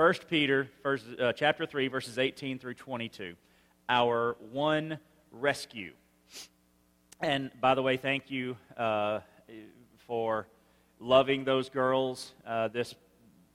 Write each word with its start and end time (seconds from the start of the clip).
1 0.00 0.14
Peter, 0.30 0.66
first, 0.82 1.04
uh, 1.20 1.30
chapter 1.34 1.66
3, 1.66 1.88
verses 1.88 2.18
18 2.18 2.58
through 2.58 2.72
22. 2.72 3.34
Our 3.86 4.34
one 4.50 4.98
rescue. 5.30 5.92
And 7.20 7.50
by 7.60 7.74
the 7.74 7.82
way, 7.82 7.98
thank 7.98 8.30
you 8.30 8.56
uh, 8.78 9.20
for 10.06 10.46
loving 11.00 11.44
those 11.44 11.68
girls 11.68 12.32
uh, 12.46 12.68
this 12.68 12.94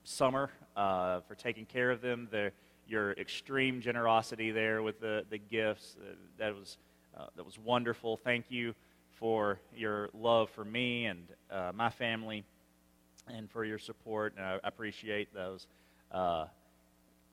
summer, 0.04 0.52
uh, 0.76 1.18
for 1.26 1.34
taking 1.34 1.66
care 1.66 1.90
of 1.90 2.00
them, 2.00 2.28
the, 2.30 2.52
your 2.86 3.10
extreme 3.14 3.80
generosity 3.80 4.52
there 4.52 4.84
with 4.84 5.00
the, 5.00 5.24
the 5.28 5.38
gifts. 5.38 5.96
Uh, 6.00 6.14
that, 6.38 6.54
was, 6.54 6.78
uh, 7.18 7.26
that 7.34 7.44
was 7.44 7.58
wonderful. 7.58 8.16
Thank 8.18 8.52
you 8.52 8.72
for 9.10 9.58
your 9.76 10.10
love 10.14 10.48
for 10.50 10.64
me 10.64 11.06
and 11.06 11.26
my 11.74 11.90
family 11.90 12.44
and 13.26 13.50
for 13.50 13.64
your 13.64 13.80
support. 13.80 14.34
And 14.36 14.46
I 14.46 14.60
appreciate 14.62 15.34
those 15.34 15.66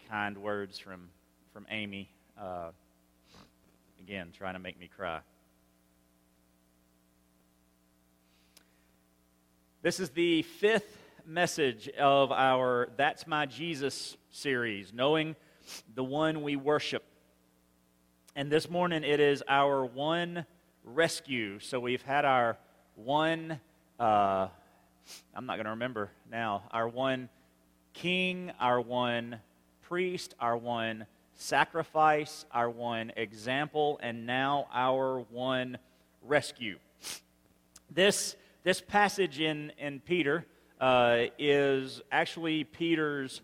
kind 0.09 0.37
words 0.37 0.77
from, 0.77 1.09
from 1.53 1.65
Amy. 1.69 2.09
again, 4.01 4.29
trying 4.37 4.55
to 4.55 4.59
make 4.59 4.77
me 4.77 4.89
cry. 4.93 5.19
This 9.81 9.99
is 9.99 10.09
the 10.09 10.41
fifth 10.41 10.97
message 11.25 11.87
of 11.97 12.31
our 12.31 12.89
That's 12.97 13.25
My 13.25 13.45
Jesus 13.45 14.17
series, 14.31 14.91
knowing 14.93 15.37
the 15.95 16.03
one 16.03 16.41
we 16.41 16.57
worship. 16.57 17.03
And 18.35 18.51
this 18.51 18.69
morning 18.69 19.03
it 19.05 19.21
is 19.21 19.43
our 19.47 19.85
one 19.85 20.45
rescue. 20.83 21.59
So 21.59 21.79
we've 21.79 22.01
had 22.01 22.25
our 22.25 22.57
one, 22.95 23.61
uh, 23.97 24.47
I'm 25.33 25.45
not 25.45 25.55
going 25.55 25.65
to 25.65 25.71
remember 25.71 26.11
now, 26.29 26.63
our 26.71 26.89
one 26.89 27.29
king, 27.93 28.51
our 28.59 28.81
one 28.81 29.39
priest, 29.81 30.35
our 30.39 30.57
one 30.57 31.05
sacrifice, 31.35 32.45
our 32.51 32.69
one 32.69 33.11
example, 33.15 33.99
and 34.03 34.25
now 34.25 34.67
our 34.73 35.19
one 35.31 35.77
rescue. 36.21 36.77
This 37.91 38.35
this 38.63 38.79
passage 38.79 39.41
in, 39.41 39.71
in 39.77 39.99
Peter 39.99 40.45
uh, 40.79 41.25
is 41.37 42.01
actually 42.11 42.63
Peter's 42.63 43.41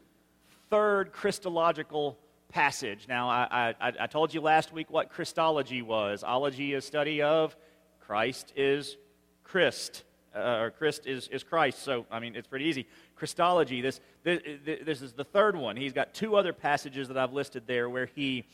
third 0.69 1.11
Christological 1.11 2.17
passage. 2.49 3.05
Now, 3.07 3.29
I, 3.29 3.75
I, 3.81 3.93
I 4.01 4.07
told 4.07 4.33
you 4.33 4.41
last 4.41 4.71
week 4.71 4.89
what 4.89 5.09
Christology 5.09 5.81
was. 5.81 6.23
Ology 6.23 6.73
is 6.73 6.85
study 6.85 7.21
of 7.21 7.55
Christ 7.99 8.53
is 8.55 8.97
Christ. 9.43 10.03
Uh, 10.35 10.59
or 10.61 10.71
Christ 10.71 11.07
is, 11.07 11.27
is 11.29 11.43
Christ. 11.43 11.79
So, 11.79 12.05
I 12.11 12.19
mean, 12.19 12.35
it's 12.35 12.47
pretty 12.47 12.65
easy. 12.65 12.87
Christology, 13.15 13.81
this, 13.81 13.99
this, 14.23 14.39
this 14.63 15.01
is 15.01 15.13
the 15.13 15.23
third 15.23 15.55
one. 15.55 15.75
He's 15.75 15.93
got 15.93 16.13
two 16.13 16.35
other 16.35 16.53
passages 16.53 17.07
that 17.07 17.17
I've 17.17 17.33
listed 17.33 17.63
there 17.65 17.89
where 17.89 18.05
he 18.05 18.45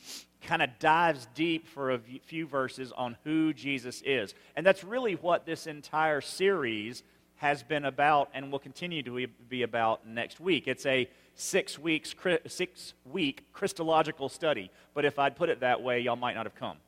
kind 0.42 0.62
of 0.62 0.70
dives 0.78 1.28
deep 1.34 1.66
for 1.68 1.92
a 1.92 1.98
few 2.24 2.46
verses 2.46 2.92
on 2.92 3.16
who 3.24 3.52
Jesus 3.52 4.02
is. 4.06 4.34
And 4.56 4.64
that's 4.64 4.84
really 4.84 5.14
what 5.14 5.44
this 5.44 5.66
entire 5.66 6.20
series 6.20 7.02
has 7.36 7.62
been 7.62 7.84
about 7.84 8.30
and 8.32 8.50
will 8.50 8.58
continue 8.58 9.02
to 9.02 9.26
be 9.48 9.62
about 9.62 10.06
next 10.06 10.40
week. 10.40 10.66
It's 10.66 10.86
a 10.86 11.08
six 11.34 11.78
weeks 11.78 12.14
six 12.46 12.94
week 13.04 13.44
Christological 13.52 14.28
study. 14.28 14.70
But 14.94 15.04
if 15.04 15.18
I'd 15.18 15.36
put 15.36 15.50
it 15.50 15.60
that 15.60 15.82
way, 15.82 16.00
y'all 16.00 16.16
might 16.16 16.34
not 16.34 16.46
have 16.46 16.54
come. 16.54 16.78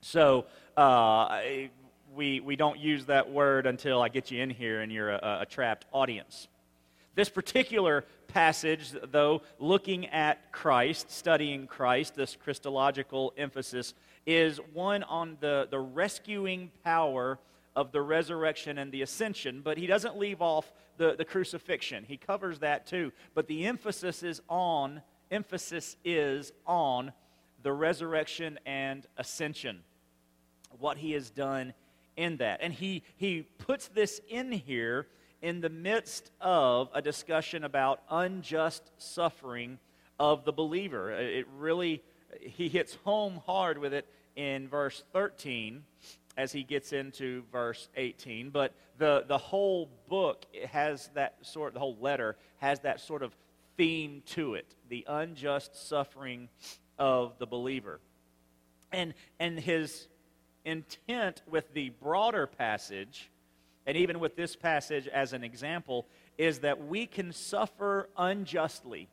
So 0.00 0.46
uh, 0.76 1.40
we 2.14 2.40
we 2.40 2.56
don't 2.56 2.78
use 2.78 3.06
that 3.06 3.30
word 3.30 3.66
until 3.66 4.02
I 4.02 4.08
get 4.08 4.30
you 4.30 4.42
in 4.42 4.50
here 4.50 4.80
and 4.80 4.92
you're 4.92 5.10
a, 5.10 5.38
a 5.42 5.46
trapped 5.46 5.86
audience. 5.92 6.48
This 7.14 7.28
particular 7.28 8.04
passage, 8.28 8.92
though, 9.10 9.42
looking 9.58 10.06
at 10.06 10.50
Christ, 10.50 11.10
studying 11.10 11.66
Christ, 11.66 12.14
this 12.14 12.36
Christological 12.36 13.34
emphasis, 13.36 13.92
is 14.24 14.58
one 14.72 15.02
on 15.02 15.36
the, 15.40 15.68
the 15.70 15.78
rescuing 15.78 16.70
power 16.84 17.38
of 17.76 17.92
the 17.92 18.00
resurrection 18.00 18.78
and 18.78 18.90
the 18.92 19.02
ascension, 19.02 19.60
but 19.62 19.76
he 19.76 19.86
doesn't 19.86 20.16
leave 20.18 20.40
off 20.40 20.72
the, 20.96 21.14
the 21.16 21.24
crucifixion. 21.24 22.04
He 22.04 22.16
covers 22.16 22.60
that 22.60 22.86
too. 22.86 23.12
But 23.34 23.46
the 23.46 23.66
emphasis 23.66 24.22
is 24.22 24.40
on, 24.48 25.02
emphasis 25.30 25.96
is 26.04 26.52
on 26.66 27.12
the 27.62 27.72
resurrection 27.72 28.58
and 28.64 29.06
ascension, 29.18 29.80
what 30.78 30.96
he 30.96 31.12
has 31.12 31.30
done 31.30 31.74
in 32.16 32.38
that. 32.38 32.60
And 32.62 32.72
he, 32.72 33.02
he 33.16 33.42
puts 33.58 33.88
this 33.88 34.20
in 34.28 34.52
here 34.52 35.06
in 35.40 35.60
the 35.60 35.68
midst 35.68 36.30
of 36.40 36.88
a 36.94 37.02
discussion 37.02 37.64
about 37.64 38.00
unjust 38.10 38.90
suffering 38.96 39.78
of 40.18 40.44
the 40.44 40.52
believer. 40.52 41.12
Uh, 41.12 41.18
it 41.18 41.46
really, 41.58 42.02
he 42.40 42.68
hits 42.68 42.96
home 43.04 43.40
hard 43.44 43.78
with 43.78 43.92
it 43.92 44.06
in 44.36 44.68
verse 44.68 45.02
13 45.12 45.82
as 46.36 46.52
he 46.52 46.62
gets 46.62 46.92
into 46.92 47.42
verse 47.52 47.88
18. 47.96 48.50
But 48.50 48.72
the, 48.98 49.24
the 49.26 49.38
whole 49.38 49.90
book 50.08 50.46
has 50.70 51.10
that 51.14 51.34
sort, 51.42 51.74
the 51.74 51.80
whole 51.80 51.96
letter 52.00 52.36
has 52.58 52.80
that 52.80 53.00
sort 53.00 53.22
of 53.22 53.36
theme 53.76 54.22
to 54.26 54.54
it 54.54 54.74
the 54.88 55.04
unjust 55.08 55.88
suffering 55.88 56.48
of 56.98 57.38
the 57.38 57.46
believer. 57.46 58.00
And, 58.92 59.14
and 59.40 59.58
his 59.58 60.06
intent 60.64 61.42
with 61.46 61.72
the 61.74 61.90
broader 61.90 62.46
passage 62.46 63.30
and 63.86 63.96
even 63.96 64.20
with 64.20 64.36
this 64.36 64.54
passage 64.54 65.08
as 65.08 65.32
an 65.32 65.42
example, 65.42 66.06
is 66.38 66.60
that 66.60 66.86
we 66.86 67.06
can 67.06 67.32
suffer 67.32 68.08
unjustly. 68.16 69.08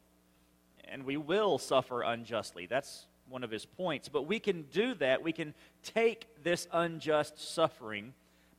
And 0.86 1.04
we 1.04 1.18
will 1.18 1.58
suffer 1.58 2.02
unjustly. 2.02 2.66
That's 2.66 3.06
one 3.28 3.44
of 3.44 3.52
his 3.52 3.66
points. 3.66 4.10
But 4.10 4.24
we 4.24 4.40
can 4.40 4.64
do 4.72 4.94
that. 4.96 5.24
We 5.24 5.32
can 5.32 5.54
take 5.84 6.28
this 6.44 6.68
unjust 6.72 7.40
suffering 7.54 8.14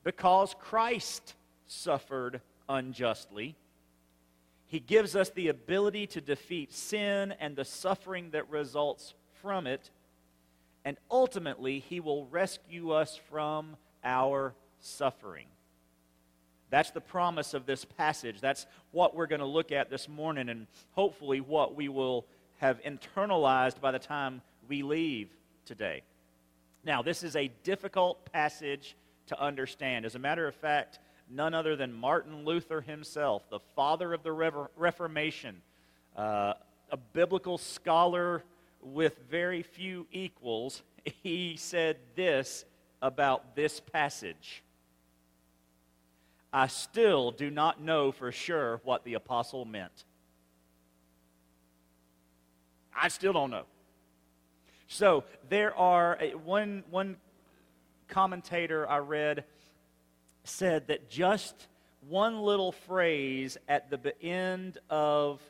because 0.04 0.54
Christ 0.58 1.34
suffered 1.66 2.40
unjustly. 2.68 3.56
He 4.66 4.78
gives 4.78 5.16
us 5.16 5.30
the 5.30 5.48
ability 5.48 6.06
to 6.08 6.20
defeat 6.20 6.72
sin 6.72 7.34
and 7.40 7.56
the 7.56 7.64
suffering 7.64 8.30
that 8.30 8.48
results 8.48 9.14
from 9.42 9.66
it. 9.66 9.90
And 10.84 10.96
ultimately, 11.10 11.80
He 11.80 12.00
will 12.00 12.26
rescue 12.26 12.92
us 12.92 13.18
from 13.30 13.76
our 14.02 14.54
suffering. 14.80 15.46
That's 16.70 16.90
the 16.92 17.00
promise 17.00 17.52
of 17.52 17.66
this 17.66 17.84
passage. 17.84 18.40
That's 18.40 18.66
what 18.92 19.14
we're 19.14 19.26
going 19.26 19.40
to 19.40 19.46
look 19.46 19.72
at 19.72 19.90
this 19.90 20.08
morning, 20.08 20.48
and 20.48 20.66
hopefully 20.92 21.40
what 21.40 21.74
we 21.74 21.88
will 21.88 22.26
have 22.58 22.80
internalized 22.82 23.80
by 23.80 23.90
the 23.90 23.98
time 23.98 24.40
we 24.68 24.82
leave 24.82 25.28
today. 25.64 26.02
Now, 26.84 27.02
this 27.02 27.22
is 27.22 27.36
a 27.36 27.50
difficult 27.64 28.32
passage 28.32 28.96
to 29.26 29.40
understand. 29.40 30.06
As 30.06 30.14
a 30.14 30.18
matter 30.18 30.46
of 30.46 30.54
fact, 30.54 30.98
none 31.28 31.54
other 31.54 31.76
than 31.76 31.92
Martin 31.92 32.44
Luther 32.44 32.80
himself, 32.80 33.48
the 33.50 33.60
father 33.76 34.12
of 34.12 34.22
the 34.22 34.32
Reformation, 34.32 35.62
uh, 36.16 36.54
a 36.90 36.96
biblical 36.96 37.58
scholar 37.58 38.42
with 38.82 39.18
very 39.30 39.62
few 39.62 40.06
equals, 40.12 40.82
he 41.22 41.56
said 41.56 41.96
this 42.14 42.64
about 43.02 43.54
this 43.54 43.80
passage. 43.80 44.62
I 46.52 46.66
still 46.66 47.30
do 47.30 47.50
not 47.50 47.80
know 47.80 48.10
for 48.10 48.32
sure 48.32 48.80
what 48.84 49.04
the 49.04 49.14
apostle 49.14 49.64
meant. 49.64 50.04
I 52.94 53.08
still 53.08 53.32
don't 53.32 53.50
know. 53.50 53.64
So 54.88 55.24
there 55.48 55.74
are 55.76 56.18
one 56.44 56.82
one 56.90 57.16
commentator 58.08 58.88
I 58.88 58.98
read 58.98 59.44
said 60.42 60.88
that 60.88 61.08
just 61.08 61.68
one 62.08 62.42
little 62.42 62.72
phrase 62.72 63.56
at 63.68 63.90
the 63.90 64.20
end 64.22 64.78
of 64.88 65.40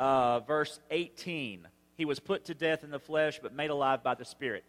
uh, 0.00 0.40
verse 0.40 0.80
18, 0.90 1.66
he 1.96 2.04
was 2.04 2.20
put 2.20 2.44
to 2.46 2.54
death 2.54 2.84
in 2.84 2.90
the 2.90 2.98
flesh 2.98 3.40
but 3.42 3.54
made 3.54 3.70
alive 3.70 4.02
by 4.02 4.14
the 4.14 4.24
Spirit. 4.24 4.64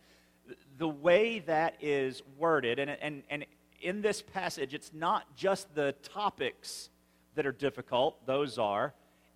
The 0.78 0.88
way 0.88 1.40
that 1.40 1.76
is 1.82 2.22
worded, 2.38 2.80
and, 2.80 2.90
and, 2.90 3.24
and 3.30 3.46
in 3.82 4.02
this 4.02 4.22
passage, 4.22 4.74
it's 4.74 4.92
not 4.94 5.36
just 5.36 5.74
the 5.76 5.94
topics 6.04 6.90
that 7.36 7.46
are 7.46 7.52
difficult, 7.52 8.26
those 8.26 8.58
are. 8.58 8.94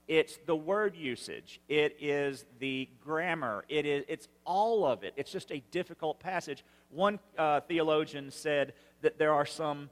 It's 0.07 0.39
the 0.45 0.55
word 0.55 0.95
usage. 0.95 1.61
It 1.69 1.95
is 1.99 2.45
the 2.59 2.89
grammar. 3.03 3.63
It 3.69 3.85
is, 3.85 4.03
it's 4.07 4.27
all 4.45 4.85
of 4.85 5.03
it. 5.03 5.13
It's 5.15 5.31
just 5.31 5.51
a 5.51 5.61
difficult 5.71 6.19
passage. 6.19 6.63
One 6.89 7.19
uh, 7.37 7.61
theologian 7.61 8.31
said 8.31 8.73
that 9.01 9.17
there 9.17 9.33
are 9.33 9.45
some 9.45 9.89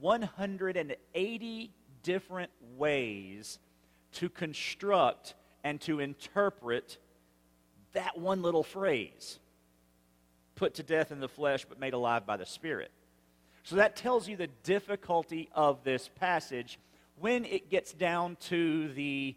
180 0.00 1.70
different 2.02 2.50
ways 2.76 3.58
to 4.12 4.28
construct 4.28 5.34
and 5.64 5.80
to 5.82 6.00
interpret 6.00 6.98
that 7.92 8.18
one 8.18 8.42
little 8.42 8.62
phrase 8.62 9.38
put 10.54 10.74
to 10.74 10.82
death 10.82 11.12
in 11.12 11.20
the 11.20 11.28
flesh 11.28 11.64
but 11.68 11.80
made 11.80 11.94
alive 11.94 12.26
by 12.26 12.36
the 12.36 12.46
Spirit. 12.46 12.90
So 13.64 13.76
that 13.76 13.96
tells 13.96 14.28
you 14.28 14.36
the 14.36 14.48
difficulty 14.64 15.48
of 15.54 15.84
this 15.84 16.10
passage 16.16 16.78
when 17.18 17.44
it 17.44 17.70
gets 17.70 17.92
down 17.92 18.36
to 18.48 18.92
the 18.94 19.36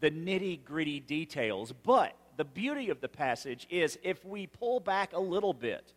the 0.00 0.10
nitty 0.10 0.64
gritty 0.64 0.98
details. 0.98 1.72
But 1.72 2.16
the 2.36 2.44
beauty 2.44 2.90
of 2.90 3.00
the 3.00 3.08
passage 3.08 3.66
is 3.70 3.98
if 4.02 4.24
we 4.24 4.46
pull 4.46 4.80
back 4.80 5.12
a 5.12 5.20
little 5.20 5.52
bit 5.52 5.92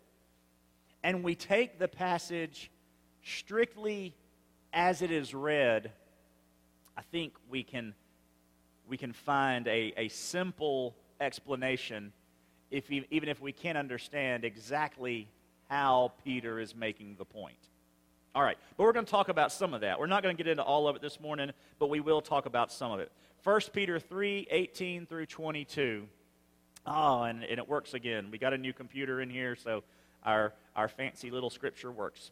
and 1.03 1.23
we 1.23 1.35
take 1.35 1.79
the 1.79 1.87
passage 1.87 2.69
strictly 3.23 4.13
as 4.73 5.01
it 5.01 5.11
is 5.11 5.33
read, 5.33 5.91
I 6.97 7.01
think 7.01 7.33
we 7.49 7.63
can, 7.63 7.93
we 8.87 8.97
can 8.97 9.13
find 9.13 9.67
a, 9.67 9.93
a 9.97 10.07
simple 10.09 10.95
explanation, 11.23 12.13
if, 12.69 12.91
even 12.91 13.29
if 13.29 13.41
we 13.41 13.51
can't 13.51 13.77
understand 13.77 14.45
exactly 14.45 15.27
how 15.69 16.13
Peter 16.23 16.59
is 16.59 16.75
making 16.75 17.15
the 17.17 17.25
point. 17.25 17.57
All 18.35 18.43
right, 18.43 18.57
but 18.77 18.83
we're 18.83 18.93
going 18.93 19.05
to 19.05 19.11
talk 19.11 19.29
about 19.29 19.51
some 19.51 19.73
of 19.73 19.81
that. 19.81 19.99
We're 19.99 20.07
not 20.07 20.23
going 20.23 20.35
to 20.35 20.43
get 20.43 20.49
into 20.49 20.63
all 20.63 20.87
of 20.87 20.95
it 20.95 21.01
this 21.01 21.19
morning, 21.19 21.51
but 21.79 21.89
we 21.89 21.99
will 21.99 22.21
talk 22.21 22.45
about 22.45 22.71
some 22.71 22.91
of 22.91 22.99
it. 22.99 23.11
1 23.43 23.61
Peter 23.73 23.99
3 23.99 24.47
18 24.49 25.05
through 25.05 25.25
22. 25.27 26.07
Oh, 26.85 27.23
and, 27.23 27.43
and 27.43 27.59
it 27.59 27.67
works 27.67 27.93
again. 27.93 28.29
We 28.31 28.37
got 28.37 28.53
a 28.53 28.57
new 28.57 28.73
computer 28.73 29.21
in 29.21 29.29
here, 29.29 29.55
so 29.55 29.83
our, 30.23 30.53
our 30.75 30.87
fancy 30.87 31.29
little 31.29 31.49
scripture 31.49 31.91
works. 31.91 32.31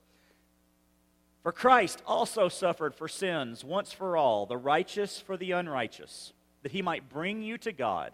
For 1.44 1.52
Christ 1.52 2.02
also 2.06 2.50
suffered 2.50 2.96
for 2.96 3.08
sins 3.08 3.64
once 3.64 3.92
for 3.92 4.16
all, 4.16 4.46
the 4.46 4.58
righteous 4.58 5.20
for 5.20 5.38
the 5.38 5.52
unrighteous, 5.52 6.34
that 6.64 6.72
he 6.72 6.82
might 6.82 7.10
bring 7.10 7.42
you 7.42 7.58
to 7.60 7.72
God. 7.72 8.12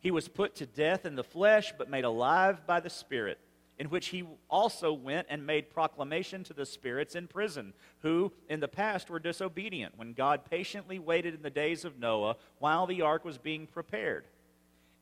He 0.00 0.10
was 0.10 0.28
put 0.28 0.54
to 0.56 0.66
death 0.66 1.04
in 1.04 1.16
the 1.16 1.24
flesh, 1.24 1.72
but 1.76 1.90
made 1.90 2.04
alive 2.04 2.66
by 2.66 2.80
the 2.80 2.90
Spirit, 2.90 3.38
in 3.78 3.90
which 3.90 4.08
he 4.08 4.24
also 4.48 4.92
went 4.92 5.26
and 5.30 5.46
made 5.46 5.70
proclamation 5.70 6.44
to 6.44 6.52
the 6.52 6.66
spirits 6.66 7.14
in 7.14 7.26
prison, 7.26 7.72
who 8.00 8.32
in 8.48 8.60
the 8.60 8.68
past 8.68 9.10
were 9.10 9.18
disobedient, 9.18 9.96
when 9.96 10.12
God 10.12 10.44
patiently 10.48 10.98
waited 10.98 11.34
in 11.34 11.42
the 11.42 11.50
days 11.50 11.84
of 11.84 11.98
Noah 11.98 12.36
while 12.58 12.86
the 12.86 13.02
ark 13.02 13.24
was 13.24 13.38
being 13.38 13.66
prepared. 13.66 14.24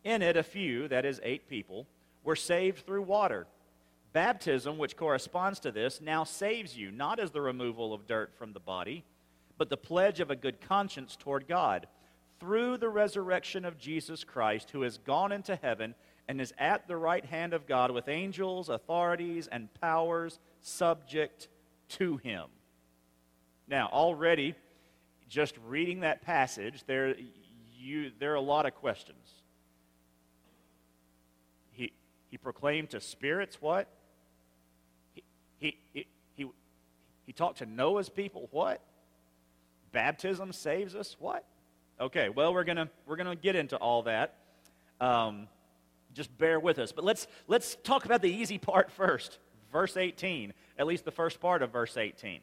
In 0.04 0.22
it, 0.22 0.36
a 0.36 0.42
few, 0.42 0.88
that 0.88 1.04
is, 1.04 1.20
eight 1.22 1.48
people, 1.48 1.86
were 2.22 2.36
saved 2.36 2.86
through 2.86 3.02
water. 3.02 3.46
Baptism, 4.12 4.78
which 4.78 4.96
corresponds 4.96 5.60
to 5.60 5.70
this, 5.70 6.00
now 6.00 6.24
saves 6.24 6.76
you, 6.76 6.90
not 6.90 7.18
as 7.18 7.32
the 7.32 7.40
removal 7.40 7.92
of 7.92 8.06
dirt 8.06 8.32
from 8.38 8.52
the 8.52 8.60
body, 8.60 9.04
but 9.58 9.68
the 9.68 9.76
pledge 9.76 10.20
of 10.20 10.30
a 10.30 10.36
good 10.36 10.60
conscience 10.60 11.16
toward 11.16 11.48
God, 11.48 11.86
through 12.38 12.76
the 12.76 12.88
resurrection 12.88 13.64
of 13.64 13.78
Jesus 13.78 14.24
Christ, 14.24 14.70
who 14.70 14.82
has 14.82 14.98
gone 14.98 15.32
into 15.32 15.56
heaven 15.56 15.94
and 16.28 16.40
is 16.40 16.52
at 16.58 16.88
the 16.88 16.96
right 16.96 17.24
hand 17.24 17.54
of 17.54 17.66
God 17.66 17.90
with 17.90 18.08
angels, 18.08 18.68
authorities, 18.68 19.48
and 19.50 19.72
powers 19.80 20.38
subject 20.60 21.48
to 21.88 22.16
him. 22.18 22.46
Now, 23.68 23.88
already, 23.92 24.54
just 25.28 25.56
reading 25.66 26.00
that 26.00 26.22
passage, 26.22 26.84
there, 26.86 27.14
you, 27.78 28.10
there 28.18 28.32
are 28.32 28.36
a 28.36 28.40
lot 28.40 28.66
of 28.66 28.74
questions. 28.74 29.42
He, 31.72 31.92
he 32.30 32.38
proclaimed 32.38 32.90
to 32.90 33.00
spirits 33.00 33.60
what? 33.60 33.88
He, 35.58 35.78
he, 35.92 36.06
he, 36.34 36.46
he 37.24 37.32
talked 37.32 37.58
to 37.58 37.66
Noah's 37.66 38.08
people. 38.08 38.48
What? 38.50 38.80
Baptism 39.92 40.52
saves 40.52 40.94
us. 40.94 41.16
What? 41.18 41.44
Okay, 42.00 42.28
well, 42.28 42.52
we're 42.52 42.64
going 42.64 42.76
to 42.76 42.88
we're 43.06 43.16
gonna 43.16 43.36
get 43.36 43.56
into 43.56 43.76
all 43.76 44.02
that. 44.02 44.34
Um, 45.00 45.48
just 46.12 46.36
bear 46.38 46.58
with 46.58 46.78
us. 46.78 46.92
But 46.92 47.04
let's, 47.04 47.26
let's 47.46 47.76
talk 47.84 48.06
about 48.06 48.22
the 48.22 48.30
easy 48.30 48.58
part 48.58 48.90
first. 48.90 49.38
Verse 49.70 49.96
18, 49.96 50.54
at 50.78 50.86
least 50.86 51.04
the 51.04 51.10
first 51.10 51.40
part 51.40 51.62
of 51.62 51.70
verse 51.70 51.96
18. 51.96 52.40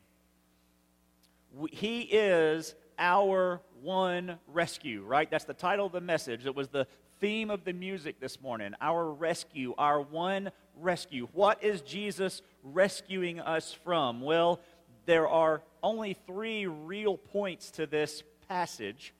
He 1.71 2.01
is 2.01 2.75
our 2.99 3.61
one 3.81 4.37
rescue, 4.47 5.03
right? 5.03 5.29
That's 5.29 5.45
the 5.45 5.53
title 5.53 5.87
of 5.87 5.91
the 5.91 6.01
message. 6.01 6.45
It 6.45 6.55
was 6.55 6.67
the 6.67 6.87
theme 7.19 7.49
of 7.49 7.63
the 7.63 7.73
music 7.73 8.19
this 8.19 8.41
morning. 8.41 8.73
Our 8.81 9.11
rescue, 9.11 9.73
our 9.77 10.01
one 10.01 10.51
rescue. 10.79 11.27
What 11.33 11.63
is 11.63 11.81
Jesus 11.81 12.41
rescuing 12.63 13.39
us 13.39 13.73
from? 13.83 14.21
Well, 14.21 14.59
there 15.05 15.27
are 15.27 15.61
only 15.81 16.15
three 16.27 16.65
real 16.65 17.17
points 17.17 17.71
to 17.71 17.85
this 17.85 18.23
passage, 18.47 19.13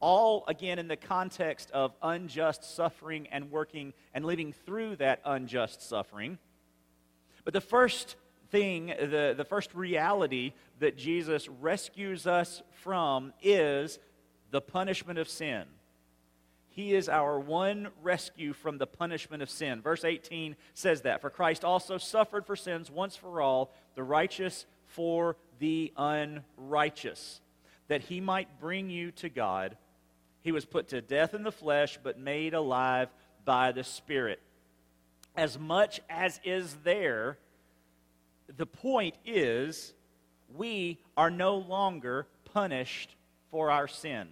all 0.00 0.44
again 0.48 0.78
in 0.78 0.88
the 0.88 0.96
context 0.96 1.70
of 1.70 1.94
unjust 2.02 2.64
suffering 2.76 3.26
and 3.28 3.50
working 3.50 3.92
and 4.14 4.24
living 4.24 4.52
through 4.52 4.96
that 4.96 5.20
unjust 5.24 5.82
suffering. 5.82 6.38
But 7.44 7.54
the 7.54 7.60
first 7.60 8.16
thing, 8.50 8.86
the, 8.86 9.34
the 9.36 9.44
first 9.44 9.74
reality 9.74 10.52
that 10.78 10.96
Jesus 10.96 11.48
rescues 11.48 12.26
us 12.26 12.62
from 12.82 13.32
is 13.42 13.98
the 14.50 14.60
punishment 14.60 15.18
of 15.18 15.28
sin. 15.28 15.64
He 16.68 16.94
is 16.94 17.08
our 17.08 17.40
one 17.40 17.88
rescue 18.02 18.52
from 18.52 18.76
the 18.76 18.86
punishment 18.86 19.42
of 19.42 19.48
sin. 19.48 19.80
Verse 19.80 20.04
18 20.04 20.56
says 20.74 21.02
that. 21.02 21.22
For 21.22 21.30
Christ 21.30 21.64
also 21.64 21.96
suffered 21.96 22.44
for 22.44 22.54
sins 22.54 22.90
once 22.90 23.16
for 23.16 23.40
all, 23.40 23.72
the 23.94 24.02
righteous 24.02 24.66
for 24.84 25.36
the 25.58 25.92
unrighteous, 25.96 27.40
that 27.88 28.02
he 28.02 28.20
might 28.20 28.60
bring 28.60 28.90
you 28.90 29.10
to 29.12 29.30
God. 29.30 29.78
He 30.46 30.52
was 30.52 30.64
put 30.64 30.86
to 30.90 31.00
death 31.00 31.34
in 31.34 31.42
the 31.42 31.50
flesh, 31.50 31.98
but 32.00 32.20
made 32.20 32.54
alive 32.54 33.08
by 33.44 33.72
the 33.72 33.82
Spirit. 33.82 34.40
As 35.34 35.58
much 35.58 36.00
as 36.08 36.40
is 36.44 36.76
there, 36.84 37.36
the 38.56 38.64
point 38.64 39.16
is 39.24 39.92
we 40.54 41.00
are 41.16 41.32
no 41.32 41.56
longer 41.56 42.28
punished 42.44 43.16
for 43.50 43.72
our 43.72 43.88
sin 43.88 44.28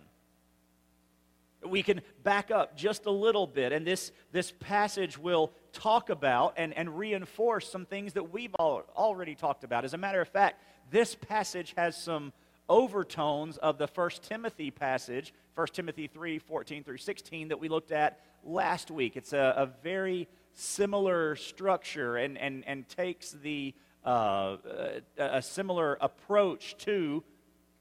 we 1.66 1.82
can 1.82 2.02
back 2.22 2.50
up 2.50 2.76
just 2.76 3.06
a 3.06 3.10
little 3.10 3.46
bit, 3.46 3.72
and 3.72 3.86
this, 3.86 4.12
this 4.32 4.52
passage 4.60 5.18
will 5.18 5.52
talk 5.72 6.10
about 6.10 6.54
and, 6.56 6.76
and 6.76 6.98
reinforce 6.98 7.70
some 7.70 7.86
things 7.86 8.12
that 8.12 8.32
we've 8.32 8.54
all, 8.56 8.82
already 8.96 9.34
talked 9.34 9.64
about. 9.64 9.84
As 9.84 9.94
a 9.94 9.98
matter 9.98 10.20
of 10.20 10.28
fact, 10.28 10.60
this 10.90 11.14
passage 11.14 11.74
has 11.76 11.96
some 11.96 12.32
overtones 12.68 13.56
of 13.58 13.78
the 13.78 13.86
First 13.86 14.22
Timothy 14.22 14.70
passage, 14.70 15.34
1 15.54 15.66
Timothy 15.72 16.06
3 16.06 16.38
14 16.38 16.84
through 16.84 16.98
16, 16.98 17.48
that 17.48 17.60
we 17.60 17.68
looked 17.68 17.92
at 17.92 18.20
last 18.44 18.90
week. 18.90 19.16
It's 19.16 19.32
a, 19.32 19.54
a 19.56 19.66
very 19.82 20.28
similar 20.54 21.36
structure 21.36 22.16
and, 22.16 22.38
and, 22.38 22.64
and 22.66 22.88
takes 22.88 23.32
the, 23.32 23.74
uh, 24.04 24.56
a, 24.66 25.02
a 25.18 25.42
similar 25.42 25.98
approach 26.00 26.76
to 26.78 27.22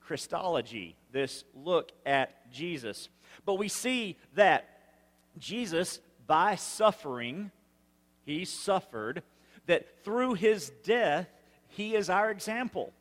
Christology, 0.01 0.95
this 1.11 1.43
look 1.55 1.91
at 2.05 2.51
Jesus. 2.51 3.09
But 3.45 3.55
we 3.55 3.67
see 3.69 4.17
that 4.35 4.67
Jesus, 5.37 5.99
by 6.27 6.55
suffering, 6.55 7.51
he 8.25 8.45
suffered, 8.45 9.23
that 9.65 10.03
through 10.03 10.33
his 10.33 10.71
death, 10.83 11.27
he 11.69 11.95
is 11.95 12.09
our 12.09 12.29
example. 12.29 12.93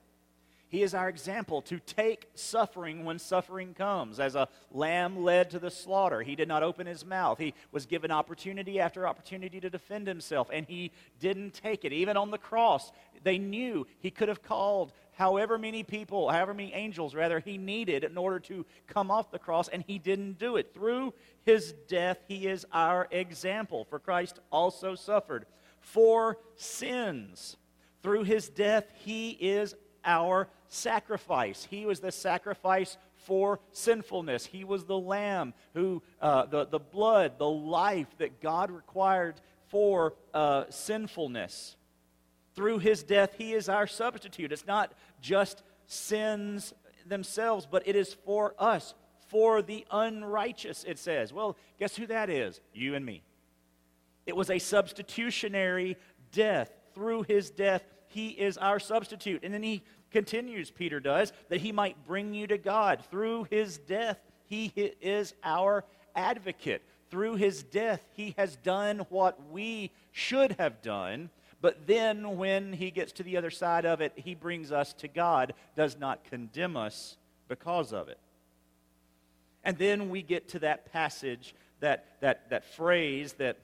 He 0.73 0.83
is 0.83 0.95
our 0.95 1.11
example 1.11 1.61
to 1.62 1.79
take 1.81 2.31
suffering 2.35 3.05
when 3.05 3.19
suffering 3.19 3.75
comes. 3.75 4.19
As 4.19 4.35
a 4.35 4.49
lamb 4.71 5.23
led 5.23 5.50
to 5.50 5.59
the 5.59 5.71
slaughter, 5.71 6.23
he 6.23 6.35
did 6.35 6.49
not 6.49 6.62
open 6.62 6.87
his 6.87 7.05
mouth. 7.05 7.38
He 7.38 7.52
was 7.73 7.85
given 7.85 8.11
opportunity 8.11 8.81
after 8.81 9.07
opportunity 9.07 9.61
to 9.61 9.69
defend 9.69 10.07
himself, 10.07 10.49
and 10.50 10.67
he 10.67 10.91
didn't 11.21 11.52
take 11.52 11.85
it. 11.85 11.93
Even 11.93 12.17
on 12.17 12.31
the 12.31 12.38
cross, 12.38 12.91
they 13.23 13.37
knew 13.37 13.87
he 14.00 14.11
could 14.11 14.29
have 14.29 14.43
called 14.43 14.95
however 15.12 15.59
many 15.59 15.83
people, 15.83 16.31
however 16.31 16.55
many 16.55 16.73
angels, 16.73 17.14
rather, 17.14 17.38
he 17.38 17.59
needed 17.59 18.02
in 18.02 18.17
order 18.17 18.41
to 18.41 18.64
come 18.87 19.11
off 19.11 19.31
the 19.31 19.38
cross, 19.38 19.69
and 19.69 19.85
he 19.87 19.99
didn't 19.99 20.38
do 20.38 20.57
it. 20.57 20.73
Through 20.73 21.12
his 21.45 21.75
death, 21.87 22.25
he 22.29 22.47
is 22.47 22.64
our 22.73 23.09
example. 23.11 23.85
For 23.85 23.99
Christ 23.99 24.41
also 24.50 24.95
suffered 24.95 25.45
for 25.81 26.38
sins. 26.57 27.59
Through 28.02 28.25
his 28.25 28.49
death, 28.49 28.87
he 29.05 29.33
is 29.33 29.75
our 30.05 30.49
sacrifice. 30.69 31.67
He 31.71 31.87
was 31.87 32.01
the 32.01 32.13
sacrifice 32.13 32.97
for 33.15 33.61
sinfulness. 33.73 34.47
He 34.47 34.65
was 34.65 34.85
the 34.85 34.99
lamb 34.99 35.55
who, 35.75 36.03
uh, 36.21 36.47
the, 36.47 36.67
the 36.67 36.79
blood, 36.79 37.39
the 37.39 37.49
life 37.49 38.09
that 38.19 38.41
God 38.41 38.71
required 38.71 39.35
for 39.69 40.15
uh, 40.35 40.65
sinfulness. 40.71 41.77
Through 42.55 42.81
his 42.81 43.03
death, 43.03 43.35
he 43.39 43.53
is 43.53 43.69
our 43.69 43.87
substitute. 43.87 44.53
It's 44.53 44.67
not 44.67 44.93
just 45.21 45.63
sins 45.87 46.75
themselves, 47.07 47.67
but 47.71 47.87
it 47.87 47.97
is 47.97 48.15
for 48.25 48.55
us, 48.59 48.95
for 49.29 49.63
the 49.63 49.87
unrighteous, 49.91 50.85
it 50.85 50.99
says. 50.99 51.33
Well, 51.33 51.57
guess 51.79 51.97
who 51.97 52.07
that 52.09 52.29
is? 52.29 52.61
You 52.75 52.95
and 52.95 53.05
me. 53.05 53.23
It 54.27 54.37
was 54.37 54.51
a 54.51 54.59
substitutionary 54.59 55.97
death. 56.33 56.71
Through 56.95 57.23
his 57.23 57.51
death, 57.51 57.83
he 58.12 58.28
is 58.28 58.57
our 58.59 58.78
substitute. 58.78 59.42
And 59.42 59.52
then 59.52 59.62
he 59.62 59.83
continues, 60.11 60.71
Peter 60.71 61.00
does, 61.00 61.33
that 61.49 61.61
he 61.61 61.73
might 61.73 62.07
bring 62.07 62.35
you 62.35 62.47
to 62.47 62.59
God. 62.59 63.04
Through 63.11 63.45
his 63.50 63.78
death, 63.78 64.19
he 64.47 64.73
is 65.00 65.35
our 65.42 65.85
advocate. 66.14 66.83
Through 67.11 67.37
his 67.37 67.62
death, 67.62 68.02
he 68.14 68.35
has 68.38 68.57
done 68.57 69.00
what 69.11 69.50
we 69.50 69.90
should 70.12 70.52
have 70.52 70.83
done 70.83 71.31
but 71.62 71.87
then 71.87 72.37
when 72.37 72.73
he 72.73 72.90
gets 72.90 73.12
to 73.12 73.23
the 73.23 73.37
other 73.37 73.50
side 73.50 73.87
of 73.87 74.00
it, 74.00 74.12
he 74.16 74.35
brings 74.35 74.73
us 74.73 74.92
to 74.95 75.09
God, 75.09 75.54
does 75.76 75.97
not 75.97 76.25
condemn 76.25 76.76
us 76.76 77.16
because 77.49 77.92
of 77.92 78.09
it. 78.09 78.19
And 79.62 79.78
then 79.78 80.11
we 80.11 80.23
get 80.23 80.49
to 80.50 80.59
that 80.59 80.92
passage, 80.92 81.54
that, 81.78 82.16
that, 82.21 82.50
that 82.50 82.64
phrase 82.64 83.35
that 83.35 83.59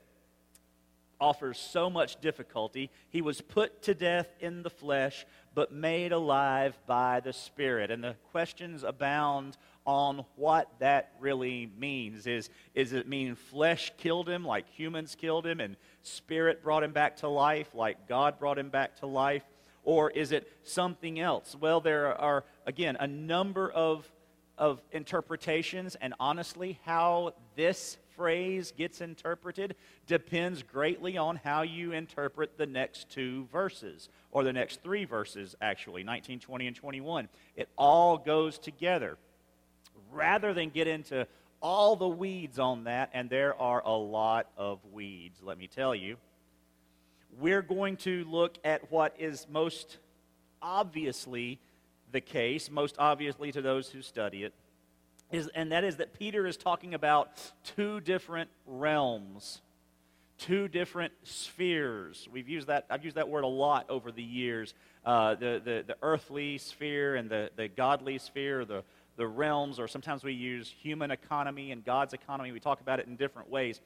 offers 1.20 1.58
so 1.58 1.90
much 1.90 2.20
difficulty. 2.20 2.90
He 3.10 3.22
was 3.22 3.40
put 3.40 3.82
to 3.82 3.94
death 3.94 4.28
in 4.40 4.62
the 4.62 4.70
flesh, 4.70 5.26
but 5.54 5.72
made 5.72 6.12
alive 6.12 6.78
by 6.86 7.20
the 7.20 7.32
Spirit. 7.32 7.90
And 7.90 8.02
the 8.02 8.16
questions 8.30 8.84
abound 8.84 9.56
on 9.88 10.22
what 10.36 10.70
that 10.80 11.12
really 11.18 11.70
means. 11.78 12.26
Is, 12.26 12.50
is 12.74 12.92
it 12.92 13.08
mean 13.08 13.34
flesh 13.34 13.90
killed 13.96 14.28
him 14.28 14.44
like 14.44 14.68
humans 14.68 15.14
killed 15.14 15.46
him, 15.46 15.60
and 15.60 15.76
spirit 16.02 16.62
brought 16.62 16.82
him 16.82 16.92
back 16.92 17.16
to 17.16 17.28
life 17.28 17.74
like 17.74 18.06
God 18.06 18.38
brought 18.38 18.58
him 18.58 18.68
back 18.68 18.96
to 18.96 19.06
life? 19.06 19.44
Or 19.84 20.10
is 20.10 20.32
it 20.32 20.52
something 20.62 21.18
else? 21.18 21.56
Well, 21.58 21.80
there 21.80 22.14
are, 22.20 22.44
again, 22.66 22.98
a 23.00 23.06
number 23.06 23.70
of, 23.70 24.06
of 24.58 24.82
interpretations, 24.92 25.94
and 25.94 26.12
honestly, 26.20 26.78
how 26.84 27.32
this 27.56 27.96
phrase 28.18 28.72
gets 28.76 29.00
interpreted 29.00 29.76
depends 30.08 30.64
greatly 30.64 31.16
on 31.16 31.36
how 31.36 31.62
you 31.62 31.92
interpret 31.92 32.58
the 32.58 32.66
next 32.66 33.08
two 33.08 33.46
verses, 33.52 34.08
or 34.32 34.42
the 34.42 34.52
next 34.52 34.82
three 34.82 35.04
verses, 35.04 35.54
actually 35.62 36.02
19, 36.02 36.40
20, 36.40 36.66
and 36.66 36.76
21. 36.76 37.28
It 37.54 37.68
all 37.78 38.18
goes 38.18 38.58
together. 38.58 39.16
Rather 40.12 40.52
than 40.52 40.70
get 40.70 40.88
into 40.88 41.26
all 41.62 41.94
the 41.94 42.08
weeds 42.08 42.58
on 42.58 42.84
that, 42.84 43.10
and 43.14 43.30
there 43.30 43.54
are 43.60 43.82
a 43.84 43.96
lot 43.96 44.48
of 44.56 44.80
weeds, 44.92 45.38
let 45.42 45.56
me 45.56 45.68
tell 45.68 45.94
you, 45.94 46.16
we're 47.38 47.62
going 47.62 47.96
to 47.98 48.24
look 48.24 48.58
at 48.64 48.90
what 48.90 49.14
is 49.18 49.46
most 49.48 49.98
obviously 50.60 51.60
the 52.10 52.20
case, 52.20 52.68
most 52.68 52.96
obviously 52.98 53.52
to 53.52 53.62
those 53.62 53.88
who 53.88 54.02
study 54.02 54.42
it 54.42 54.52
is, 55.30 55.48
and 55.54 55.72
that 55.72 55.84
is 55.84 55.96
that 55.96 56.14
Peter 56.18 56.46
is 56.46 56.56
talking 56.56 56.94
about 56.94 57.30
two 57.76 58.00
different 58.00 58.50
realms, 58.66 59.60
two 60.38 60.68
different 60.68 61.12
spheres. 61.22 62.28
We've 62.32 62.48
used 62.48 62.68
that, 62.68 62.86
I've 62.90 63.04
used 63.04 63.16
that 63.16 63.28
word 63.28 63.44
a 63.44 63.48
lot 63.48 63.90
over 63.90 64.10
the 64.10 64.22
years 64.22 64.74
uh, 65.04 65.34
the, 65.34 65.60
the, 65.64 65.84
the 65.86 65.96
earthly 66.02 66.58
sphere 66.58 67.16
and 67.16 67.30
the, 67.30 67.50
the 67.56 67.68
godly 67.68 68.18
sphere, 68.18 68.64
the, 68.64 68.84
the 69.16 69.26
realms, 69.26 69.78
or 69.78 69.88
sometimes 69.88 70.22
we 70.22 70.32
use 70.32 70.68
human 70.68 71.10
economy 71.10 71.72
and 71.72 71.84
God's 71.84 72.12
economy. 72.12 72.52
We 72.52 72.60
talk 72.60 72.80
about 72.80 73.00
it 73.00 73.06
in 73.06 73.16
different 73.16 73.50
ways. 73.50 73.80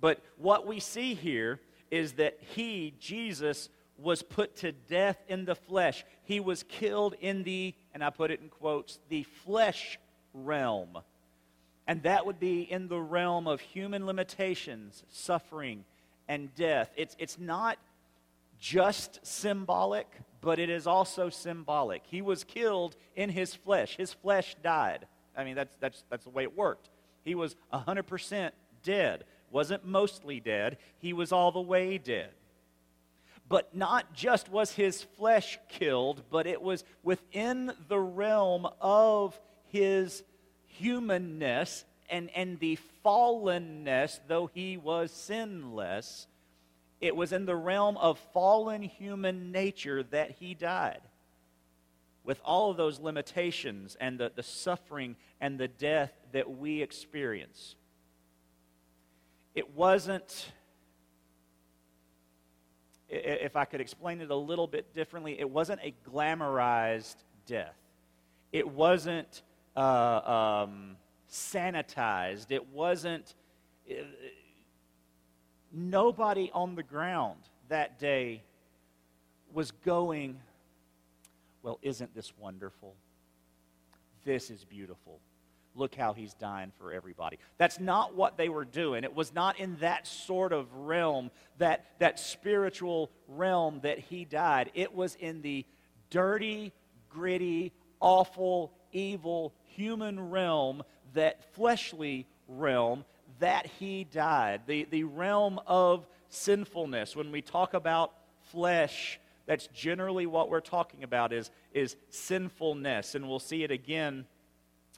But 0.00 0.20
what 0.36 0.66
we 0.66 0.80
see 0.80 1.14
here 1.14 1.60
is 1.90 2.12
that 2.12 2.38
he, 2.54 2.94
Jesus, 3.00 3.70
was 3.98 4.22
put 4.22 4.56
to 4.56 4.72
death 4.72 5.18
in 5.28 5.44
the 5.44 5.56
flesh. 5.56 6.04
He 6.22 6.38
was 6.38 6.62
killed 6.62 7.14
in 7.20 7.42
the, 7.42 7.74
and 7.92 8.04
I 8.04 8.10
put 8.10 8.30
it 8.30 8.40
in 8.40 8.48
quotes, 8.48 9.00
the 9.08 9.24
flesh 9.24 9.98
realm. 10.44 10.98
And 11.86 12.02
that 12.02 12.26
would 12.26 12.38
be 12.38 12.60
in 12.60 12.88
the 12.88 13.00
realm 13.00 13.46
of 13.46 13.60
human 13.60 14.04
limitations, 14.06 15.02
suffering, 15.08 15.84
and 16.28 16.54
death. 16.54 16.90
It's, 16.96 17.16
it's 17.18 17.38
not 17.38 17.78
just 18.58 19.24
symbolic, 19.26 20.06
but 20.40 20.58
it 20.58 20.68
is 20.68 20.86
also 20.86 21.30
symbolic. 21.30 22.02
He 22.06 22.22
was 22.22 22.44
killed 22.44 22.96
in 23.16 23.30
his 23.30 23.54
flesh, 23.54 23.96
his 23.96 24.12
flesh 24.12 24.54
died. 24.62 25.06
I 25.36 25.44
mean, 25.44 25.54
that's, 25.54 25.76
that's, 25.80 26.04
that's 26.10 26.24
the 26.24 26.30
way 26.30 26.42
it 26.42 26.56
worked. 26.56 26.90
He 27.24 27.34
was 27.34 27.56
100% 27.72 28.50
dead. 28.82 29.24
Wasn't 29.50 29.86
mostly 29.86 30.40
dead, 30.40 30.76
he 30.98 31.12
was 31.12 31.32
all 31.32 31.52
the 31.52 31.60
way 31.60 31.96
dead. 31.96 32.30
But 33.48 33.74
not 33.74 34.12
just 34.12 34.50
was 34.50 34.72
his 34.72 35.02
flesh 35.02 35.58
killed, 35.70 36.22
but 36.30 36.46
it 36.46 36.60
was 36.60 36.84
within 37.02 37.72
the 37.88 37.98
realm 37.98 38.68
of 38.78 39.40
his 39.68 40.22
humanness 40.78 41.84
and, 42.08 42.30
and 42.34 42.58
the 42.58 42.78
fallenness, 43.04 44.20
though 44.26 44.50
he 44.52 44.76
was 44.76 45.10
sinless, 45.10 46.26
it 47.00 47.14
was 47.14 47.32
in 47.32 47.46
the 47.46 47.56
realm 47.56 47.96
of 47.96 48.18
fallen 48.32 48.82
human 48.82 49.52
nature 49.52 50.02
that 50.04 50.32
he 50.32 50.54
died. 50.54 51.00
With 52.24 52.40
all 52.44 52.70
of 52.70 52.76
those 52.76 53.00
limitations 53.00 53.96
and 54.00 54.18
the, 54.18 54.32
the 54.34 54.42
suffering 54.42 55.16
and 55.40 55.58
the 55.58 55.68
death 55.68 56.12
that 56.32 56.50
we 56.50 56.82
experience. 56.82 57.74
It 59.54 59.74
wasn't, 59.74 60.52
if 63.08 63.56
I 63.56 63.64
could 63.64 63.80
explain 63.80 64.20
it 64.20 64.30
a 64.30 64.36
little 64.36 64.66
bit 64.66 64.94
differently, 64.94 65.38
it 65.38 65.48
wasn't 65.48 65.80
a 65.82 65.94
glamorized 66.10 67.16
death. 67.46 67.76
It 68.52 68.68
wasn't 68.68 69.42
uh, 69.78 70.64
um, 70.66 70.96
sanitized. 71.30 72.50
It 72.50 72.68
wasn't. 72.72 73.34
Uh, 73.88 74.02
nobody 75.72 76.50
on 76.52 76.74
the 76.74 76.82
ground 76.82 77.38
that 77.68 77.98
day 77.98 78.42
was 79.52 79.70
going, 79.70 80.40
Well, 81.62 81.78
isn't 81.82 82.14
this 82.14 82.32
wonderful? 82.38 82.94
This 84.24 84.50
is 84.50 84.64
beautiful. 84.64 85.20
Look 85.76 85.94
how 85.94 86.12
he's 86.12 86.34
dying 86.34 86.72
for 86.76 86.92
everybody. 86.92 87.38
That's 87.56 87.78
not 87.78 88.16
what 88.16 88.36
they 88.36 88.48
were 88.48 88.64
doing. 88.64 89.04
It 89.04 89.14
was 89.14 89.32
not 89.32 89.60
in 89.60 89.76
that 89.76 90.08
sort 90.08 90.52
of 90.52 90.66
realm, 90.74 91.30
that, 91.58 91.84
that 92.00 92.18
spiritual 92.18 93.10
realm 93.28 93.78
that 93.84 94.00
he 94.00 94.24
died. 94.24 94.72
It 94.74 94.92
was 94.92 95.14
in 95.14 95.40
the 95.40 95.64
dirty, 96.10 96.72
gritty, 97.08 97.72
awful, 98.00 98.72
evil 98.92 99.54
human 99.78 100.30
realm, 100.30 100.82
that 101.14 101.54
fleshly 101.54 102.26
realm, 102.48 103.04
that 103.38 103.66
he 103.78 104.04
died. 104.04 104.62
The, 104.66 104.86
the 104.90 105.04
realm 105.04 105.60
of 105.66 106.06
sinfulness. 106.28 107.14
When 107.14 107.30
we 107.30 107.42
talk 107.42 107.74
about 107.74 108.12
flesh, 108.50 109.20
that's 109.46 109.68
generally 109.68 110.26
what 110.26 110.50
we're 110.50 110.60
talking 110.60 111.04
about 111.04 111.32
is, 111.32 111.50
is 111.72 111.96
sinfulness. 112.10 113.14
And 113.14 113.28
we'll 113.28 113.38
see 113.38 113.62
it 113.62 113.70
again 113.70 114.26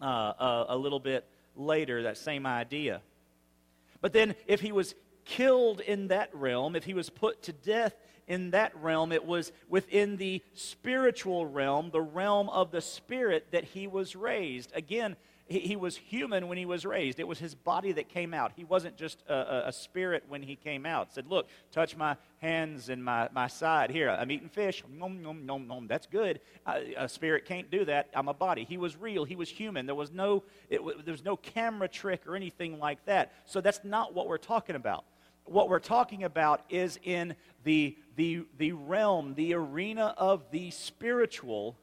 uh, 0.03 0.07
a, 0.07 0.67
a 0.71 0.77
little 0.77 1.01
bit 1.01 1.27
later, 1.57 2.05
that 2.05 2.17
same 2.17 2.47
idea. 2.47 3.03
But 4.01 4.15
then, 4.15 4.35
if 4.47 4.61
he 4.61 4.73
was 4.73 4.95
killed 5.27 5.81
in 5.81 6.09
that 6.09 6.35
realm, 6.35 6.75
if 6.75 6.85
he 6.85 6.95
was 6.95 7.11
put 7.11 7.43
to 7.43 7.53
death 7.53 7.95
in 8.31 8.53
that 8.53 8.73
realm. 8.81 9.11
It 9.11 9.27
was 9.27 9.51
within 9.69 10.17
the 10.17 10.41
spiritual 10.55 11.47
realm, 11.47 11.91
the 11.91 12.01
realm 12.01 12.49
of 12.49 12.71
the 12.71 12.81
spirit, 12.81 13.49
that 13.51 13.65
he 13.65 13.89
was 13.89 14.15
raised. 14.15 14.71
Again, 14.73 15.17
he, 15.49 15.75
was 15.75 15.97
human 15.97 16.47
when 16.47 16.57
he 16.57 16.65
was 16.65 16.87
raised. 16.87 17.19
It 17.19 17.27
was 17.27 17.41
his 17.41 17.57
body 17.57 17.91
that 17.93 18.09
came 18.09 18.33
out. 18.33 18.53
He 18.55 18.63
wasn't 18.63 18.97
just 18.97 19.25
a, 19.29 19.67
a, 19.67 19.73
spirit 19.73 20.23
when 20.29 20.45
he 20.45 20.55
came 20.55 20.87
out. 20.87 21.13
Said, 21.13 21.27
Look, 21.27 21.49
touch 21.73 21.97
my 21.97 22.17
hands 22.39 22.89
and 22.89 23.05
my, 23.05 23.29
my 23.35 23.49
side. 23.49 23.91
Here, 23.91 24.11
I'm 24.11 24.31
eating 24.31 24.49
fish. 24.49 24.85
Nom, 24.89 25.21
nom, 25.21 25.45
nom, 25.45 25.67
nom. 25.67 25.89
That's 25.89 26.07
good. 26.07 26.39
a 26.65 27.09
spirit 27.09 27.47
can't 27.47 27.69
do 27.69 27.85
that. 27.87 28.11
I'm 28.15 28.29
a 28.29 28.35
body. 28.35 28.65
He 28.65 28.79
was 28.79 28.97
real. 28.97 29.25
He 29.25 29.35
was 29.35 29.49
human. 29.49 29.87
There 29.87 29.97
was, 29.97 30.13
no, 30.13 30.45
it, 30.69 30.81
there 31.05 31.13
was 31.13 31.25
no 31.25 31.37
camera 31.37 31.89
trick 31.89 32.29
or 32.29 32.37
anything 32.37 32.79
like 32.79 33.05
that. 33.07 33.33
So 33.47 33.61
that's 33.61 33.81
not 33.83 34.15
what 34.15 34.29
we're 34.29 34.39
talking 34.39 34.77
about 34.77 35.05
what 35.51 35.69
we're 35.69 35.81
talking 35.81 36.23
about 36.23 36.63
is 36.71 36.99
in 37.03 37.35
the, 37.65 37.97
the, 38.17 38.45
the 38.59 38.73
realm, 38.73 39.35
the 39.35 39.55
arena 39.55 40.15
of 40.17 40.51
the 40.51 40.71
spiritual, 40.71 41.77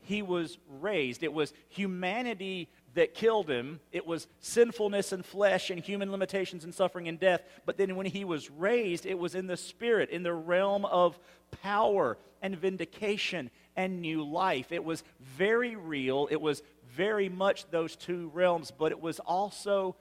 he 0.00 0.22
was 0.22 0.58
raised. 0.80 1.22
It 1.22 1.32
was 1.32 1.52
humanity 1.68 2.68
that 2.94 3.14
killed 3.14 3.50
him. 3.50 3.80
It 3.92 4.06
was 4.06 4.26
sinfulness 4.40 5.12
and 5.12 5.24
flesh 5.24 5.70
and 5.70 5.80
human 5.80 6.10
limitations 6.10 6.64
and 6.64 6.74
suffering 6.74 7.08
and 7.08 7.20
death. 7.20 7.42
But 7.66 7.76
then 7.76 7.94
when 7.94 8.06
he 8.06 8.24
was 8.24 8.50
raised, 8.50 9.04
it 9.04 9.18
was 9.18 9.34
in 9.34 9.46
the 9.46 9.56
spirit, 9.56 10.08
in 10.10 10.22
the 10.22 10.32
realm 10.32 10.86
of 10.86 11.18
power 11.62 12.16
and 12.40 12.56
vindication 12.56 13.50
and 13.76 14.00
new 14.00 14.24
life. 14.24 14.72
It 14.72 14.82
was 14.82 15.04
very 15.20 15.76
real. 15.76 16.26
It 16.30 16.40
was 16.40 16.62
very 16.96 17.28
much 17.28 17.70
those 17.70 17.96
two 17.96 18.30
realms, 18.32 18.70
but 18.70 18.92
it 18.92 19.00
was 19.00 19.20
also 19.20 19.94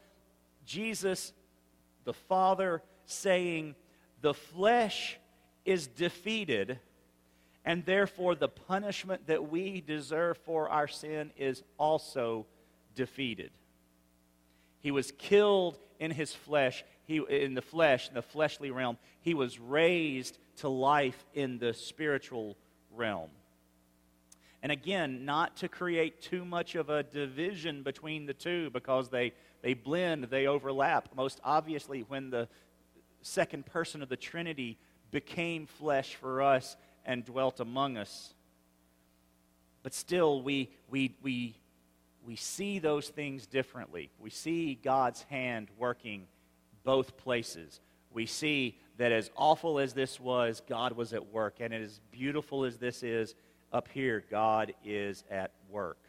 Jesus 0.65 1.33
the 2.07 2.13
Father 2.13 2.81
saying, 3.05 3.75
The 4.21 4.33
flesh 4.33 5.19
is 5.65 5.87
defeated, 5.87 6.79
and 7.65 7.85
therefore 7.85 8.33
the 8.33 8.47
punishment 8.47 9.27
that 9.27 9.51
we 9.51 9.81
deserve 9.81 10.37
for 10.37 10.69
our 10.69 10.87
sin 10.87 11.31
is 11.37 11.63
also 11.77 12.45
defeated. 12.95 13.51
He 14.79 14.89
was 14.89 15.11
killed 15.17 15.77
in 15.99 16.11
his 16.11 16.33
flesh, 16.33 16.85
he, 17.03 17.17
in 17.29 17.55
the 17.55 17.61
flesh, 17.61 18.07
in 18.07 18.15
the 18.15 18.21
fleshly 18.21 18.71
realm. 18.71 18.97
He 19.19 19.33
was 19.33 19.59
raised 19.59 20.37
to 20.57 20.69
life 20.69 21.25
in 21.33 21.59
the 21.59 21.73
spiritual 21.73 22.55
realm. 22.95 23.29
And 24.63 24.71
again, 24.71 25.25
not 25.25 25.57
to 25.57 25.67
create 25.67 26.21
too 26.21 26.43
much 26.43 26.75
of 26.75 26.89
a 26.89 27.03
division 27.03 27.83
between 27.83 28.25
the 28.25 28.33
two 28.33 28.69
because 28.71 29.09
they 29.09 29.33
they 29.61 29.73
blend, 29.73 30.25
they 30.25 30.47
overlap. 30.47 31.09
Most 31.15 31.39
obviously, 31.43 32.01
when 32.01 32.29
the 32.29 32.47
second 33.21 33.65
person 33.65 34.01
of 34.01 34.09
the 34.09 34.17
Trinity 34.17 34.77
became 35.11 35.65
flesh 35.65 36.15
for 36.15 36.41
us 36.41 36.75
and 37.05 37.25
dwelt 37.25 37.59
among 37.59 37.97
us. 37.97 38.33
But 39.83 39.93
still, 39.93 40.41
we, 40.41 40.69
we, 40.89 41.15
we 41.21 41.55
we 42.27 42.35
see 42.35 42.77
those 42.79 43.07
things 43.07 43.47
differently. 43.47 44.09
We 44.19 44.29
see 44.29 44.75
God's 44.75 45.21
hand 45.23 45.69
working 45.77 46.27
both 46.83 47.15
places. 47.15 47.79
We 48.11 48.25
see 48.25 48.77
that 48.97 49.13
as 49.13 49.31
awful 49.37 49.79
as 49.79 49.93
this 49.93 50.19
was, 50.19 50.61
God 50.67 50.91
was 50.91 51.13
at 51.13 51.31
work. 51.31 51.61
And 51.61 51.73
as 51.73 52.01
beautiful 52.11 52.65
as 52.65 52.77
this 52.77 53.01
is 53.01 53.33
up 53.71 53.87
here, 53.93 54.23
God 54.29 54.73
is 54.85 55.23
at 55.29 55.51
work. 55.69 55.99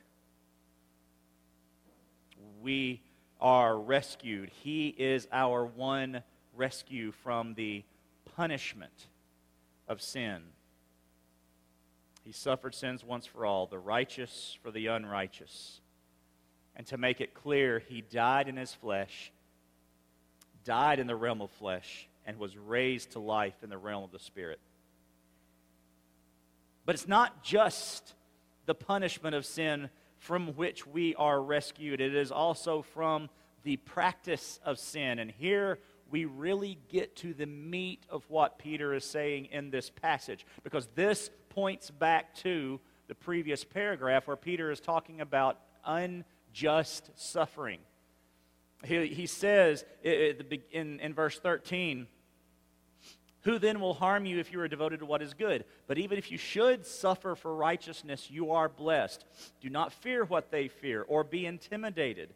We 2.63 3.01
are 3.41 3.79
rescued. 3.79 4.51
He 4.63 4.89
is 4.89 5.29
our 5.33 5.65
one 5.65 6.23
rescue 6.55 7.13
from 7.13 7.55
the 7.55 7.85
punishment 8.37 9.09
of 9.87 10.03
sin. 10.03 10.43
He 12.25 12.33
suffered 12.33 12.75
sins 12.75 13.05
once 13.05 13.27
for 13.27 13.47
all, 13.47 13.67
the 13.67 13.79
righteous 13.79 14.59
for 14.63 14.71
the 14.71 14.89
unrighteous. 14.89 15.81
And 16.77 16.87
to 16.89 16.99
make 16.99 17.21
it 17.21 17.35
clear, 17.35 17.79
he 17.79 18.03
died 18.03 18.49
in 18.49 18.57
his 18.57 18.75
flesh, 18.75 19.33
died 20.65 21.01
in 21.01 21.07
the 21.07 21.17
realm 21.17 21.41
of 21.41 21.51
flesh, 21.51 22.09
and 22.27 22.39
was 22.39 22.57
raised 22.57 23.13
to 23.13 23.19
life 23.19 23.55
in 23.63 23.71
the 23.71 23.79
realm 23.79 24.05
of 24.05 24.13
the 24.13 24.19
Spirit. 24.19 24.61
But 26.89 26.95
it's 26.95 27.07
not 27.07 27.43
just 27.43 28.15
the 28.65 28.75
punishment 28.75 29.35
of 29.35 29.45
sin 29.45 29.91
from 30.17 30.57
which 30.57 30.87
we 30.87 31.15
are 31.17 31.39
rescued, 31.39 32.01
it 32.01 32.15
is 32.15 32.33
also 32.33 32.81
from 32.81 33.29
the 33.63 33.77
practice 33.77 34.59
of 34.65 34.79
sin. 34.79 35.19
And 35.19 35.31
here 35.31 35.81
we 36.11 36.25
really 36.25 36.79
get 36.89 37.15
to 37.17 37.35
the 37.35 37.45
meat 37.45 38.07
of 38.09 38.25
what 38.31 38.59
Peter 38.59 38.95
is 38.95 39.05
saying 39.05 39.49
in 39.53 39.69
this 39.69 39.91
passage, 39.91 40.47
because 40.63 40.89
this 40.95 41.29
points 41.51 41.91
back 41.91 42.35
to 42.37 42.81
the 43.07 43.15
previous 43.15 43.65
paragraph 43.65 44.27
where 44.27 44.35
Peter 44.35 44.71
is 44.71 44.81
talking 44.81 45.21
about 45.21 45.59
unjust 45.85 47.11
suffering. 47.17 47.81
He, 48.83 49.09
he 49.09 49.27
says 49.27 49.85
in, 50.03 51.01
in 51.01 51.13
verse 51.13 51.39
13, 51.39 52.07
Who 53.43 53.59
then 53.59 53.81
will 53.81 53.95
harm 53.95 54.27
you 54.27 54.39
if 54.39 54.53
you 54.53 54.61
are 54.61 54.69
devoted 54.69 55.01
to 55.01 55.07
what 55.07 55.23
is 55.23 55.33
good? 55.33 55.65
But 55.87 55.99
even 55.99 56.19
if 56.19 56.31
you 56.31 56.39
should 56.39 56.85
suffer 56.85 57.35
for 57.35 57.55
righteousness, 57.55 58.31
you 58.31 58.51
are 58.51 58.69
blessed. 58.69 59.25
Do 59.61 59.71
not 59.71 59.93
fear 59.93 60.25
what 60.25 60.51
they 60.51 60.69
fear 60.69 61.03
or 61.07 61.23
be 61.23 61.47
intimidated. 61.47 62.35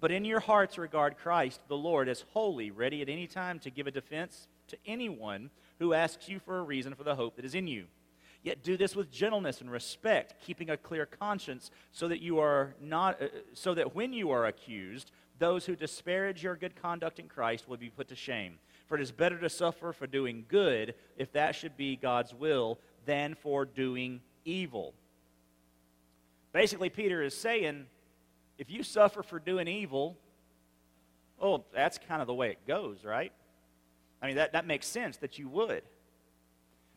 But 0.00 0.12
in 0.12 0.24
your 0.24 0.40
hearts 0.40 0.78
regard 0.78 1.18
Christ 1.18 1.60
the 1.68 1.76
Lord 1.76 2.08
as 2.08 2.24
holy, 2.32 2.70
ready 2.70 3.02
at 3.02 3.08
any 3.08 3.26
time 3.26 3.58
to 3.60 3.70
give 3.70 3.86
a 3.86 3.90
defense 3.90 4.46
to 4.68 4.78
anyone 4.86 5.50
who 5.78 5.92
asks 5.92 6.28
you 6.28 6.38
for 6.38 6.58
a 6.58 6.62
reason 6.62 6.94
for 6.94 7.04
the 7.04 7.14
hope 7.14 7.36
that 7.36 7.44
is 7.44 7.54
in 7.54 7.66
you. 7.66 7.84
Yet 8.42 8.62
do 8.62 8.76
this 8.76 8.94
with 8.94 9.10
gentleness 9.10 9.60
and 9.60 9.70
respect, 9.70 10.34
keeping 10.44 10.70
a 10.70 10.76
clear 10.76 11.06
conscience, 11.06 11.70
so 11.90 12.08
that 12.08 12.20
you 12.20 12.38
are 12.38 12.74
not 12.80 13.20
uh, 13.20 13.26
so 13.52 13.74
that 13.74 13.96
when 13.96 14.12
you 14.12 14.30
are 14.30 14.46
accused, 14.46 15.10
those 15.38 15.66
who 15.66 15.74
disparage 15.74 16.42
your 16.42 16.56
good 16.56 16.80
conduct 16.80 17.18
in 17.18 17.26
Christ 17.26 17.68
will 17.68 17.76
be 17.76 17.90
put 17.90 18.08
to 18.08 18.16
shame. 18.16 18.58
For 18.88 18.96
it 18.96 19.02
is 19.02 19.12
better 19.12 19.38
to 19.38 19.50
suffer 19.50 19.92
for 19.92 20.06
doing 20.06 20.46
good, 20.48 20.94
if 21.16 21.32
that 21.32 21.54
should 21.54 21.76
be 21.76 21.96
God's 21.96 22.34
will, 22.34 22.78
than 23.04 23.34
for 23.34 23.64
doing 23.64 24.20
evil. 24.44 24.94
Basically, 26.52 26.88
Peter 26.88 27.22
is 27.22 27.36
saying 27.36 27.86
if 28.56 28.70
you 28.70 28.82
suffer 28.82 29.22
for 29.22 29.38
doing 29.38 29.68
evil, 29.68 30.16
oh, 31.40 31.64
that's 31.72 31.98
kind 32.08 32.20
of 32.20 32.26
the 32.26 32.34
way 32.34 32.50
it 32.50 32.66
goes, 32.66 33.04
right? 33.04 33.32
I 34.22 34.26
mean, 34.26 34.36
that, 34.36 34.52
that 34.52 34.66
makes 34.66 34.86
sense 34.86 35.18
that 35.18 35.38
you 35.38 35.48
would. 35.48 35.82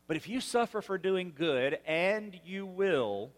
But 0.08 0.16
if 0.16 0.28
you 0.28 0.40
suffer 0.40 0.82
for 0.82 0.98
doing 0.98 1.32
good, 1.36 1.78
and 1.86 2.38
you 2.44 2.66
will, 2.66 3.30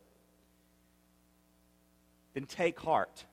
then 2.32 2.46
take 2.46 2.80
heart. 2.80 3.24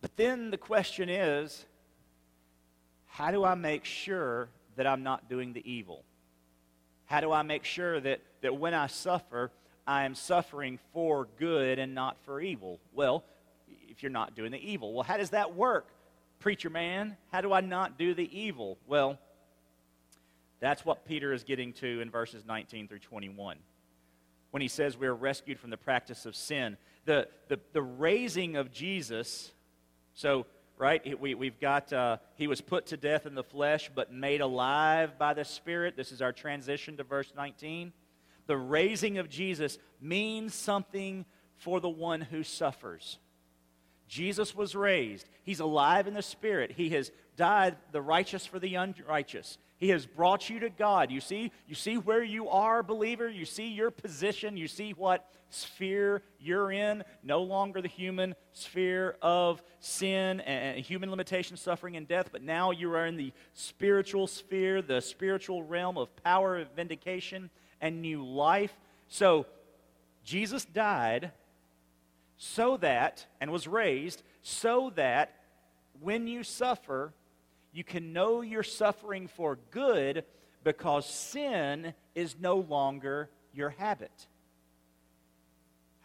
But 0.00 0.16
then 0.16 0.50
the 0.50 0.56
question 0.56 1.08
is 1.08 1.66
how 3.20 3.30
do 3.30 3.44
I 3.44 3.54
make 3.54 3.84
sure 3.84 4.48
that 4.76 4.86
I'm 4.86 5.02
not 5.02 5.28
doing 5.28 5.52
the 5.52 5.70
evil? 5.70 6.04
How 7.04 7.20
do 7.20 7.32
I 7.32 7.42
make 7.42 7.64
sure 7.64 8.00
that, 8.00 8.20
that 8.40 8.56
when 8.56 8.72
I 8.72 8.86
suffer, 8.86 9.50
I 9.86 10.06
am 10.06 10.14
suffering 10.14 10.78
for 10.94 11.28
good 11.38 11.78
and 11.78 11.94
not 11.94 12.16
for 12.24 12.40
evil. 12.40 12.80
Well, 12.94 13.22
if 13.88 14.02
you're 14.02 14.10
not 14.10 14.34
doing 14.34 14.52
the 14.52 14.70
evil. 14.70 14.94
Well, 14.94 15.02
how 15.02 15.18
does 15.18 15.30
that 15.30 15.54
work, 15.54 15.88
preacher 16.38 16.70
man? 16.70 17.18
How 17.30 17.42
do 17.42 17.52
I 17.52 17.60
not 17.60 17.98
do 17.98 18.14
the 18.14 18.38
evil? 18.38 18.78
Well, 18.86 19.18
that's 20.58 20.86
what 20.86 21.04
Peter 21.04 21.34
is 21.34 21.44
getting 21.44 21.74
to 21.74 22.00
in 22.00 22.10
verses 22.10 22.46
19 22.46 22.88
through 22.88 23.00
21 23.00 23.58
when 24.50 24.62
he 24.62 24.68
says 24.68 24.96
we're 24.96 25.12
rescued 25.12 25.60
from 25.60 25.68
the 25.68 25.76
practice 25.76 26.24
of 26.24 26.34
sin. 26.34 26.78
The, 27.04 27.28
the, 27.48 27.60
the 27.74 27.82
raising 27.82 28.56
of 28.56 28.72
Jesus, 28.72 29.52
so, 30.14 30.46
right, 30.80 31.20
we, 31.20 31.34
we've 31.34 31.60
got, 31.60 31.92
uh, 31.92 32.16
he 32.36 32.46
was 32.48 32.60
put 32.60 32.86
to 32.86 32.96
death 32.96 33.26
in 33.26 33.34
the 33.34 33.44
flesh, 33.44 33.90
but 33.94 34.12
made 34.12 34.40
alive 34.40 35.18
by 35.18 35.34
the 35.34 35.44
Spirit. 35.44 35.96
This 35.96 36.10
is 36.10 36.22
our 36.22 36.32
transition 36.32 36.96
to 36.96 37.04
verse 37.04 37.32
19 37.36 37.92
the 38.50 38.56
raising 38.56 39.18
of 39.18 39.28
Jesus 39.28 39.78
means 40.00 40.56
something 40.56 41.24
for 41.58 41.78
the 41.78 41.88
one 41.88 42.20
who 42.20 42.42
suffers. 42.42 43.20
Jesus 44.08 44.56
was 44.56 44.74
raised. 44.74 45.28
He's 45.44 45.60
alive 45.60 46.08
in 46.08 46.14
the 46.14 46.20
Spirit. 46.22 46.72
He 46.72 46.90
has 46.90 47.12
died, 47.36 47.76
the 47.92 48.02
righteous 48.02 48.44
for 48.44 48.58
the 48.58 48.74
unrighteous. 48.74 49.56
He 49.78 49.90
has 49.90 50.04
brought 50.04 50.50
you 50.50 50.58
to 50.58 50.68
God. 50.68 51.12
You 51.12 51.20
see, 51.20 51.52
you 51.68 51.76
see 51.76 51.96
where 51.96 52.24
you 52.24 52.48
are, 52.48 52.82
believer. 52.82 53.28
You 53.28 53.44
see 53.44 53.68
your 53.68 53.92
position. 53.92 54.56
You 54.56 54.66
see 54.66 54.94
what 54.94 55.32
sphere 55.50 56.22
you're 56.38 56.72
in. 56.72 57.04
No 57.22 57.42
longer 57.42 57.80
the 57.82 57.88
human 57.88 58.34
sphere 58.52 59.16
of 59.20 59.62
sin 59.78 60.40
and 60.40 60.78
human 60.80 61.10
limitation, 61.10 61.56
suffering, 61.56 61.96
and 61.96 62.08
death, 62.08 62.30
but 62.32 62.42
now 62.42 62.70
you 62.70 62.92
are 62.94 63.06
in 63.06 63.16
the 63.16 63.32
spiritual 63.52 64.26
sphere, 64.26 64.82
the 64.82 65.00
spiritual 65.00 65.62
realm 65.62 65.98
of 65.98 66.14
power, 66.22 66.64
vindication, 66.74 67.50
and 67.80 68.00
new 68.00 68.24
life. 68.24 68.72
So, 69.08 69.46
Jesus 70.24 70.64
died 70.64 71.32
so 72.36 72.78
that, 72.78 73.26
and 73.40 73.50
was 73.50 73.68
raised, 73.68 74.22
so 74.42 74.92
that 74.96 75.36
when 76.00 76.26
you 76.26 76.42
suffer, 76.42 77.12
you 77.72 77.84
can 77.84 78.12
know 78.12 78.40
you're 78.40 78.62
suffering 78.62 79.28
for 79.28 79.58
good 79.70 80.24
because 80.64 81.06
sin 81.06 81.94
is 82.14 82.36
no 82.40 82.56
longer 82.56 83.28
your 83.52 83.70
habit. 83.70 84.26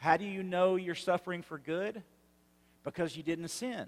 How 0.06 0.18
do 0.18 0.26
you 0.26 0.44
know 0.44 0.76
you're 0.76 0.96
suffering 0.96 1.42
for 1.42 1.58
good? 1.58 2.04
Because 2.84 3.18
you 3.18 3.24
didn't 3.24 3.48
sin. 3.48 3.88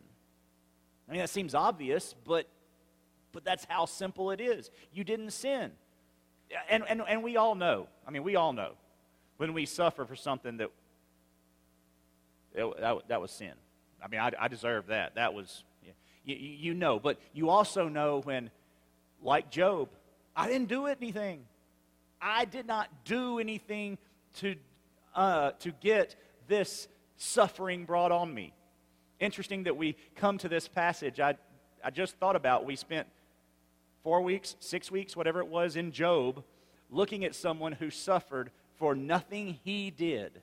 I 1.07 1.11
mean, 1.11 1.21
that 1.21 1.29
seems 1.29 1.55
obvious, 1.55 2.15
but, 2.25 2.47
but 3.31 3.45
that's 3.45 3.65
how 3.69 3.85
simple 3.85 4.31
it 4.31 4.41
is. 4.41 4.69
You 4.91 5.03
didn't 5.03 5.31
sin 5.31 5.71
and, 6.69 6.83
and, 6.87 7.01
and 7.07 7.23
we 7.23 7.37
all 7.37 7.55
know, 7.55 7.87
I 8.07 8.11
mean, 8.11 8.23
we 8.23 8.35
all 8.35 8.53
know 8.53 8.73
when 9.37 9.53
we 9.53 9.65
suffer 9.65 10.05
for 10.05 10.15
something 10.15 10.57
that, 10.57 10.69
that, 12.55 13.07
that 13.07 13.21
was 13.21 13.31
sin. 13.31 13.53
I 14.03 14.07
mean, 14.07 14.19
I, 14.19 14.31
I 14.39 14.47
deserve 14.47 14.87
that. 14.87 15.15
That 15.15 15.33
was, 15.33 15.63
you, 16.23 16.35
you 16.35 16.73
know. 16.73 16.99
But 16.99 17.19
you 17.33 17.49
also 17.49 17.87
know 17.87 18.21
when, 18.21 18.49
like 19.21 19.49
Job, 19.49 19.89
I 20.35 20.47
didn't 20.47 20.69
do 20.69 20.85
anything. 20.85 21.43
I 22.21 22.45
did 22.45 22.65
not 22.65 22.89
do 23.05 23.39
anything 23.39 23.97
to, 24.35 24.55
uh, 25.17 25.51
to 25.59 25.71
get 25.71 26.15
this 26.47 26.87
suffering 27.17 27.83
brought 27.83 28.13
on 28.13 28.33
me. 28.33 28.53
Interesting 29.19 29.63
that 29.63 29.75
we 29.75 29.97
come 30.15 30.37
to 30.37 30.47
this 30.47 30.67
passage. 30.67 31.19
I, 31.19 31.35
I 31.83 31.89
just 31.89 32.15
thought 32.17 32.35
about 32.35 32.65
we 32.65 32.75
spent 32.75 33.07
four 34.03 34.21
weeks, 34.21 34.55
six 34.59 34.91
weeks, 34.91 35.15
whatever 35.17 35.39
it 35.39 35.47
was 35.47 35.75
in 35.75 35.91
Job, 35.91 36.43
looking 36.89 37.25
at 37.25 37.35
someone 37.35 37.73
who 37.73 37.89
suffered 37.89 38.51
for 38.75 38.95
nothing 38.95 39.59
he 39.63 39.89
did. 39.89 40.39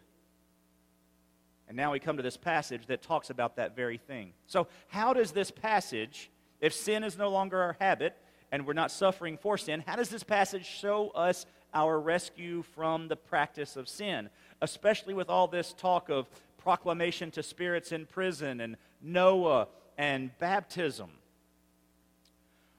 And 1.69 1.77
now 1.77 1.93
we 1.93 2.01
come 2.01 2.17
to 2.17 2.23
this 2.23 2.37
passage 2.37 2.87
that 2.87 3.01
talks 3.01 3.31
about 3.31 3.57
that 3.57 3.75
very 3.75 3.97
thing. 3.97 4.33
So, 4.47 4.67
how 4.89 5.15
does 5.15 5.33
this 5.33 5.51
passage, 5.51 6.31
if 6.61 6.75
sin 6.75 7.05
is 7.05 7.17
no 7.17 7.31
longer 7.31 7.63
our 7.63 7.77
habit 7.81 8.17
and 8.53 8.67
we're 8.67 8.75
not 8.75 8.91
suffering 8.91 9.39
for 9.39 9.57
sin, 9.57 9.83
how 9.87 9.97
does 9.97 10.11
this 10.11 10.25
passage 10.25 10.67
show 10.67 11.09
us 11.11 11.47
our 11.75 11.99
rescue 11.99 12.63
from 12.63 13.09
the 13.09 13.17
practice 13.17 13.77
of 13.77 13.89
sin? 13.89 14.31
Especially 14.61 15.15
with 15.15 15.29
all 15.29 15.49
this 15.49 15.73
talk 15.73 16.09
of 16.09 16.29
proclamation 16.59 17.31
to 17.33 17.43
spirits 17.43 17.93
in 17.93 18.07
prison 18.07 18.61
and 18.61 18.77
Noah 19.03 19.69
and 19.99 20.37
baptism. 20.39 21.11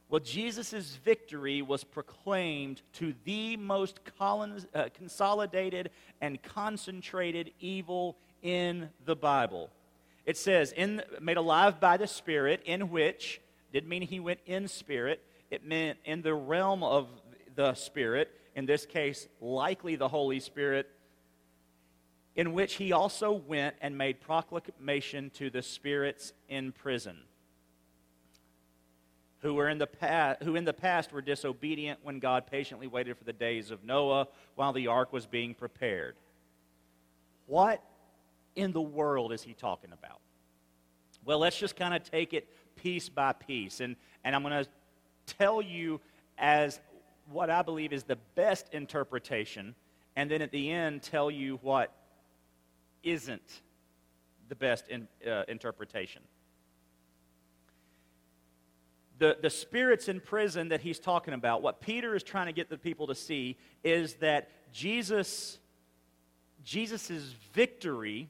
Well, 0.09 0.19
Jesus' 0.19 0.97
victory 1.03 1.61
was 1.61 1.83
proclaimed 1.83 2.81
to 2.93 3.13
the 3.25 3.57
most 3.57 3.99
uh, 4.19 4.89
consolidated 4.93 5.89
and 6.21 6.41
concentrated 6.41 7.51
evil 7.59 8.15
in 8.41 8.89
the 9.05 9.15
Bible. 9.15 9.69
It 10.25 10.37
says, 10.37 10.71
in, 10.71 11.01
made 11.19 11.37
alive 11.37 11.79
by 11.79 11.97
the 11.97 12.07
Spirit, 12.07 12.61
in 12.65 12.91
which, 12.91 13.41
didn't 13.73 13.89
mean 13.89 14.03
he 14.03 14.19
went 14.19 14.39
in 14.45 14.67
spirit, 14.67 15.21
it 15.51 15.65
meant 15.65 15.99
in 16.05 16.21
the 16.21 16.33
realm 16.33 16.83
of 16.83 17.07
the 17.55 17.73
Spirit, 17.73 18.31
in 18.55 18.65
this 18.65 18.85
case, 18.85 19.27
likely 19.39 19.95
the 19.95 20.07
Holy 20.07 20.39
Spirit. 20.39 20.89
in 22.35 22.51
which 22.51 22.73
he 22.75 22.91
also 22.91 23.31
went 23.31 23.75
and 23.79 23.97
made 23.97 24.19
proclamation 24.19 25.29
to 25.29 25.49
the 25.49 25.61
spirits 25.61 26.33
in 26.49 26.73
prison 26.73 27.17
who, 29.45 29.53
were 29.53 29.69
in 29.69 29.77
the 29.77 29.85
past, 29.87 30.41
who 30.41 30.55
in 30.55 30.65
the 30.65 30.73
past 30.73 31.13
were 31.13 31.21
disobedient 31.21 31.99
when 32.01 32.19
God 32.19 32.47
patiently 32.47 32.87
waited 32.87 33.15
for 33.15 33.23
the 33.25 33.31
days 33.31 33.69
of 33.69 33.83
Noah 33.83 34.27
while 34.55 34.73
the 34.73 34.87
ark 34.87 35.13
was 35.13 35.27
being 35.27 35.53
prepared. 35.53 36.15
What 37.45 37.79
in 38.55 38.71
the 38.71 38.81
world 38.81 39.31
is 39.31 39.43
he 39.43 39.53
talking 39.53 39.91
about? 39.93 40.19
Well, 41.23 41.37
let's 41.37 41.59
just 41.59 41.75
kind 41.75 41.93
of 41.93 42.03
take 42.03 42.33
it 42.33 42.47
piece 42.75 43.07
by 43.07 43.33
piece. 43.33 43.81
And, 43.81 43.95
and 44.23 44.35
I'm 44.35 44.41
going 44.41 44.65
to 44.65 44.69
tell 45.37 45.61
you 45.61 46.01
as 46.39 46.79
what 47.35 47.49
I 47.49 47.61
believe 47.61 47.91
is 47.91 48.03
the 48.03 48.15
best 48.35 48.73
interpretation, 48.73 49.75
and 50.15 50.31
then 50.31 50.41
at 50.41 50.51
the 50.51 50.71
end, 50.71 51.03
tell 51.03 51.29
you 51.29 51.59
what 51.61 51.91
isn't 53.03 53.61
the 54.47 54.55
best 54.55 54.87
in, 54.87 55.09
uh, 55.29 55.43
interpretation. 55.49 56.21
The, 59.19 59.37
the 59.41 59.49
spirits 59.49 60.07
in 60.07 60.21
prison 60.21 60.69
that 60.69 60.79
he's 60.79 60.97
talking 60.97 61.33
about, 61.33 61.61
what 61.61 61.81
Peter 61.81 62.15
is 62.15 62.23
trying 62.23 62.45
to 62.45 62.53
get 62.53 62.69
the 62.69 62.77
people 62.77 63.07
to 63.07 63.15
see 63.15 63.57
is 63.83 64.15
that 64.15 64.49
Jesus, 64.71 65.59
Jesus' 66.63 67.35
victory 67.53 68.29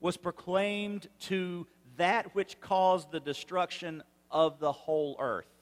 was 0.00 0.18
proclaimed 0.18 1.08
to 1.20 1.66
that 1.96 2.34
which 2.34 2.60
caused 2.60 3.10
the 3.10 3.20
destruction 3.20 4.02
of 4.30 4.58
the 4.58 4.72
whole 4.72 5.16
earth. 5.18 5.53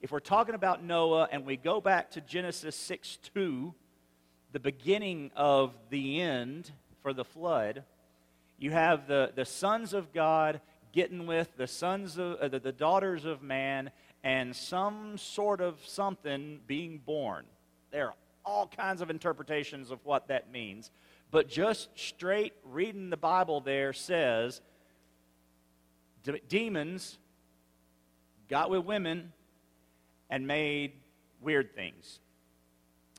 If 0.00 0.12
we're 0.12 0.20
talking 0.20 0.54
about 0.54 0.84
Noah 0.84 1.28
and 1.32 1.44
we 1.44 1.56
go 1.56 1.80
back 1.80 2.12
to 2.12 2.20
Genesis 2.20 2.76
6 2.76 3.18
2, 3.34 3.74
the 4.52 4.60
beginning 4.60 5.32
of 5.34 5.74
the 5.90 6.20
end 6.20 6.70
for 7.02 7.12
the 7.12 7.24
flood, 7.24 7.82
you 8.58 8.70
have 8.70 9.08
the, 9.08 9.32
the 9.34 9.44
sons 9.44 9.94
of 9.94 10.12
God 10.12 10.60
getting 10.92 11.26
with 11.26 11.56
the 11.56 11.66
sons 11.66 12.16
of 12.16 12.36
uh, 12.36 12.46
the, 12.46 12.60
the 12.60 12.70
daughters 12.70 13.24
of 13.24 13.42
man 13.42 13.90
and 14.22 14.54
some 14.54 15.18
sort 15.18 15.60
of 15.60 15.84
something 15.84 16.60
being 16.68 16.98
born. 17.04 17.44
There 17.90 18.06
are 18.06 18.14
all 18.44 18.68
kinds 18.68 19.00
of 19.00 19.10
interpretations 19.10 19.90
of 19.90 19.98
what 20.04 20.28
that 20.28 20.52
means. 20.52 20.92
But 21.32 21.48
just 21.48 21.88
straight 21.96 22.52
reading 22.64 23.10
the 23.10 23.16
Bible 23.16 23.60
there 23.60 23.92
says 23.92 24.60
de- 26.22 26.38
demons 26.48 27.18
got 28.48 28.70
with 28.70 28.84
women 28.84 29.32
and 30.30 30.46
made 30.46 30.92
weird 31.40 31.74
things. 31.74 32.20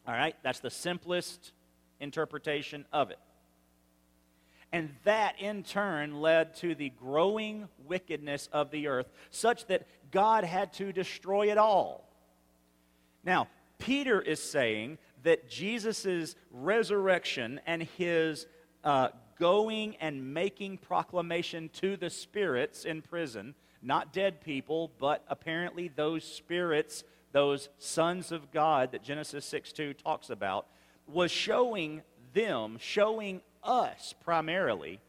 All 0.08 0.13
right? 0.13 0.36
That's 0.43 0.60
the 0.60 0.69
simplest 0.69 1.52
interpretation 2.00 2.86
of 2.91 3.12
it. 3.12 3.19
And 4.72 4.91
that 5.04 5.39
in 5.39 5.63
turn 5.63 6.22
led 6.22 6.56
to 6.58 6.76
the 6.76 6.89
growing 6.89 7.67
wickedness 7.88 8.50
of 8.54 8.69
the 8.69 8.88
earth, 8.88 9.10
such 9.32 9.65
that 9.67 9.88
God 10.12 10.43
had 10.43 10.74
to 10.74 10.91
destroy 10.93 11.52
it 11.52 11.58
all. 11.58 12.08
Now, 13.24 13.48
Peter 13.80 14.22
is 14.22 14.41
saying 14.41 15.00
that 15.24 15.50
Jesus' 15.50 16.36
resurrection 16.52 17.60
and 17.65 17.84
his 17.98 18.45
uh, 18.84 19.10
going 19.39 19.95
and 19.98 20.34
making 20.34 20.78
proclamation 20.78 21.69
to 21.69 21.98
the 21.98 22.10
spirits 22.10 22.86
in 22.86 23.02
prison, 23.02 23.56
not 23.81 24.13
dead 24.13 24.41
people, 24.41 24.91
but 24.99 25.23
apparently 25.27 25.87
those 25.87 26.23
spirits, 26.23 27.03
those 27.31 27.69
sons 27.77 28.31
of 28.31 28.51
God 28.51 28.91
that 28.91 29.03
Genesis 29.03 29.45
6 29.45 29.71
2 29.71 29.93
talks 29.93 30.29
about, 30.29 30.67
was 31.07 31.31
showing 31.31 32.01
them, 32.33 32.77
showing 32.79 33.41
us 33.63 34.13
primarily, 34.23 34.99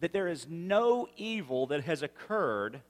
that 0.00 0.12
there 0.12 0.28
is 0.28 0.46
no 0.48 1.08
evil 1.16 1.66
that 1.66 1.84
has 1.84 2.02
occurred 2.02 2.80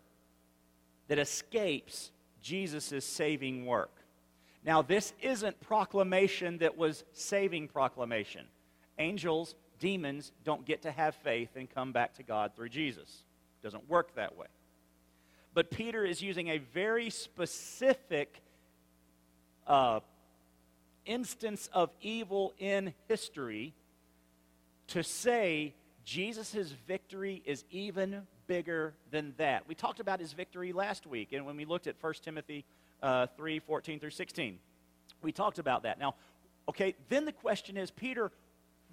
that 1.09 1.19
escapes 1.19 2.13
Jesus' 2.41 3.05
saving 3.05 3.67
work. 3.67 3.91
Now, 4.65 4.83
this 4.83 5.13
isn't 5.21 5.61
proclamation 5.61 6.59
that 6.59 6.77
was 6.77 7.05
saving 7.13 7.69
proclamation. 7.69 8.47
Angels, 8.99 9.55
demons 9.79 10.33
don't 10.45 10.65
get 10.65 10.83
to 10.83 10.91
have 10.91 11.15
faith 11.17 11.57
and 11.57 11.69
come 11.69 11.93
back 11.93 12.15
to 12.15 12.23
God 12.23 12.55
through 12.55 12.69
Jesus. 12.69 13.25
It 13.61 13.65
doesn't 13.65 13.89
work 13.89 14.15
that 14.15 14.37
way. 14.37 14.47
But 15.53 15.71
Peter 15.71 16.05
is 16.05 16.23
using 16.23 16.49
a 16.49 16.59
very 16.59 17.11
specific 17.11 18.41
uh, 19.67 20.01
instance 21.07 21.69
of 21.73 21.91
evil 22.01 22.55
in 22.59 22.95
history 23.09 23.75
to 24.89 25.03
say 25.03 25.75
Jesus' 26.05 26.73
victory 26.87 27.43
is 27.45 27.65
even 27.71 28.27
bigger 28.47 28.95
than 29.11 29.35
that. 29.39 29.69
We 29.69 29.75
talked 29.75 30.01
about 30.01 30.21
his 30.21 30.33
victory 30.33 30.73
last 30.73 31.07
week, 31.07 31.33
and 31.33 31.47
when 31.47 31.57
we 31.57 31.65
looked 31.65 31.87
at 31.87 31.97
1 32.01 32.15
Timothy 32.23 32.65
uh, 33.03 33.27
3 33.37 33.61
14 33.61 34.01
through 34.01 34.11
16, 34.11 34.59
we 35.23 35.33
talked 35.33 35.59
about 35.59 35.85
that. 35.85 35.99
Now, 35.99 36.15
okay, 36.69 36.95
then 37.09 37.25
the 37.25 37.33
question 37.33 37.77
is, 37.77 37.91
Peter, 37.91 38.33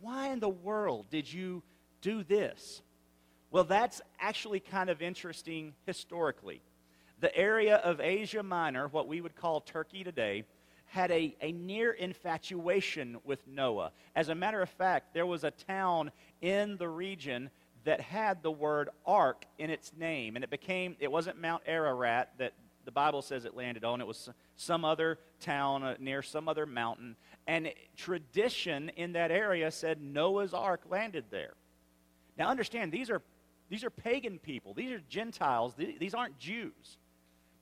why 0.02 0.30
in 0.30 0.40
the 0.40 0.50
world 0.50 1.08
did 1.10 1.32
you 1.32 1.64
do 2.02 2.24
this? 2.24 2.82
Well, 3.50 3.64
that's 3.64 4.02
actually 4.20 4.60
kind 4.60 4.90
of 4.90 5.02
interesting 5.02 5.74
historically. 5.86 6.62
The 7.20 7.36
area 7.36 7.78
of 7.78 8.00
Asia 8.00 8.44
Minor, 8.44 8.88
what 8.90 9.08
we 9.08 9.22
would 9.22 9.36
call 9.36 9.62
Turkey 9.62 10.04
today, 10.04 10.44
had 10.86 11.12
a, 11.12 11.36
a 11.42 11.52
near 11.52 11.92
infatuation 11.92 13.18
with 13.24 13.46
Noah. 13.48 13.92
As 14.16 14.30
a 14.30 14.36
matter 14.36 14.62
of 14.62 14.70
fact, 14.70 15.14
there 15.14 15.26
was 15.26 15.44
a 15.44 15.52
town 15.52 16.12
in 16.42 16.78
the 16.78 16.88
region 16.88 17.50
that 17.86 18.02
had 18.02 18.44
the 18.44 18.52
word 18.52 18.90
ark 19.06 19.46
in 19.58 19.70
its 19.70 19.92
name. 19.98 20.36
And 20.36 20.44
it 20.44 20.50
became, 20.50 20.96
it 21.00 21.12
wasn't 21.12 21.42
Mount 21.42 21.64
Ararat 21.66 22.34
that 22.38 22.54
the 22.84 22.92
Bible 22.92 23.22
says 23.22 23.46
it 23.46 23.56
landed 23.56 23.84
on, 23.84 24.00
it 24.00 24.08
was 24.08 24.30
some 24.56 24.86
other 24.86 25.20
town 25.42 25.84
uh, 25.84 25.96
near 26.00 26.22
some 26.22 26.48
other 26.48 26.66
mountain. 26.66 27.16
And 27.46 27.72
tradition 27.98 28.90
in 28.96 29.14
that 29.14 29.32
area 29.32 29.72
said 29.72 30.02
Noah's 30.02 30.54
ark 30.54 30.82
landed 30.90 31.26
there. 31.30 31.54
Now 32.38 32.50
understand, 32.50 32.92
these 32.92 33.10
are, 33.10 33.22
these 33.70 33.84
are 33.84 33.90
pagan 33.90 34.40
people, 34.40 34.74
these 34.74 34.92
are 34.92 35.02
Gentiles, 35.10 35.74
these 35.78 36.14
aren't 36.14 36.38
Jews. 36.40 36.98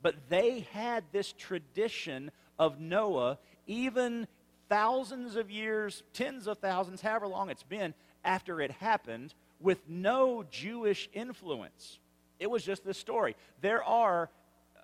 But 0.02 0.30
they 0.30 0.68
had 0.72 1.04
this 1.12 1.34
tradition 1.34 2.32
of 2.60 2.80
Noah, 2.80 3.40
even 3.66 4.28
thousands 4.70 5.36
of 5.36 5.50
years, 5.50 6.04
tens 6.14 6.48
of 6.48 6.60
thousands, 6.60 7.02
however 7.02 7.28
long 7.28 7.50
it's 7.50 7.64
been 7.64 7.94
after 8.24 8.62
it 8.62 8.72
happened, 8.72 9.34
with 9.60 9.80
no 9.88 10.44
Jewish 10.52 11.10
influence. 11.14 12.00
It 12.40 12.50
was 12.50 12.64
just 12.64 12.84
this 12.84 12.98
story. 12.98 13.36
There 13.62 13.84
are 13.84 14.30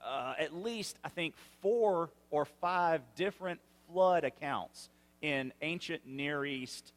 uh, 0.04 0.34
at 0.40 0.56
least, 0.56 0.98
I 1.04 1.10
think, 1.10 1.36
four 1.62 2.10
or 2.30 2.46
five 2.46 3.02
different 3.16 3.60
flood 3.88 4.24
accounts 4.24 4.90
in 5.22 5.54
ancient 5.62 6.08
Near 6.08 6.46
East 6.46 6.94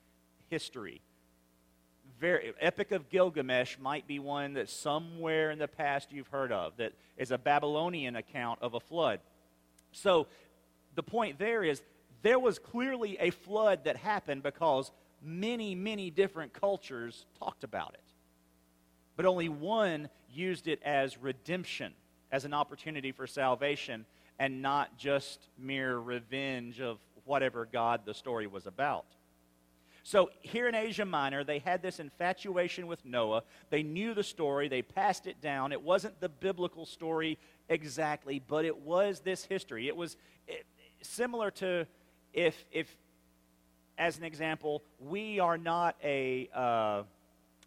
history. 0.48 1.02
Very, 2.20 2.52
Epic 2.60 2.92
of 2.92 3.08
Gilgamesh 3.08 3.76
might 3.78 4.06
be 4.06 4.18
one 4.18 4.54
that 4.54 4.68
somewhere 4.68 5.50
in 5.50 5.58
the 5.58 5.68
past 5.68 6.12
you've 6.12 6.28
heard 6.28 6.52
of, 6.52 6.76
that 6.76 6.92
is 7.16 7.30
a 7.30 7.38
Babylonian 7.38 8.16
account 8.16 8.60
of 8.62 8.74
a 8.74 8.80
flood. 8.80 9.20
So 9.92 10.28
the 10.94 11.02
point 11.02 11.38
there 11.38 11.64
is 11.64 11.82
there 12.22 12.38
was 12.38 12.58
clearly 12.58 13.18
a 13.20 13.30
flood 13.30 13.84
that 13.84 13.96
happened 13.96 14.42
because 14.42 14.90
many, 15.22 15.74
many 15.74 16.10
different 16.10 16.52
cultures 16.54 17.26
talked 17.38 17.64
about 17.64 17.94
it. 17.94 18.00
But 19.16 19.26
only 19.26 19.48
one 19.48 20.08
used 20.32 20.66
it 20.66 20.82
as 20.82 21.18
redemption, 21.18 21.92
as 22.32 22.44
an 22.44 22.54
opportunity 22.54 23.12
for 23.12 23.26
salvation, 23.26 24.06
and 24.38 24.62
not 24.62 24.96
just 24.96 25.48
mere 25.58 25.98
revenge 25.98 26.80
of 26.80 26.98
whatever 27.24 27.66
God 27.70 28.00
the 28.04 28.14
story 28.14 28.46
was 28.46 28.66
about. 28.66 29.04
So, 30.06 30.28
here 30.42 30.68
in 30.68 30.74
Asia 30.74 31.06
Minor, 31.06 31.44
they 31.44 31.60
had 31.60 31.80
this 31.80 31.98
infatuation 31.98 32.86
with 32.86 33.02
Noah. 33.06 33.42
They 33.70 33.82
knew 33.82 34.12
the 34.12 34.22
story, 34.22 34.68
they 34.68 34.82
passed 34.82 35.26
it 35.26 35.40
down. 35.40 35.72
It 35.72 35.80
wasn't 35.80 36.20
the 36.20 36.28
biblical 36.28 36.84
story 36.84 37.38
exactly, 37.70 38.38
but 38.46 38.66
it 38.66 38.76
was 38.82 39.20
this 39.20 39.46
history. 39.46 39.88
It 39.88 39.96
was, 39.96 40.18
it, 40.46 40.66
similar 41.00 41.50
to 41.52 41.86
if, 42.34 42.66
if 42.70 42.94
as 43.96 44.18
an 44.18 44.24
example, 44.24 44.82
we 44.98 45.40
are 45.40 45.56
not 45.56 45.96
a, 46.04 46.50
uh, 46.54 47.02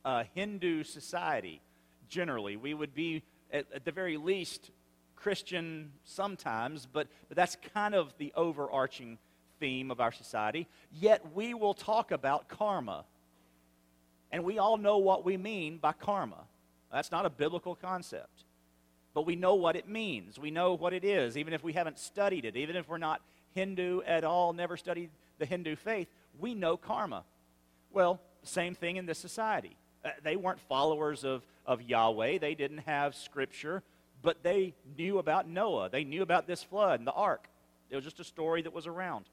a 0.06 0.24
Hindu 0.36 0.84
society 0.84 1.60
generally. 2.08 2.56
We 2.56 2.76
would 2.76 2.94
be, 2.94 3.24
at, 3.52 3.66
at, 3.74 3.84
the 3.84 3.92
very 3.92 4.18
least, 4.18 4.70
Christian 5.16 5.92
sometimes, 6.04 6.86
but, 6.86 7.08
but 7.30 7.36
that's 7.36 7.58
kind 7.74 7.96
of 7.96 8.14
the 8.20 8.32
overarching 8.36 9.18
theme 9.60 9.92
of 9.92 10.00
our 10.00 10.12
society. 10.12 10.68
Yet 10.92 11.34
we 11.34 11.54
will 11.54 11.74
talk 11.74 12.12
about 12.12 12.48
karma. 12.48 13.06
And 14.32 14.44
we 14.44 14.60
all 14.60 14.78
know 14.78 14.98
what 14.98 15.24
we 15.24 15.38
mean 15.38 15.78
by 15.78 15.94
karma. 15.94 16.44
That's 16.92 17.12
not 17.12 17.26
a 17.26 17.30
biblical 17.30 17.76
concept 17.76 18.44
but 19.18 19.26
we 19.26 19.36
know 19.36 19.56
what 19.56 19.76
it 19.76 19.90
means. 19.90 20.38
We 20.38 20.52
know 20.52 20.76
what 20.76 20.94
it 20.94 21.04
is, 21.04 21.38
even 21.38 21.52
if 21.52 21.64
we 21.64 21.74
haven't 21.74 21.98
studied 21.98 22.46
it, 22.46 22.56
even 22.56 22.76
if 22.76 22.88
we're 22.88 23.00
not 23.00 23.20
Hindu 23.56 24.02
at 24.06 24.24
all, 24.24 24.54
never 24.54 24.78
studied 24.78 25.10
the 25.40 25.46
Hindu 25.48 25.76
faith, 25.76 26.08
we 26.38 26.54
know 26.54 26.78
karma. 26.78 27.24
Well, 27.92 28.22
same 28.44 28.76
thing 28.76 28.98
in 28.98 29.08
this 29.08 29.18
society. 29.18 29.76
Uh, 30.06 30.12
they 30.24 30.36
weren't 30.36 30.60
followers 30.70 31.24
of, 31.24 31.42
of 31.66 31.82
Yahweh, 31.82 32.38
they 32.38 32.54
didn't 32.54 32.84
have 32.86 33.16
scripture, 33.16 33.82
but 34.22 34.44
they 34.44 34.76
knew 34.96 35.18
about 35.18 35.50
Noah. 35.50 35.90
They 35.90 36.04
knew 36.04 36.22
about 36.22 36.46
this 36.46 36.62
flood 36.62 37.00
and 37.00 37.08
the 37.08 37.12
ark. 37.12 37.48
It 37.90 37.96
was 37.96 38.06
just 38.06 38.20
a 38.20 38.24
story 38.24 38.62
that 38.62 38.74
was 38.74 38.86
around. 38.86 39.26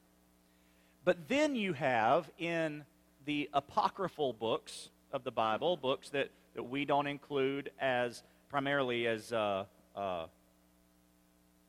But 1.04 1.28
then 1.28 1.54
you 1.54 1.74
have 1.74 2.30
in 2.38 2.84
the 3.26 3.50
apocryphal 3.52 4.32
books 4.32 4.88
of 5.12 5.22
the 5.22 5.30
Bible, 5.30 5.76
books 5.76 6.08
that, 6.10 6.30
that 6.54 6.62
we 6.62 6.84
don't 6.84 7.06
include 7.06 7.70
as 7.78 8.22
primarily 8.48 9.06
as 9.06 9.32
uh, 9.32 9.64
uh, 9.94 10.26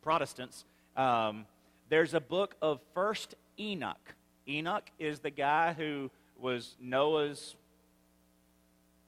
Protestants, 0.02 0.63
um, 0.95 1.45
there's 1.89 2.13
a 2.13 2.19
book 2.19 2.56
of 2.62 2.80
First 2.93 3.36
Enoch. 3.60 4.15
Enoch 4.48 4.89
is 5.00 5.19
the 5.19 5.32
guy 5.32 5.74
who 5.74 6.10
was 6.39 6.76
Noah's 6.80 7.56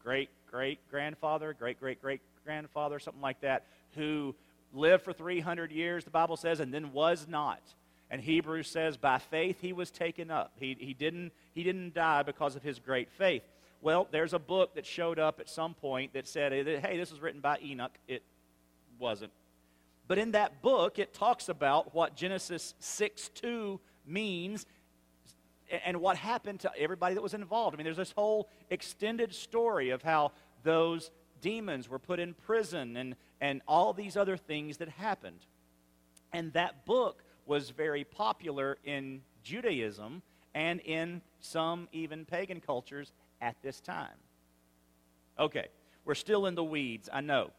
great 0.04 0.30
great 0.50 0.80
grandfather, 0.90 1.54
great 1.54 1.80
great 1.80 2.02
great 2.02 2.22
grandfather, 2.44 3.00
something 3.00 3.22
like 3.22 3.42
that, 3.42 3.66
who 3.96 4.36
lived 4.74 5.04
for 5.04 5.14
300 5.14 5.72
years, 5.72 6.04
the 6.04 6.10
Bible 6.10 6.38
says, 6.38 6.60
and 6.60 6.74
then 6.74 6.94
was 6.94 7.28
not. 7.30 7.62
And 8.10 8.22
Hebrews 8.22 8.70
says, 8.70 8.98
by 8.98 9.18
faith 9.18 9.60
he 9.60 9.74
was 9.74 9.92
taken 9.92 10.32
up. 10.32 10.54
He, 10.60 10.78
he, 10.80 10.94
didn't, 10.94 11.32
he 11.54 11.64
didn't 11.64 11.94
die 11.94 12.24
because 12.24 12.56
of 12.56 12.64
his 12.64 12.80
great 12.80 13.12
faith. 13.12 13.44
Well, 13.82 14.08
there's 14.12 14.34
a 14.34 14.40
book 14.40 14.76
that 14.76 14.86
showed 14.86 15.20
up 15.20 15.40
at 15.40 15.50
some 15.50 15.74
point 15.74 16.14
that 16.14 16.28
said, 16.28 16.52
hey, 16.52 16.98
this 16.98 17.12
was 17.12 17.22
written 17.22 17.42
by 17.42 17.58
Enoch. 17.64 17.94
It 18.08 18.24
wasn't. 18.98 19.32
But 20.08 20.18
in 20.18 20.32
that 20.32 20.62
book, 20.62 21.00
it 21.00 21.14
talks 21.14 21.50
about 21.50 21.94
what 21.94 22.16
Genesis 22.16 22.74
6 22.80 23.30
2 23.30 23.80
means 24.06 24.66
and 25.86 25.98
what 25.98 26.16
happened 26.16 26.62
to 26.62 26.72
everybody 26.78 27.16
that 27.16 27.22
was 27.22 27.34
involved. 27.34 27.76
I 27.76 27.78
mean, 27.78 27.86
there's 27.86 27.98
this 27.98 28.14
whole 28.14 28.50
extended 28.70 29.36
story 29.36 29.90
of 29.90 30.02
how 30.02 30.32
those 30.64 31.12
demons 31.42 31.90
were 31.90 32.00
put 32.00 32.20
in 32.20 32.34
prison 32.34 32.96
and, 32.96 33.16
and 33.42 33.62
all 33.68 33.94
these 33.94 34.16
other 34.16 34.38
things 34.38 34.78
that 34.78 34.90
happened. 34.90 35.46
And 36.32 36.54
that 36.54 36.86
book 36.86 37.22
was 37.48 37.70
very 37.70 38.04
popular 38.04 38.78
in 38.84 39.22
Judaism 39.44 40.22
and 40.54 40.80
in 40.82 41.22
some 41.40 41.88
even 41.92 42.26
pagan 42.26 42.60
cultures 42.60 43.14
at 43.42 43.56
this 43.62 43.80
time. 43.80 44.18
Okay, 45.40 45.68
we're 46.06 46.16
still 46.16 46.46
in 46.46 46.56
the 46.56 46.64
weeds, 46.64 47.10
I 47.12 47.22
know. 47.22 47.52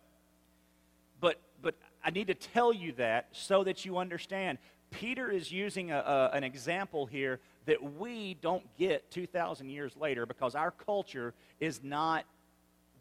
But, 1.21 1.41
but 1.63 1.75
I 2.05 2.11
need 2.11 2.27
to 2.29 2.35
tell 2.35 2.73
you 2.73 2.93
that 2.93 3.29
so 3.33 3.65
that 3.65 3.85
you 3.85 3.99
understand. 3.99 4.59
Peter 4.91 5.31
is 5.31 5.53
using 5.53 5.91
a, 5.91 5.99
a, 5.99 6.31
an 6.37 6.45
example 6.45 7.07
here 7.07 7.41
that 7.67 7.95
we 7.99 8.35
don't 8.41 8.65
get 8.79 9.11
2,000 9.11 9.69
years 9.69 9.97
later 9.97 10.27
because 10.27 10.55
our 10.55 10.71
culture 10.71 11.35
is 11.61 11.81
not 11.83 12.25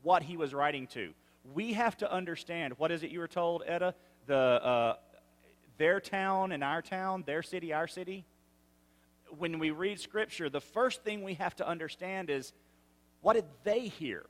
what 0.04 0.22
he 0.22 0.38
was 0.38 0.54
writing 0.54 0.88
to. 0.88 1.12
We 1.54 1.74
have 1.74 1.98
to 1.98 2.12
understand 2.12 2.74
what 2.78 2.92
is 2.92 3.04
it 3.04 3.10
you 3.10 3.20
were 3.20 3.28
told, 3.28 3.64
Etta? 3.66 3.96
The, 4.26 4.36
uh, 4.36 4.96
their 5.78 6.00
town 6.00 6.52
and 6.52 6.64
our 6.64 6.82
town, 6.82 7.24
their 7.26 7.44
city, 7.44 7.74
our 7.74 7.88
city. 7.88 8.26
When 9.38 9.60
we 9.60 9.72
read 9.72 10.00
Scripture, 10.00 10.50
the 10.50 10.62
first 10.62 11.04
thing 11.04 11.24
we 11.24 11.36
have 11.36 11.56
to 11.58 11.68
understand 11.68 12.30
is 12.30 12.54
what 13.22 13.34
did 13.34 13.46
they 13.64 13.88
hear? 13.88 14.26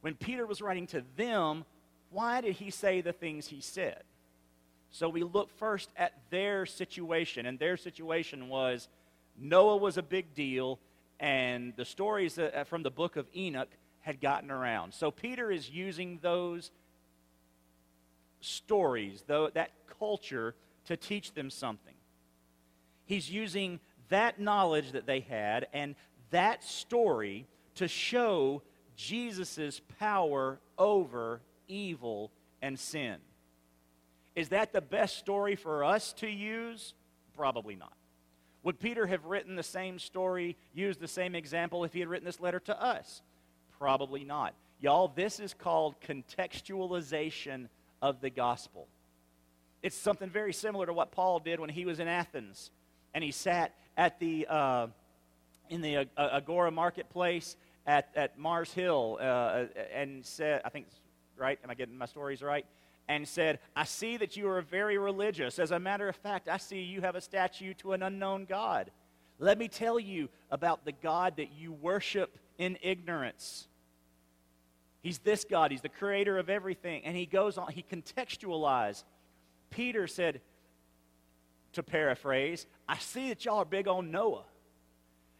When 0.00 0.14
Peter 0.14 0.46
was 0.46 0.62
writing 0.62 0.86
to 0.88 1.04
them, 1.16 1.64
why 2.10 2.40
did 2.40 2.54
he 2.54 2.70
say 2.70 3.00
the 3.00 3.12
things 3.12 3.48
he 3.48 3.60
said? 3.60 4.02
So 4.90 5.08
we 5.08 5.22
look 5.22 5.50
first 5.58 5.90
at 5.96 6.14
their 6.30 6.66
situation, 6.66 7.46
and 7.46 7.58
their 7.58 7.76
situation 7.76 8.48
was 8.48 8.88
Noah 9.38 9.76
was 9.76 9.96
a 9.96 10.02
big 10.02 10.34
deal, 10.34 10.78
and 11.20 11.72
the 11.76 11.84
stories 11.84 12.38
from 12.66 12.82
the 12.82 12.90
book 12.90 13.16
of 13.16 13.26
Enoch 13.36 13.68
had 14.00 14.20
gotten 14.20 14.50
around. 14.50 14.94
So 14.94 15.10
Peter 15.10 15.50
is 15.50 15.70
using 15.70 16.18
those 16.22 16.70
stories, 18.40 19.24
though 19.26 19.50
that 19.54 19.70
culture, 19.98 20.54
to 20.86 20.96
teach 20.96 21.32
them 21.34 21.50
something. 21.50 21.94
He's 23.04 23.30
using 23.30 23.80
that 24.08 24.40
knowledge 24.40 24.92
that 24.92 25.06
they 25.06 25.20
had 25.20 25.66
and 25.72 25.94
that 26.30 26.64
story 26.64 27.46
to 27.76 27.88
show 27.88 28.62
Jesus' 28.96 29.80
power 29.98 30.58
over 30.78 31.40
evil 31.68 32.30
and 32.62 32.78
sin. 32.78 33.16
Is 34.36 34.50
that 34.50 34.72
the 34.72 34.80
best 34.80 35.18
story 35.18 35.56
for 35.56 35.84
us 35.84 36.12
to 36.14 36.28
use? 36.28 36.94
Probably 37.36 37.76
not. 37.76 37.92
Would 38.62 38.78
Peter 38.78 39.06
have 39.06 39.24
written 39.24 39.56
the 39.56 39.62
same 39.62 39.98
story, 39.98 40.56
used 40.74 41.00
the 41.00 41.08
same 41.08 41.34
example 41.34 41.84
if 41.84 41.92
he 41.92 42.00
had 42.00 42.08
written 42.08 42.26
this 42.26 42.40
letter 42.40 42.60
to 42.60 42.82
us? 42.82 43.22
Probably 43.78 44.24
not. 44.24 44.54
Y'all, 44.80 45.08
this 45.08 45.40
is 45.40 45.54
called 45.54 45.94
contextualization 46.00 47.68
of 48.02 48.20
the 48.20 48.30
gospel. 48.30 48.88
It's 49.82 49.96
something 49.96 50.28
very 50.28 50.52
similar 50.52 50.86
to 50.86 50.92
what 50.92 51.10
Paul 51.10 51.38
did 51.38 51.60
when 51.60 51.70
he 51.70 51.84
was 51.84 52.00
in 52.00 52.08
Athens 52.08 52.70
and 53.14 53.24
he 53.24 53.30
sat 53.30 53.74
at 53.96 54.20
the 54.20 54.46
uh, 54.48 54.86
in 55.68 55.80
the 55.80 55.96
uh, 55.98 56.04
Agora 56.16 56.70
marketplace 56.70 57.56
at, 57.86 58.10
at 58.14 58.38
Mars 58.38 58.72
Hill 58.72 59.18
uh, 59.20 59.64
and 59.94 60.24
said, 60.24 60.62
I 60.64 60.68
think, 60.68 60.86
right? 61.36 61.58
Am 61.62 61.70
I 61.70 61.74
getting 61.74 61.96
my 61.96 62.06
stories 62.06 62.42
right? 62.42 62.66
And 63.08 63.26
said, 63.26 63.58
I 63.74 63.84
see 63.84 64.16
that 64.18 64.36
you 64.36 64.48
are 64.48 64.60
very 64.60 64.98
religious. 64.98 65.58
As 65.58 65.70
a 65.70 65.78
matter 65.78 66.08
of 66.08 66.16
fact, 66.16 66.48
I 66.48 66.58
see 66.58 66.82
you 66.82 67.00
have 67.00 67.14
a 67.14 67.20
statue 67.20 67.74
to 67.74 67.92
an 67.92 68.02
unknown 68.02 68.44
God. 68.44 68.90
Let 69.38 69.58
me 69.58 69.68
tell 69.68 69.98
you 69.98 70.28
about 70.50 70.84
the 70.84 70.92
God 70.92 71.36
that 71.36 71.52
you 71.52 71.72
worship 71.72 72.38
in 72.58 72.78
ignorance. 72.82 73.68
He's 75.02 75.18
this 75.18 75.44
God, 75.44 75.70
He's 75.70 75.80
the 75.80 75.88
creator 75.88 76.38
of 76.38 76.50
everything. 76.50 77.04
And 77.04 77.16
he 77.16 77.26
goes 77.26 77.58
on, 77.58 77.72
he 77.72 77.82
contextualized. 77.82 79.04
Peter 79.70 80.06
said, 80.06 80.40
to 81.72 81.82
paraphrase, 81.82 82.66
I 82.88 82.98
see 82.98 83.28
that 83.28 83.44
y'all 83.44 83.58
are 83.58 83.64
big 83.64 83.88
on 83.88 84.10
Noah. 84.10 84.44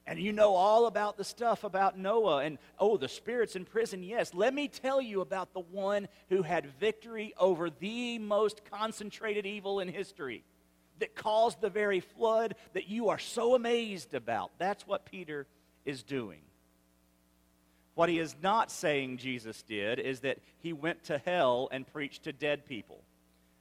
And 0.07 0.19
you 0.19 0.33
know 0.33 0.55
all 0.55 0.87
about 0.87 1.17
the 1.17 1.25
stuff 1.25 1.63
about 1.63 1.99
Noah 1.99 2.39
and, 2.39 2.59
oh, 2.79 2.97
the 2.97 3.09
spirits 3.09 3.55
in 3.55 3.65
prison. 3.65 4.03
Yes, 4.03 4.35
let 4.35 4.53
me 4.55 4.67
tell 4.67 5.01
you 5.01 5.21
about 5.21 5.53
the 5.53 5.61
one 5.61 6.09
who 6.29 6.43
had 6.43 6.67
victory 6.81 7.33
over 7.39 7.71
the 7.71 8.19
most 8.19 8.63
concentrated 8.71 9.47
evil 9.47 9.81
in 9.81 9.89
history 9.89 10.43
that 10.99 11.15
caused 11.15 11.61
the 11.61 11.71
very 11.71 12.01
flood 12.01 12.55
that 12.73 12.89
you 12.89 13.09
are 13.11 13.19
so 13.19 13.55
amazed 13.55 14.15
about. 14.15 14.51
That's 14.59 14.87
what 14.87 15.05
Peter 15.05 15.47
is 15.85 16.03
doing. 16.03 16.41
What 18.01 18.09
he 18.09 18.19
is 18.19 18.35
not 18.43 18.71
saying 18.71 19.19
Jesus 19.19 19.63
did 19.63 19.99
is 19.99 20.21
that 20.21 20.39
he 20.61 20.73
went 20.73 21.05
to 21.05 21.19
hell 21.19 21.69
and 21.71 21.87
preached 21.87 22.23
to 22.23 22.33
dead 22.33 22.65
people. 22.65 23.03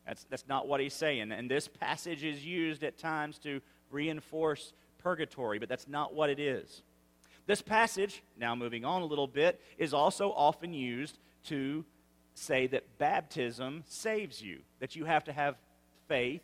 That's, 0.07 0.25
that's 0.29 0.47
not 0.47 0.65
what 0.65 0.79
he's 0.79 0.93
saying. 0.93 1.33
And 1.33 1.51
this 1.51 1.67
passage 1.67 2.23
is 2.23 2.45
used 2.45 2.85
at 2.85 2.97
times 2.97 3.37
to 3.39 3.59
reinforce 3.91 4.71
purgatory, 4.97 5.59
but 5.59 5.67
that's 5.67 5.89
not 5.89 6.13
what 6.13 6.29
it 6.29 6.39
is. 6.39 6.83
This 7.47 7.61
passage, 7.61 8.23
now 8.37 8.55
moving 8.55 8.85
on 8.85 9.01
a 9.01 9.05
little 9.05 9.27
bit, 9.27 9.59
is 9.77 9.93
also 9.93 10.31
often 10.31 10.73
used 10.73 11.19
to 11.47 11.83
say 12.33 12.65
that 12.67 12.97
baptism 12.97 13.83
saves 13.87 14.41
you, 14.41 14.59
that 14.79 14.95
you 14.95 15.03
have 15.03 15.25
to 15.25 15.33
have 15.33 15.57
faith 16.07 16.43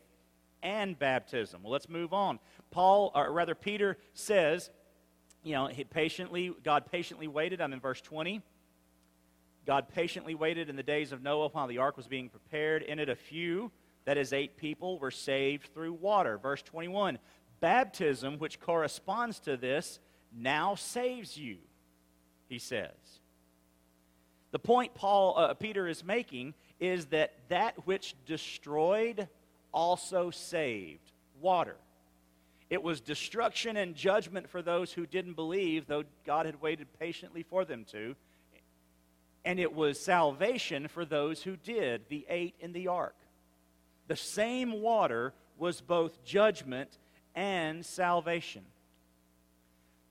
and 0.62 1.00
baptism. 1.00 1.64
Well, 1.64 1.72
let's 1.72 1.88
move 1.88 2.12
on. 2.12 2.40
Paul, 2.72 3.14
or 3.16 3.32
rather, 3.32 3.56
Peter 3.56 3.98
says, 4.14 4.70
you 5.46 5.54
know, 5.54 5.68
he 5.68 5.84
patiently, 5.84 6.52
God 6.64 6.88
patiently 6.92 7.28
waited. 7.28 7.62
I'm 7.62 7.72
in 7.72 7.80
verse 7.80 8.02
20. 8.02 8.42
God 9.68 9.88
patiently 9.90 10.34
waited 10.34 10.70
in 10.70 10.76
the 10.76 10.84
days 10.84 11.12
of 11.12 11.22
Noah 11.22 11.50
while 11.50 11.68
the 11.68 11.78
ark 11.78 11.98
was 11.98 12.08
being 12.08 12.30
prepared. 12.30 12.82
In 12.82 12.98
it, 12.98 13.10
a 13.10 13.16
few, 13.16 13.72
that 14.06 14.18
is, 14.18 14.34
eight 14.34 14.58
people, 14.58 14.98
were 14.98 15.12
saved 15.12 15.70
through 15.72 15.94
water. 15.94 16.40
Verse 16.40 16.64
21 16.64 17.20
Baptism, 17.60 18.40
which 18.40 18.60
corresponds 18.60 19.40
to 19.42 19.56
this, 19.56 20.00
now 20.36 20.74
saves 20.74 21.38
you, 21.38 21.58
he 22.50 22.58
says. 22.58 22.90
The 24.52 24.60
point 24.60 24.96
Paul, 24.96 25.38
uh, 25.38 25.54
Peter 25.54 25.88
is 25.88 26.04
making 26.04 26.56
is 26.80 27.06
that 27.08 27.34
that 27.50 27.86
which 27.86 28.16
destroyed 28.26 29.28
also 29.72 30.32
saved 30.32 31.12
water. 31.40 31.76
It 32.76 32.84
was 32.84 33.00
destruction 33.00 33.78
and 33.78 33.96
judgment 33.96 34.50
for 34.50 34.62
those 34.62 34.92
who 34.92 35.06
didn't 35.06 35.36
believe, 35.36 35.88
though 35.88 36.04
God 36.26 36.46
had 36.46 36.62
waited 36.62 36.88
patiently 37.00 37.42
for 37.42 37.64
them 37.64 37.86
to. 37.94 38.18
And 39.46 39.62
it 39.62 39.74
was 39.74 39.98
salvation 39.98 40.90
for 40.90 41.06
those 41.06 41.42
who 41.42 41.56
did, 41.56 42.10
the 42.10 42.26
eight 42.28 42.54
in 42.60 42.74
the 42.74 42.90
ark. 42.90 43.16
The 44.10 44.18
same 44.18 44.82
water 44.82 45.34
was 45.58 45.80
both 45.80 46.22
judgment 46.26 46.98
and 47.34 47.86
salvation. 47.86 48.66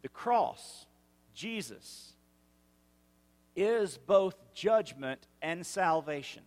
The 0.00 0.09
cross, 0.09 0.87
Jesus, 1.35 2.14
is 3.55 3.98
both 3.98 4.37
judgment 4.55 5.20
and 5.42 5.66
salvation. 5.66 6.44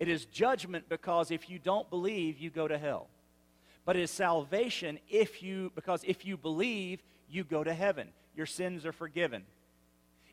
It 0.00 0.08
is 0.08 0.24
judgment 0.24 0.88
because 0.88 1.30
if 1.30 1.48
you 1.48 1.60
don't 1.60 1.88
believe, 1.88 2.40
you 2.40 2.50
go 2.50 2.66
to 2.66 2.78
hell. 2.78 3.06
But 3.88 3.96
it 3.96 4.02
is 4.02 4.10
salvation 4.10 4.98
if 5.08 5.42
you 5.42 5.72
because 5.74 6.04
if 6.06 6.26
you 6.26 6.36
believe, 6.36 7.02
you 7.26 7.42
go 7.42 7.64
to 7.64 7.72
heaven. 7.72 8.08
your 8.36 8.44
sins 8.44 8.84
are 8.84 8.92
forgiven. 8.92 9.44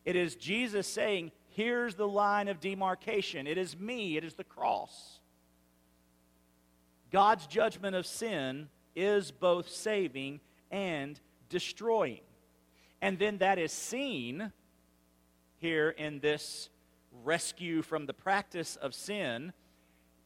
It 0.04 0.18
is 0.18 0.36
Jesus 0.36 0.86
saying, 0.86 1.32
Here's 1.52 1.96
the 1.96 2.06
line 2.06 2.50
of 2.50 2.60
demarcation. 2.60 3.48
It 3.48 3.58
is 3.58 3.80
me, 3.80 4.18
it 4.18 4.26
is 4.26 4.34
the 4.34 4.44
cross. 4.44 5.22
God's 7.14 7.48
judgment 7.48 7.96
of 7.96 8.06
sin 8.06 8.68
is 8.94 9.32
both 9.32 9.70
saving 9.70 10.42
and 10.70 11.18
destroying. 11.48 12.26
And 13.02 13.18
then 13.18 13.38
that 13.38 13.58
is 13.58 13.72
seen 13.72 14.52
here 15.60 15.92
in 15.92 16.20
this 16.20 16.70
rescue 17.24 17.84
from 17.84 18.06
the 18.06 18.14
practice 18.14 18.76
of 18.76 18.94
sin. 18.94 19.54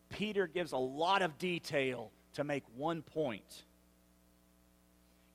Peter 0.10 0.48
gives 0.48 0.72
a 0.72 0.78
lot 0.78 1.22
of 1.22 1.38
detail 1.38 2.12
to 2.34 2.44
make 2.44 2.64
one 2.76 3.02
point. 3.02 3.64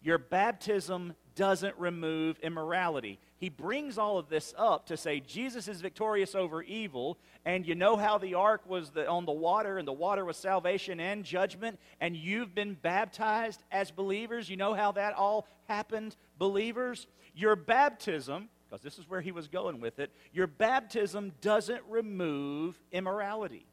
Your 0.03 0.19
baptism 0.19 1.15
doesn't 1.35 1.77
remove 1.79 2.39
immorality. 2.41 3.19
He 3.39 3.49
brings 3.49 3.99
all 3.99 4.19
of 4.19 4.29
this 4.29 4.55
up 4.57 4.87
to 4.87 4.97
say 4.97 5.21
Jesus 5.21 5.67
is 5.67 5.81
victorious 5.81 6.35
over 6.35 6.63
evil, 6.63 7.19
and 7.45 7.67
you 7.67 7.75
know 7.75 7.97
how 7.97 8.19
the 8.19 8.35
ark 8.35 8.63
was 8.67 8.91
the, 8.91 9.09
on 9.09 9.27
the 9.27 9.33
water, 9.33 9.79
and 9.79 9.87
the 9.89 9.93
water 9.93 10.25
was 10.25 10.37
salvation 10.37 11.01
and 11.01 11.25
judgment, 11.25 11.79
and 12.01 12.17
you've 12.17 12.55
been 12.55 12.75
baptized 12.75 13.63
as 13.73 13.91
believers. 13.91 14.49
You 14.49 14.57
know 14.57 14.75
how 14.75 14.93
that 14.93 15.15
all 15.15 15.49
happened, 15.69 16.17
believers? 16.39 17.07
Your 17.35 17.57
baptism, 17.57 18.49
because 18.69 18.83
this 18.83 18.99
is 18.99 19.09
where 19.09 19.21
he 19.21 19.33
was 19.33 19.49
going 19.49 19.81
with 19.81 19.99
it, 19.99 20.11
your 20.33 20.47
baptism 20.47 21.33
doesn't 21.41 21.83
remove 21.89 22.81
immorality. 22.93 23.67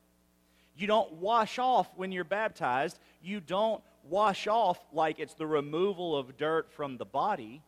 You 0.81 0.87
don't 0.87 1.13
wash 1.13 1.59
off 1.59 1.87
when 1.95 2.11
you're 2.11 2.23
baptized. 2.23 2.99
You 3.21 3.39
don't 3.39 3.83
wash 4.03 4.47
off 4.47 4.79
like 4.91 5.19
it's 5.19 5.35
the 5.35 5.45
removal 5.45 6.17
of 6.17 6.37
dirt 6.37 6.71
from 6.71 6.97
the 6.97 7.05
body. 7.05 7.61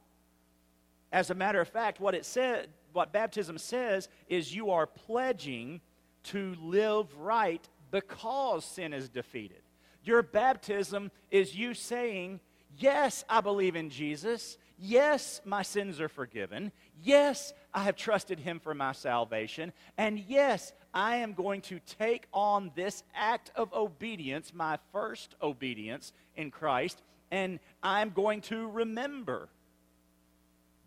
As 1.11 1.29
a 1.29 1.35
matter 1.35 1.61
of 1.61 1.67
fact, 1.67 1.99
what 1.99 2.15
it 2.15 2.25
said, 2.25 2.69
what 2.91 3.13
baptism 3.13 3.59
says 3.59 4.09
is 4.27 4.55
you 4.55 4.71
are 4.71 4.87
pledging 4.87 5.79
to 6.23 6.55
live 6.59 7.15
right 7.17 7.67
because 7.91 8.65
sin 8.65 8.93
is 8.93 9.09
defeated. 9.09 9.61
Your 10.03 10.23
baptism 10.23 11.11
is 11.29 11.55
you 11.55 11.75
saying, 11.75 12.39
Yes, 12.75 13.23
I 13.29 13.41
believe 13.41 13.75
in 13.75 13.91
Jesus. 13.91 14.57
Yes, 14.79 15.41
my 15.45 15.61
sins 15.61 16.01
are 16.01 16.09
forgiven. 16.09 16.71
Yes, 17.03 17.53
I 17.71 17.83
have 17.83 17.95
trusted 17.95 18.39
him 18.39 18.59
for 18.59 18.73
my 18.73 18.93
salvation. 18.93 19.71
And 19.97 20.17
yes, 20.17 20.73
I 20.93 21.17
am 21.17 21.33
going 21.33 21.61
to 21.61 21.79
take 21.99 22.27
on 22.33 22.71
this 22.75 23.03
act 23.15 23.51
of 23.55 23.73
obedience, 23.73 24.53
my 24.53 24.77
first 24.91 25.35
obedience 25.41 26.13
in 26.35 26.51
Christ, 26.51 27.01
and 27.31 27.59
I'm 27.81 28.11
going 28.11 28.41
to 28.41 28.69
remember 28.69 29.49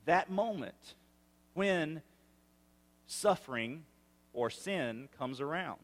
that 0.04 0.30
moment 0.30 0.94
when 1.54 2.02
suffering 3.08 3.82
or 4.32 4.50
sin 4.50 5.08
comes 5.18 5.40
around. 5.40 5.80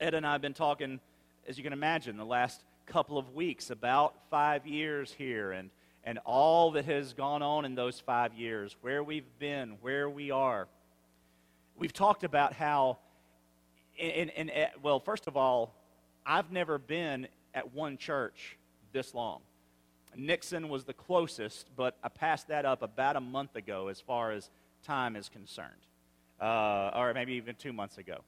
Ed 0.00 0.14
and 0.14 0.26
I 0.26 0.32
have 0.32 0.40
been 0.40 0.54
talking, 0.54 0.98
as 1.46 1.58
you 1.58 1.62
can 1.62 1.72
imagine, 1.72 2.16
the 2.16 2.24
last 2.24 2.62
couple 2.86 3.18
of 3.18 3.34
weeks 3.34 3.70
about 3.70 4.14
five 4.30 4.66
years 4.66 5.12
here 5.12 5.52
and, 5.52 5.70
and 6.02 6.18
all 6.24 6.72
that 6.72 6.86
has 6.86 7.12
gone 7.12 7.42
on 7.42 7.64
in 7.64 7.76
those 7.76 8.00
five 8.00 8.34
years, 8.34 8.74
where 8.80 9.04
we've 9.04 9.38
been, 9.38 9.76
where 9.80 10.10
we 10.10 10.30
are. 10.30 10.66
We've 11.80 11.94
talked 11.94 12.24
about 12.24 12.52
how, 12.52 12.98
in, 13.96 14.28
in, 14.28 14.48
in, 14.50 14.66
well, 14.82 15.00
first 15.00 15.26
of 15.26 15.34
all, 15.38 15.74
I've 16.26 16.52
never 16.52 16.76
been 16.76 17.26
at 17.54 17.72
one 17.72 17.96
church 17.96 18.58
this 18.92 19.14
long. 19.14 19.40
Nixon 20.14 20.68
was 20.68 20.84
the 20.84 20.92
closest, 20.92 21.70
but 21.76 21.96
I 22.04 22.10
passed 22.10 22.48
that 22.48 22.66
up 22.66 22.82
about 22.82 23.16
a 23.16 23.20
month 23.20 23.56
ago 23.56 23.88
as 23.88 23.98
far 23.98 24.30
as 24.30 24.50
time 24.84 25.16
is 25.16 25.30
concerned, 25.30 25.70
uh, 26.38 26.90
or 26.94 27.14
maybe 27.14 27.32
even 27.32 27.54
two 27.54 27.72
months 27.72 27.96
ago. 27.96 28.18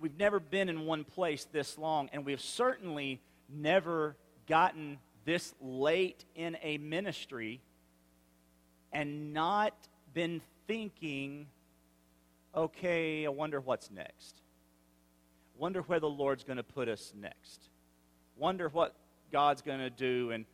We've 0.00 0.16
never 0.18 0.40
been 0.40 0.70
in 0.70 0.86
one 0.86 1.04
place 1.04 1.46
this 1.52 1.76
long, 1.76 2.08
and 2.14 2.24
we've 2.24 2.40
certainly 2.40 3.20
never 3.50 4.16
gotten 4.48 4.96
this 5.26 5.52
late 5.60 6.24
in 6.34 6.56
a 6.62 6.78
ministry 6.78 7.60
and 8.90 9.34
not 9.34 9.74
been 10.14 10.40
thinking, 10.66 11.46
okay, 12.54 13.26
I 13.26 13.28
wonder 13.28 13.60
what's 13.60 13.90
next. 13.90 14.40
Wonder 15.56 15.82
where 15.82 16.00
the 16.00 16.08
Lord's 16.08 16.44
going 16.44 16.56
to 16.56 16.62
put 16.62 16.88
us 16.88 17.12
next. 17.20 17.68
Wonder 18.36 18.68
what 18.68 18.94
God's 19.30 19.62
going 19.62 19.78
to 19.78 19.90
do. 19.90 20.30
And 20.30 20.44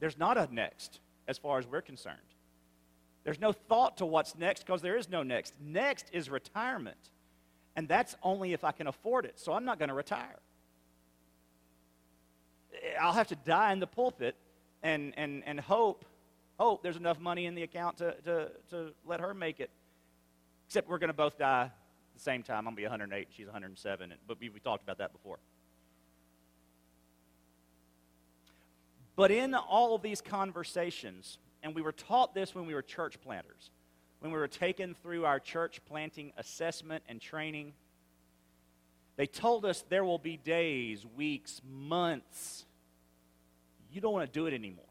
there's 0.00 0.18
not 0.18 0.36
a 0.36 0.52
next 0.52 1.00
as 1.26 1.38
far 1.38 1.58
as 1.58 1.66
we're 1.66 1.82
concerned. 1.82 2.16
There's 3.24 3.40
no 3.40 3.52
thought 3.52 3.98
to 3.98 4.06
what's 4.06 4.36
next 4.36 4.64
because 4.64 4.80
there 4.80 4.96
is 4.96 5.08
no 5.08 5.22
next. 5.22 5.54
Next 5.60 6.06
is 6.12 6.30
retirement. 6.30 7.10
And 7.76 7.86
that's 7.88 8.16
only 8.22 8.52
if 8.52 8.64
I 8.64 8.72
can 8.72 8.86
afford 8.86 9.24
it. 9.24 9.38
So 9.38 9.52
I'm 9.52 9.64
not 9.64 9.78
going 9.78 9.88
to 9.88 9.94
retire. 9.94 10.36
I'll 13.00 13.12
have 13.12 13.28
to 13.28 13.36
die 13.36 13.72
in 13.72 13.80
the 13.80 13.86
pulpit 13.86 14.36
and, 14.82 15.12
and, 15.16 15.42
and 15.46 15.60
hope, 15.60 16.04
hope 16.58 16.82
there's 16.82 16.96
enough 16.96 17.20
money 17.20 17.46
in 17.46 17.54
the 17.54 17.62
account 17.62 17.98
to, 17.98 18.14
to, 18.24 18.50
to 18.70 18.92
let 19.06 19.20
her 19.20 19.34
make 19.34 19.60
it. 19.60 19.70
Except 20.66 20.88
we're 20.88 20.98
going 20.98 21.08
to 21.08 21.14
both 21.14 21.38
die 21.38 21.64
at 21.64 21.72
the 22.14 22.20
same 22.20 22.42
time. 22.42 22.58
I'm 22.58 22.64
going 22.64 22.76
to 22.76 22.80
be 22.80 22.84
108, 22.84 23.28
she's 23.34 23.46
107. 23.46 24.14
But 24.26 24.40
we, 24.40 24.48
we 24.50 24.60
talked 24.60 24.82
about 24.82 24.98
that 24.98 25.12
before. 25.12 25.38
But 29.16 29.30
in 29.30 29.54
all 29.54 29.94
of 29.94 30.02
these 30.02 30.20
conversations, 30.20 31.38
and 31.62 31.74
we 31.74 31.82
were 31.82 31.92
taught 31.92 32.34
this 32.34 32.54
when 32.54 32.66
we 32.66 32.74
were 32.74 32.82
church 32.82 33.20
planters, 33.20 33.70
when 34.20 34.32
we 34.32 34.38
were 34.38 34.48
taken 34.48 34.94
through 34.94 35.24
our 35.24 35.40
church 35.40 35.80
planting 35.88 36.32
assessment 36.36 37.02
and 37.08 37.20
training, 37.20 37.72
they 39.16 39.26
told 39.26 39.64
us 39.64 39.84
there 39.88 40.04
will 40.04 40.18
be 40.18 40.36
days, 40.36 41.04
weeks, 41.16 41.60
months. 41.68 42.64
You 43.90 44.00
don't 44.00 44.12
want 44.12 44.32
to 44.32 44.38
do 44.38 44.46
it 44.46 44.54
anymore. 44.54 44.84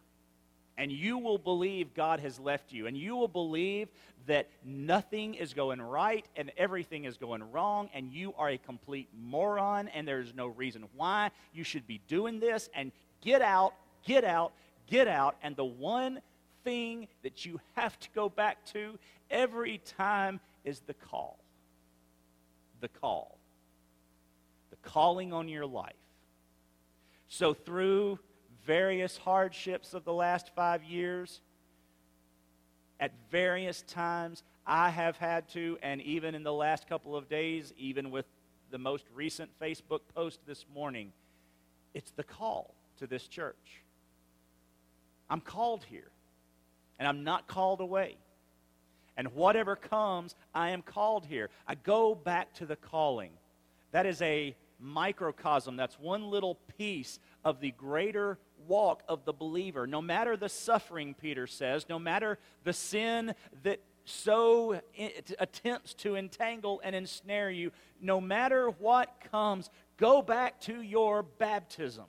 And 0.77 0.91
you 0.91 1.17
will 1.17 1.37
believe 1.37 1.93
God 1.93 2.19
has 2.19 2.39
left 2.39 2.71
you. 2.71 2.87
And 2.87 2.95
you 2.95 3.15
will 3.15 3.27
believe 3.27 3.89
that 4.27 4.47
nothing 4.63 5.33
is 5.33 5.53
going 5.53 5.81
right 5.81 6.25
and 6.35 6.51
everything 6.57 7.05
is 7.05 7.17
going 7.17 7.51
wrong. 7.51 7.89
And 7.93 8.11
you 8.11 8.33
are 8.37 8.49
a 8.49 8.57
complete 8.57 9.09
moron. 9.19 9.87
And 9.87 10.07
there's 10.07 10.35
no 10.35 10.47
reason 10.47 10.85
why 10.95 11.31
you 11.53 11.63
should 11.63 11.87
be 11.87 12.01
doing 12.07 12.39
this. 12.39 12.69
And 12.75 12.91
get 13.21 13.41
out 13.41 13.73
get 14.07 14.23
out, 14.23 14.53
get 14.87 15.07
out. 15.07 15.35
And 15.43 15.55
the 15.55 15.65
one 15.65 16.21
thing 16.63 17.07
that 17.21 17.45
you 17.45 17.59
have 17.75 17.99
to 17.99 18.07
go 18.15 18.29
back 18.29 18.65
to 18.73 18.97
every 19.29 19.79
time 19.97 20.39
is 20.63 20.79
the 20.87 20.95
call. 20.95 21.37
The 22.81 22.87
call. 22.87 23.37
The 24.71 24.77
calling 24.77 25.33
on 25.33 25.47
your 25.47 25.65
life. 25.65 25.93
So, 27.29 27.53
through 27.53 28.19
various 28.67 29.17
hardships 29.17 29.93
of 29.95 30.03
the 30.03 30.13
last 30.13 30.51
five 30.53 30.83
years, 30.83 31.41
at 32.99 33.11
various 33.31 33.81
times, 33.83 34.43
I 34.65 34.89
have 34.89 35.15
had 35.17 35.47
to, 35.49 35.77
and 35.81 36.01
even 36.01 36.35
in 36.35 36.43
the 36.43 36.53
last 36.53 36.87
couple 36.89 37.15
of 37.15 37.29
days, 37.29 37.73
even 37.77 38.11
with 38.11 38.25
the 38.69 38.77
most 38.77 39.05
recent 39.15 39.49
Facebook 39.61 40.01
post 40.13 40.41
this 40.45 40.65
morning, 40.75 41.13
it's 41.93 42.11
the 42.11 42.23
call 42.23 42.75
to 42.99 43.07
this 43.07 43.27
church. 43.27 43.81
I'm 45.29 45.41
called 45.41 45.85
here, 45.85 46.09
and 46.99 47.07
I'm 47.07 47.23
not 47.23 47.47
called 47.47 47.79
away. 47.79 48.17
And 49.15 49.33
whatever 49.33 49.75
comes, 49.75 50.35
I 50.53 50.71
am 50.71 50.81
called 50.81 51.25
here. 51.25 51.49
I 51.67 51.75
go 51.75 52.13
back 52.13 52.53
to 52.55 52.65
the 52.65 52.75
calling. 52.75 53.31
That 53.91 54.05
is 54.05 54.21
a 54.21 54.55
microcosm. 54.79 55.75
That's 55.75 55.99
one 55.99 56.29
little 56.29 56.55
piece 56.77 57.19
of 57.43 57.59
the 57.59 57.71
greater 57.71 58.37
walk 58.67 59.03
of 59.07 59.25
the 59.25 59.33
believer. 59.33 59.87
No 59.87 60.01
matter 60.01 60.35
the 60.37 60.49
suffering, 60.49 61.13
Peter 61.13 61.47
says, 61.47 61.85
no 61.89 61.99
matter 61.99 62.37
the 62.63 62.73
sin 62.73 63.33
that 63.63 63.79
so 64.05 64.79
attempts 65.39 65.93
to 65.95 66.15
entangle 66.15 66.81
and 66.83 66.95
ensnare 66.95 67.51
you, 67.51 67.71
no 68.01 68.21
matter 68.21 68.69
what 68.69 69.13
comes, 69.31 69.69
go 69.97 70.21
back 70.21 70.61
to 70.61 70.81
your 70.81 71.23
baptism 71.23 72.05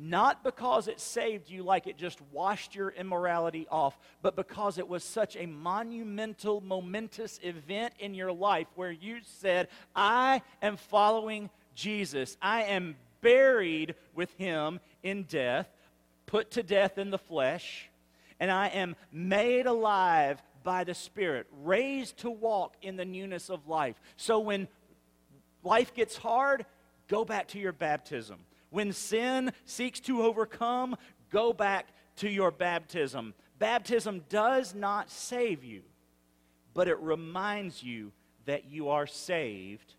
not 0.00 0.44
because 0.44 0.86
it 0.86 1.00
saved 1.00 1.50
you 1.50 1.64
like 1.64 1.88
it 1.88 1.98
just 1.98 2.20
washed 2.30 2.76
your 2.76 2.90
immorality 2.90 3.66
off, 3.68 3.98
but 4.22 4.36
because 4.36 4.78
it 4.78 4.88
was 4.88 5.02
such 5.02 5.36
a 5.36 5.46
monumental, 5.46 6.60
momentous 6.60 7.40
event 7.42 7.92
in 7.98 8.14
your 8.14 8.30
life 8.30 8.68
where 8.76 8.92
you 8.92 9.18
said, 9.40 9.66
I 9.96 10.42
am 10.62 10.76
following 10.76 11.50
Jesus. 11.74 12.36
I 12.40 12.62
am 12.64 12.94
buried 13.20 13.96
with 14.14 14.32
him 14.34 14.78
in 15.02 15.24
death, 15.24 15.68
put 16.26 16.52
to 16.52 16.62
death 16.62 16.96
in 16.96 17.10
the 17.10 17.18
flesh, 17.18 17.90
and 18.38 18.52
I 18.52 18.68
am 18.68 18.94
made 19.10 19.66
alive 19.66 20.40
by 20.62 20.84
the 20.84 20.94
Spirit, 20.94 21.48
raised 21.64 22.18
to 22.18 22.30
walk 22.30 22.76
in 22.82 22.96
the 22.96 23.04
newness 23.04 23.50
of 23.50 23.66
life. 23.66 24.00
So 24.16 24.38
when 24.38 24.68
life 25.64 25.92
gets 25.92 26.16
hard, 26.16 26.66
go 27.08 27.24
back 27.24 27.48
to 27.48 27.58
your 27.58 27.72
baptism 27.72 28.38
when 28.70 28.92
sin 28.92 29.52
seeks 29.64 30.00
to 30.00 30.22
overcome, 30.22 30.96
Go 31.30 31.52
back 31.52 31.88
to 32.16 32.28
your 32.28 32.50
baptism. 32.50 33.34
Baptism 33.58 34.24
does 34.28 34.74
not 34.74 35.10
save 35.10 35.64
you, 35.64 35.82
but 36.74 36.88
it 36.88 36.98
reminds 37.00 37.82
you 37.82 38.12
that 38.46 38.70
you 38.70 38.88
are 38.88 39.06
saved 39.06 39.94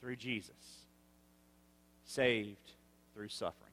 through 0.00 0.16
Jesus, 0.16 0.86
saved 2.04 2.72
through 3.14 3.28
suffering. 3.28 3.72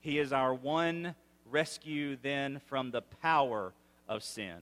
He 0.00 0.18
is 0.18 0.32
our 0.32 0.52
one 0.54 1.14
rescue 1.48 2.16
then 2.20 2.60
from 2.66 2.90
the 2.90 3.02
power 3.02 3.72
of 4.08 4.22
sin. 4.22 4.56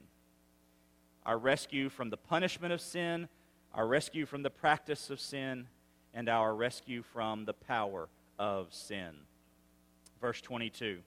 Our 1.24 1.38
rescue 1.38 1.88
from 1.88 2.10
the 2.10 2.16
punishment 2.16 2.72
of 2.72 2.80
sin, 2.80 3.28
our 3.72 3.86
rescue 3.86 4.26
from 4.26 4.42
the 4.42 4.50
practice 4.50 5.08
of 5.08 5.20
sin, 5.20 5.68
and 6.12 6.28
our 6.28 6.54
rescue 6.54 7.02
from 7.02 7.44
the 7.44 7.54
power 7.54 8.08
of 8.42 8.74
sin. 8.74 9.10
Verse 10.20 10.40
22 10.40 10.98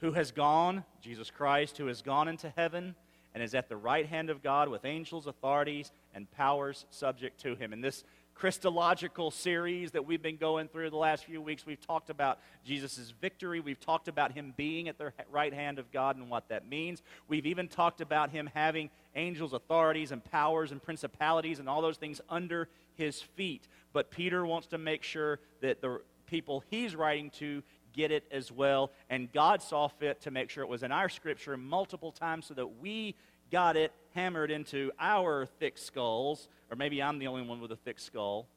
Who 0.00 0.12
has 0.12 0.32
gone, 0.32 0.84
Jesus 1.00 1.30
Christ, 1.30 1.78
who 1.78 1.86
has 1.86 2.02
gone 2.02 2.26
into 2.26 2.52
heaven 2.56 2.96
and 3.32 3.42
is 3.42 3.54
at 3.54 3.68
the 3.68 3.76
right 3.76 4.04
hand 4.04 4.30
of 4.30 4.42
God 4.42 4.68
with 4.68 4.84
angels, 4.84 5.28
authorities, 5.28 5.92
and 6.12 6.28
powers 6.32 6.86
subject 6.90 7.40
to 7.42 7.54
him. 7.54 7.72
And 7.72 7.82
this 7.84 8.02
Christological 8.34 9.30
series 9.30 9.92
that 9.92 10.04
we've 10.04 10.22
been 10.22 10.38
going 10.38 10.66
through 10.66 10.90
the 10.90 10.96
last 10.96 11.24
few 11.24 11.40
weeks, 11.40 11.64
we've 11.64 11.80
talked 11.80 12.10
about 12.10 12.40
Jesus' 12.64 13.12
victory. 13.20 13.60
We've 13.60 13.78
talked 13.78 14.08
about 14.08 14.32
him 14.32 14.54
being 14.56 14.88
at 14.88 14.98
the 14.98 15.12
right 15.30 15.54
hand 15.54 15.78
of 15.78 15.92
God 15.92 16.16
and 16.16 16.28
what 16.28 16.48
that 16.48 16.66
means. 16.68 17.02
We've 17.28 17.46
even 17.46 17.68
talked 17.68 18.00
about 18.00 18.30
him 18.30 18.50
having 18.52 18.90
angels, 19.14 19.52
authorities, 19.52 20.10
and 20.10 20.24
powers 20.24 20.72
and 20.72 20.82
principalities 20.82 21.60
and 21.60 21.68
all 21.68 21.82
those 21.82 21.98
things 21.98 22.20
under 22.28 22.68
his 22.96 23.22
feet. 23.22 23.68
But 23.92 24.10
Peter 24.10 24.44
wants 24.46 24.68
to 24.68 24.78
make 24.78 25.02
sure 25.02 25.38
that 25.60 25.80
the 25.80 26.00
people 26.26 26.64
he's 26.70 26.96
writing 26.96 27.30
to 27.30 27.62
get 27.92 28.10
it 28.10 28.24
as 28.30 28.50
well. 28.50 28.90
And 29.10 29.30
God 29.32 29.62
saw 29.62 29.88
fit 29.88 30.22
to 30.22 30.30
make 30.30 30.50
sure 30.50 30.64
it 30.64 30.68
was 30.68 30.82
in 30.82 30.92
our 30.92 31.08
scripture 31.08 31.56
multiple 31.56 32.10
times 32.12 32.46
so 32.46 32.54
that 32.54 32.80
we 32.80 33.14
got 33.50 33.76
it 33.76 33.92
hammered 34.14 34.50
into 34.50 34.90
our 34.98 35.44
thick 35.44 35.76
skulls, 35.76 36.48
or 36.70 36.76
maybe 36.76 37.02
I'm 37.02 37.18
the 37.18 37.26
only 37.26 37.42
one 37.42 37.60
with 37.60 37.70
a 37.70 37.76
thick 37.76 37.98
skull. 37.98 38.48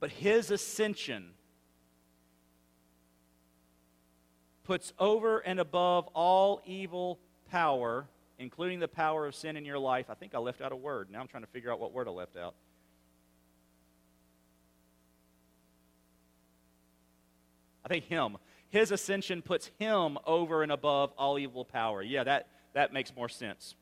But 0.00 0.10
his 0.10 0.50
ascension 0.50 1.30
puts 4.64 4.92
over 4.98 5.38
and 5.38 5.58
above 5.60 6.08
all 6.14 6.60
evil 6.66 7.18
power, 7.50 8.06
including 8.38 8.80
the 8.80 8.88
power 8.88 9.26
of 9.26 9.34
sin 9.34 9.56
in 9.56 9.64
your 9.64 9.78
life. 9.78 10.06
I 10.10 10.14
think 10.14 10.34
I 10.34 10.38
left 10.38 10.60
out 10.60 10.72
a 10.72 10.76
word. 10.76 11.08
Now 11.10 11.20
I'm 11.20 11.28
trying 11.28 11.42
to 11.42 11.48
figure 11.48 11.72
out 11.72 11.80
what 11.80 11.92
word 11.92 12.06
I 12.06 12.10
left 12.10 12.36
out. 12.36 12.54
I 17.88 17.94
think 17.94 18.04
him. 18.04 18.36
His 18.68 18.92
ascension 18.92 19.40
puts 19.40 19.70
him 19.78 20.18
over 20.26 20.62
and 20.62 20.70
above 20.70 21.10
all 21.16 21.38
evil 21.38 21.64
power. 21.64 22.02
Yeah, 22.02 22.22
that, 22.24 22.48
that 22.74 22.92
makes 22.92 23.16
more 23.16 23.30
sense. 23.30 23.76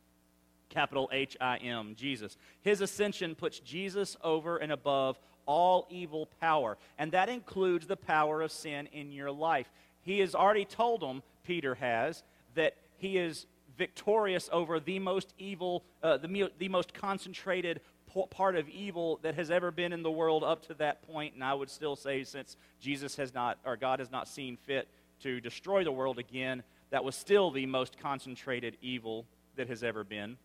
Capital 0.69 1.09
H 1.13 1.37
I 1.41 1.57
M, 1.57 1.97
Jesus. 1.97 2.37
His 2.61 2.81
ascension 2.81 3.35
puts 3.35 3.59
Jesus 3.59 4.17
over 4.23 4.59
and 4.59 4.71
above 4.71 5.19
all 5.45 5.89
evil 5.91 6.27
power, 6.41 6.79
and 6.99 7.11
that 7.13 7.29
includes 7.29 7.89
the 7.89 7.97
power 7.97 8.43
of 8.43 8.53
sin 8.53 8.89
in 8.93 9.11
your 9.11 9.33
life. 9.33 9.69
He 10.03 10.21
has 10.21 10.37
already 10.37 10.65
told 10.65 11.01
them, 11.01 11.23
Peter 11.45 11.75
has, 11.75 12.23
that 12.55 12.77
he 12.99 13.19
is 13.19 13.47
victorious 13.77 14.49
over 14.53 14.79
the 14.79 15.01
most 15.01 15.35
evil, 15.37 15.83
uh, 16.03 16.17
the, 16.17 16.51
the 16.59 16.69
most 16.69 16.95
concentrated 16.95 17.81
part 18.25 18.57
of 18.57 18.69
evil 18.69 19.19
that 19.23 19.35
has 19.35 19.51
ever 19.51 19.71
been 19.71 19.93
in 19.93 20.03
the 20.03 20.11
world 20.11 20.43
up 20.43 20.67
to 20.67 20.75
that. 20.75 21.03
And 21.09 21.45
I 21.45 21.55
would 21.55 21.71
still 21.71 21.97
say, 21.97 22.25
since 22.25 22.57
Jesus 22.81 23.17
has 23.17 23.35
not, 23.35 23.59
or 23.65 23.77
God 23.77 23.99
has 23.99 24.11
not 24.11 24.29
seen 24.29 24.57
fit 24.57 24.89
to 25.21 25.41
destroy 25.41 25.85
the 25.85 25.93
world 25.93 26.19
again, 26.19 26.63
that 26.91 27.05
was 27.05 27.15
still 27.15 27.51
the 27.51 27.67
most 27.67 27.99
concentrated 27.99 28.77
evil 28.81 29.27
that 29.57 29.69
has 29.69 29.83
ever 29.83 30.05
been. 30.05 30.37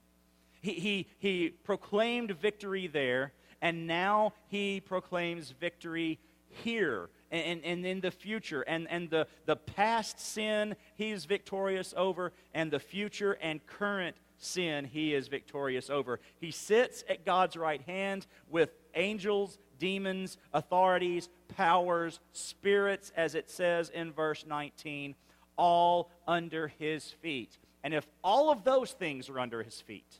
He, 0.62 0.74
he, 0.74 1.08
he 1.20 1.50
proclaimed 1.50 2.32
victory 2.32 2.88
there, 2.88 3.34
and 3.62 3.88
now 3.88 4.34
he 4.48 4.80
proclaims 4.80 5.52
victory 5.52 6.20
here 6.50 7.10
and, 7.32 7.64
and 7.64 7.86
in 7.86 8.02
the 8.02 8.12
future. 8.12 8.62
And, 8.62 8.88
and 8.90 9.10
the, 9.10 9.28
the 9.46 9.56
past 9.56 10.20
sin 10.20 10.76
he 10.96 11.12
is 11.12 11.26
victorious 11.26 11.94
over, 11.98 12.34
and 12.54 12.72
the 12.72 12.80
future 12.80 13.34
and 13.42 13.66
current 13.66 14.16
sin 14.44 14.86
he 14.86 15.14
is 15.14 15.28
victorious 15.28 15.90
over. 15.90 16.20
He 16.40 16.52
sits 16.52 17.04
at 17.10 17.26
God's 17.26 17.56
right 17.56 17.82
hand 17.82 18.28
with 18.50 18.72
angels, 18.96 19.58
demons, 19.80 20.38
authorities, 20.54 21.30
powers, 21.56 22.20
spirits, 22.34 23.12
as 23.16 23.36
it 23.36 23.50
says 23.50 23.90
in 23.90 24.12
verse 24.12 24.46
19, 24.48 25.16
all 25.58 26.10
under 26.28 26.68
his 26.68 27.12
feet. 27.22 27.58
And 27.84 27.94
if 27.94 28.08
all 28.24 28.52
of 28.52 28.64
those 28.64 28.92
things 28.92 29.30
are 29.30 29.40
under 29.40 29.64
his 29.64 29.82
feet, 29.82 30.20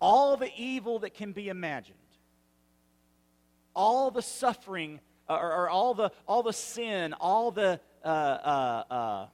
all 0.00 0.36
the 0.36 0.50
evil 0.56 1.00
that 1.00 1.14
can 1.14 1.32
be 1.32 1.48
imagined, 1.48 1.98
all 3.74 4.10
the 4.10 4.22
suffering, 4.22 5.00
or, 5.28 5.52
or 5.52 5.70
all, 5.70 5.94
the, 5.94 6.10
all 6.26 6.42
the 6.42 6.52
sin, 6.52 7.14
all 7.14 7.50
the, 7.50 7.80
uh, 8.04 8.08
uh, 8.08 8.84
uh, 8.90 9.26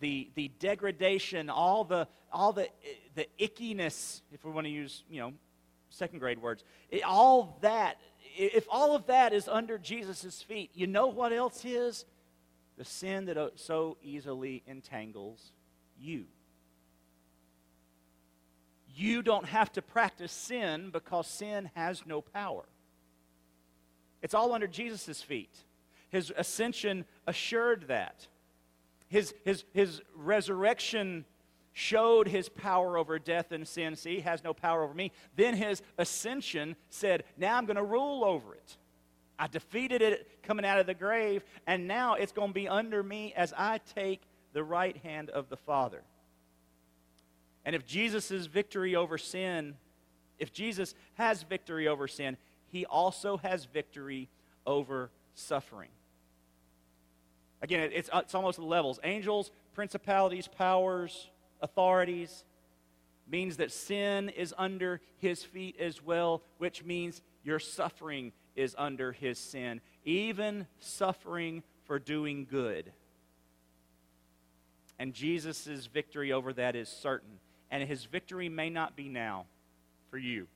the, 0.00 0.30
the 0.34 0.50
degradation, 0.58 1.50
all 1.50 1.84
the, 1.84 2.08
all 2.36 2.52
the, 2.52 2.68
the 3.14 3.26
ickiness, 3.40 4.20
if 4.30 4.44
we 4.44 4.50
want 4.50 4.66
to 4.66 4.70
use, 4.70 5.04
you 5.10 5.20
know, 5.20 5.32
second 5.88 6.18
grade 6.18 6.40
words, 6.40 6.62
it, 6.90 7.02
all 7.02 7.58
that, 7.62 7.96
if 8.36 8.66
all 8.70 8.94
of 8.94 9.06
that 9.06 9.32
is 9.32 9.48
under 9.48 9.78
Jesus' 9.78 10.42
feet, 10.42 10.70
you 10.74 10.86
know 10.86 11.06
what 11.06 11.32
else 11.32 11.64
is? 11.64 12.04
The 12.76 12.84
sin 12.84 13.24
that 13.24 13.52
so 13.56 13.96
easily 14.02 14.62
entangles 14.66 15.52
you. 15.98 16.26
You 18.94 19.22
don't 19.22 19.46
have 19.46 19.72
to 19.72 19.82
practice 19.82 20.32
sin 20.32 20.90
because 20.92 21.26
sin 21.26 21.70
has 21.74 22.04
no 22.04 22.20
power. 22.20 22.64
It's 24.22 24.34
all 24.34 24.52
under 24.52 24.66
Jesus' 24.66 25.22
feet. 25.22 25.54
His 26.10 26.32
ascension 26.36 27.06
assured 27.26 27.88
that. 27.88 28.26
His, 29.08 29.34
his, 29.44 29.64
his 29.72 30.02
resurrection 30.14 31.24
showed 31.78 32.26
his 32.26 32.48
power 32.48 32.96
over 32.96 33.18
death 33.18 33.52
and 33.52 33.68
sin. 33.68 33.94
See, 33.96 34.14
he 34.14 34.20
has 34.22 34.42
no 34.42 34.54
power 34.54 34.82
over 34.82 34.94
me. 34.94 35.12
Then 35.36 35.54
his 35.54 35.82
ascension 35.98 36.74
said, 36.88 37.24
Now 37.36 37.58
I'm 37.58 37.66
going 37.66 37.76
to 37.76 37.82
rule 37.82 38.24
over 38.24 38.54
it. 38.54 38.78
I 39.38 39.46
defeated 39.46 40.00
it 40.00 40.42
coming 40.42 40.64
out 40.64 40.78
of 40.78 40.86
the 40.86 40.94
grave, 40.94 41.44
and 41.66 41.86
now 41.86 42.14
it's 42.14 42.32
going 42.32 42.48
to 42.48 42.54
be 42.54 42.66
under 42.66 43.02
me 43.02 43.34
as 43.36 43.52
I 43.54 43.80
take 43.94 44.22
the 44.54 44.64
right 44.64 44.96
hand 44.96 45.28
of 45.28 45.50
the 45.50 45.56
Father. 45.58 46.02
And 47.66 47.76
if 47.76 47.84
Jesus' 47.84 48.46
victory 48.46 48.96
over 48.96 49.18
sin, 49.18 49.74
if 50.38 50.54
Jesus 50.54 50.94
has 51.16 51.42
victory 51.42 51.88
over 51.88 52.08
sin, 52.08 52.38
he 52.68 52.86
also 52.86 53.36
has 53.36 53.66
victory 53.66 54.30
over 54.66 55.10
suffering. 55.34 55.90
Again, 57.60 57.90
it's, 57.92 58.08
it's 58.14 58.34
almost 58.34 58.58
levels. 58.58 58.98
Angels, 59.04 59.50
principalities, 59.74 60.48
powers, 60.48 61.28
authorities 61.66 62.44
means 63.28 63.56
that 63.56 63.72
sin 63.72 64.28
is 64.28 64.54
under 64.56 65.00
his 65.18 65.42
feet 65.42 65.76
as 65.80 66.02
well, 66.02 66.42
which 66.58 66.84
means 66.84 67.22
your 67.42 67.58
suffering 67.58 68.32
is 68.54 68.74
under 68.78 69.12
his 69.12 69.38
sin, 69.38 69.80
even 70.04 70.66
suffering 70.78 71.62
for 71.84 71.98
doing 71.98 72.46
good. 72.48 72.92
And 74.98 75.12
Jesus' 75.12 75.86
victory 75.92 76.32
over 76.32 76.52
that 76.54 76.76
is 76.76 76.88
certain. 76.88 77.38
And 77.70 77.82
his 77.82 78.04
victory 78.04 78.48
may 78.48 78.70
not 78.70 78.96
be 78.96 79.08
now 79.08 79.46
for 80.10 80.18
you. 80.18 80.46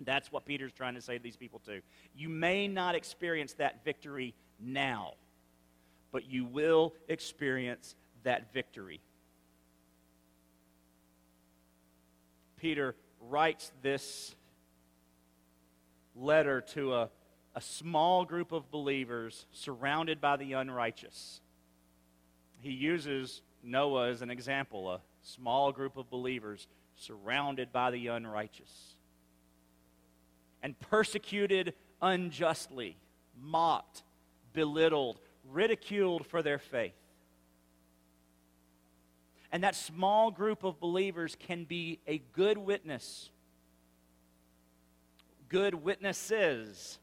That's 0.00 0.32
what 0.32 0.46
Peter's 0.46 0.72
trying 0.72 0.94
to 0.94 1.02
say 1.02 1.18
to 1.18 1.22
these 1.22 1.36
people, 1.36 1.60
too. 1.64 1.82
You 2.16 2.30
may 2.30 2.66
not 2.66 2.94
experience 2.94 3.52
that 3.54 3.84
victory 3.84 4.34
now, 4.58 5.12
but 6.10 6.28
you 6.30 6.46
will 6.46 6.94
experience 7.08 7.94
that 8.22 8.52
victory. 8.52 9.00
Peter 12.60 12.94
writes 13.20 13.72
this 13.82 14.34
letter 16.14 16.60
to 16.60 16.94
a, 16.94 17.10
a 17.54 17.60
small 17.60 18.24
group 18.24 18.52
of 18.52 18.70
believers 18.70 19.46
surrounded 19.52 20.20
by 20.20 20.36
the 20.36 20.52
unrighteous. 20.52 21.40
He 22.60 22.72
uses 22.72 23.42
Noah 23.62 24.10
as 24.10 24.22
an 24.22 24.30
example, 24.30 24.90
a 24.90 25.00
small 25.22 25.72
group 25.72 25.96
of 25.96 26.10
believers 26.10 26.66
surrounded 26.96 27.72
by 27.72 27.90
the 27.90 28.08
unrighteous 28.08 28.96
and 30.62 30.78
persecuted 30.78 31.74
unjustly, 32.02 32.96
mocked, 33.40 34.02
belittled, 34.52 35.18
ridiculed 35.50 36.26
for 36.26 36.42
their 36.42 36.58
faith. 36.58 36.99
And 39.52 39.64
that 39.64 39.74
small 39.74 40.30
group 40.30 40.62
of 40.62 40.78
believers 40.78 41.36
can 41.38 41.64
be 41.64 41.98
a 42.06 42.18
good 42.32 42.56
witness, 42.56 43.30
good 45.48 45.74
witnesses 45.74 46.98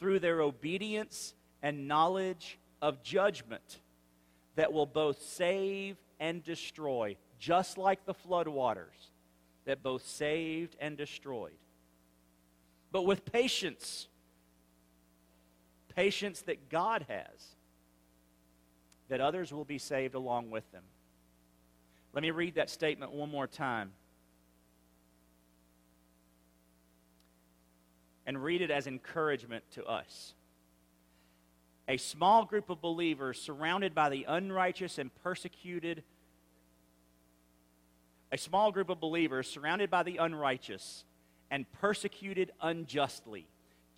through 0.00 0.18
their 0.18 0.40
obedience 0.40 1.34
and 1.62 1.86
knowledge 1.86 2.58
of 2.82 3.02
judgment 3.02 3.80
that 4.56 4.72
will 4.72 4.86
both 4.86 5.22
save 5.22 5.96
and 6.18 6.42
destroy, 6.42 7.16
just 7.38 7.78
like 7.78 8.04
the 8.04 8.14
floodwaters 8.14 9.10
that 9.64 9.82
both 9.82 10.04
saved 10.04 10.76
and 10.80 10.96
destroyed. 10.96 11.52
But 12.90 13.02
with 13.02 13.24
patience, 13.30 14.08
patience 15.94 16.42
that 16.42 16.68
God 16.68 17.06
has, 17.08 17.54
that 19.08 19.20
others 19.20 19.52
will 19.52 19.64
be 19.64 19.78
saved 19.78 20.14
along 20.14 20.50
with 20.50 20.70
them. 20.72 20.82
Let 22.18 22.22
me 22.22 22.30
read 22.32 22.56
that 22.56 22.68
statement 22.68 23.12
one 23.12 23.30
more 23.30 23.46
time. 23.46 23.92
And 28.26 28.42
read 28.42 28.60
it 28.60 28.72
as 28.72 28.88
encouragement 28.88 29.62
to 29.74 29.84
us. 29.84 30.34
A 31.86 31.96
small 31.96 32.44
group 32.44 32.70
of 32.70 32.80
believers 32.80 33.40
surrounded 33.40 33.94
by 33.94 34.08
the 34.08 34.24
unrighteous 34.26 34.98
and 34.98 35.14
persecuted, 35.22 36.02
a 38.32 38.36
small 38.36 38.72
group 38.72 38.88
of 38.88 38.98
believers 38.98 39.48
surrounded 39.48 39.88
by 39.88 40.02
the 40.02 40.16
unrighteous 40.16 41.04
and 41.52 41.70
persecuted 41.74 42.50
unjustly 42.60 43.46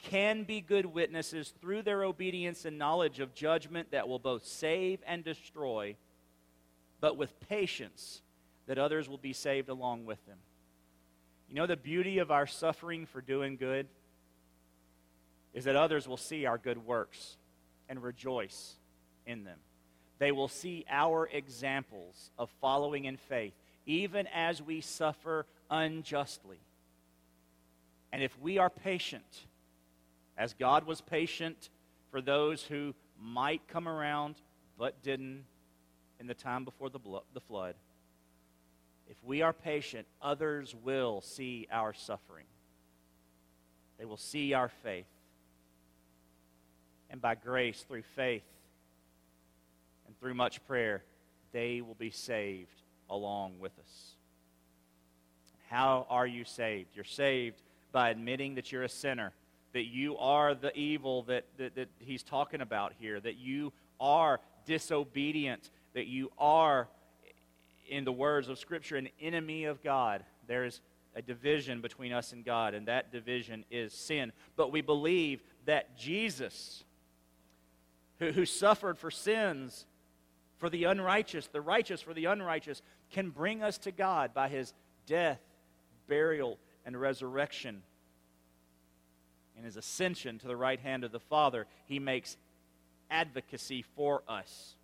can 0.03 0.45
be 0.45 0.61
good 0.61 0.85
witnesses 0.85 1.55
through 1.59 1.81
their 1.81 2.05
obedience 2.05 2.67
and 2.67 2.77
knowledge 2.77 3.19
of 3.19 3.33
judgment 3.35 3.91
that 3.93 4.07
will 4.07 4.19
both 4.19 4.45
save 4.45 4.99
and 5.07 5.25
destroy, 5.25 5.97
but 7.01 7.17
with 7.17 7.39
patience 7.49 8.23
that 8.67 8.79
others 8.79 9.09
will 9.09 9.19
be 9.19 9.33
saved 9.33 9.69
along 9.69 10.07
with 10.07 10.25
them. 10.27 10.39
You 11.49 11.57
know, 11.57 11.67
the 11.67 11.77
beauty 11.77 12.19
of 12.19 12.31
our 12.31 12.47
suffering 12.47 13.07
for 13.07 13.21
doing 13.21 13.57
good 13.57 13.89
is 15.53 15.65
that 15.65 15.75
others 15.77 16.07
will 16.07 16.17
see 16.17 16.47
our 16.47 16.59
good 16.59 16.79
works 16.87 17.37
and 17.89 18.03
rejoice 18.03 18.77
in 19.27 19.45
them. 19.45 19.59
They 20.19 20.33
will 20.33 20.49
see 20.49 20.85
our 20.89 21.29
examples 21.33 22.31
of 22.39 22.51
following 22.61 23.07
in 23.07 23.17
faith, 23.17 23.55
even 23.87 24.29
as 24.29 24.63
we 24.63 24.81
suffer 24.81 25.47
unjustly. 25.71 26.61
And 28.13 28.23
if 28.23 28.39
we 28.39 28.59
are 28.59 28.71
patient, 28.71 29.47
as 30.37 30.53
God 30.53 30.85
was 30.85 31.01
patient 31.01 31.71
for 32.11 32.21
those 32.21 32.63
who 32.63 32.95
might 33.21 33.67
come 33.69 33.89
around 33.89 34.37
but 34.79 35.03
didn't 35.03 35.45
in 36.21 36.27
the 36.27 36.35
time 36.35 36.65
before 36.65 36.91
the, 36.91 37.01
the 37.35 37.41
flood. 37.41 37.75
If 39.09 39.17
we 39.25 39.43
are 39.43 39.53
patient, 39.53 40.07
others 40.23 40.75
will 40.75 41.21
see 41.21 41.67
our 41.73 41.93
suffering. 41.93 42.45
They 43.99 44.05
will 44.05 44.17
see 44.17 44.55
our 44.55 44.69
faith. 44.69 45.07
And 47.11 47.21
by 47.21 47.35
grace, 47.35 47.85
through 47.89 48.05
faith 48.15 48.45
and 50.07 50.17
through 50.21 50.35
much 50.35 50.65
prayer, 50.67 51.03
they 51.53 51.81
will 51.81 51.97
be 51.97 52.11
saved 52.11 52.83
along 53.09 53.59
with 53.59 53.73
us. 53.81 54.15
How 55.69 56.07
are 56.09 56.27
you 56.27 56.45
saved? 56.45 56.91
You're 56.95 57.05
saved 57.05 57.61
by 57.91 58.11
admitting 58.11 58.55
that 58.55 58.71
you're 58.71 58.85
a 58.85 58.89
sinner 58.89 59.33
that 59.73 59.87
you 59.87 60.17
are 60.17 60.55
the 60.55 60.77
evil 60.77 61.23
that, 61.25 61.45
that, 61.59 61.75
that 61.77 61.89
he's 61.99 62.23
talking 62.23 62.61
about 62.61 62.93
here, 62.99 63.21
that 63.21 63.37
you 63.37 63.73
are 64.01 64.41
disobedient, 64.67 65.71
that 65.95 66.07
you 66.07 66.31
are, 66.39 66.89
in 67.89 68.05
the 68.05 68.13
words 68.13 68.49
of 68.49 68.59
Scripture, 68.59 68.97
an 68.97 69.09
enemy 69.21 69.65
of 69.65 69.83
God. 69.83 70.25
There 70.47 70.65
is 70.65 70.81
a 71.15 71.23
division 71.23 71.81
between 71.81 72.13
us 72.13 72.33
and 72.33 72.45
God, 72.45 72.75
and 72.75 72.87
that 72.87 73.11
division 73.11 73.65
is 73.71 73.93
sin. 73.93 74.33
But 74.57 74.71
we 74.71 74.81
believe 74.81 75.43
that 75.65 75.97
Jesus, 75.97 76.85
who, 78.19 78.31
who 78.31 78.47
suffered 78.47 78.99
for 78.99 79.11
sins, 79.11 79.87
for 80.59 80.71
the 80.71 80.85
unrighteous, 80.85 81.49
the 81.49 81.61
righteous 81.61 82.01
for 82.01 82.15
the 82.15 82.27
unrighteous, 82.27 82.83
can 83.11 83.31
bring 83.31 83.63
us 83.63 83.79
to 83.79 83.91
God 83.91 84.33
by 84.35 84.49
his 84.49 84.73
death, 85.07 85.41
burial, 86.07 86.59
and 86.87 87.01
resurrection 87.01 87.83
in 89.61 89.65
his 89.65 89.77
ascension 89.77 90.39
to 90.39 90.47
the 90.47 90.57
right 90.57 90.81
hand 90.81 91.05
of 91.05 91.13
the 91.13 91.21
Father, 91.21 91.67
he 91.85 91.99
makes 91.99 92.39
advocacy 93.11 93.83
for 93.95 94.23
us. 94.27 94.75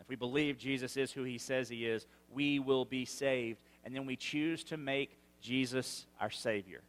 If 0.00 0.08
we 0.08 0.16
believe 0.16 0.58
Jesus 0.58 0.96
is 0.96 1.12
who 1.12 1.22
he 1.22 1.38
says 1.38 1.68
he 1.68 1.86
is, 1.86 2.06
we 2.32 2.58
will 2.58 2.84
be 2.84 3.04
saved. 3.04 3.60
And 3.84 3.94
then 3.94 4.06
we 4.06 4.16
choose 4.16 4.64
to 4.64 4.76
make 4.76 5.18
Jesus 5.40 6.06
our 6.20 6.30
Savior. 6.30 6.82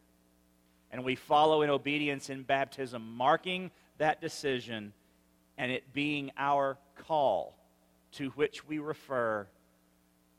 And 0.90 1.04
we 1.04 1.14
follow 1.14 1.62
in 1.62 1.70
obedience 1.70 2.30
in 2.30 2.42
baptism, 2.42 3.16
marking 3.16 3.70
that 3.98 4.20
decision 4.20 4.92
and 5.56 5.70
it 5.70 5.92
being 5.92 6.32
our 6.36 6.78
call 7.06 7.56
to 8.12 8.30
which 8.30 8.66
we 8.66 8.78
refer 8.78 9.46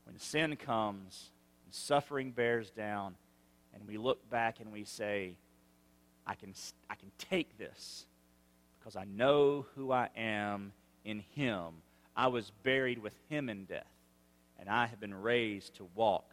when 0.04 0.18
sin 0.18 0.56
comes 0.56 1.30
and 1.64 1.74
suffering 1.74 2.30
bears 2.30 2.70
down, 2.70 3.14
and 3.74 3.86
we 3.88 3.96
look 3.96 4.28
back 4.30 4.60
and 4.60 4.72
we 4.72 4.84
say, 4.84 5.36
I 6.26 6.34
can, 6.34 6.54
I 6.88 6.94
can 6.94 7.10
take 7.18 7.58
this 7.58 8.06
because 8.78 8.96
I 8.96 9.04
know 9.04 9.66
who 9.74 9.92
I 9.92 10.08
am 10.16 10.72
in 11.04 11.20
Him. 11.34 11.68
I 12.16 12.28
was 12.28 12.52
buried 12.62 12.98
with 12.98 13.14
Him 13.28 13.48
in 13.48 13.64
death, 13.64 13.90
and 14.58 14.68
I 14.68 14.86
have 14.86 15.00
been 15.00 15.14
raised 15.14 15.76
to 15.76 15.88
walk 15.94 16.30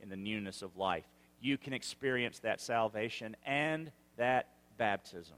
in 0.00 0.08
the 0.08 0.16
newness 0.16 0.62
of 0.62 0.76
life. 0.76 1.04
You 1.40 1.58
can 1.58 1.72
experience 1.72 2.38
that 2.40 2.60
salvation 2.60 3.36
and 3.44 3.90
that 4.16 4.48
baptism 4.78 5.36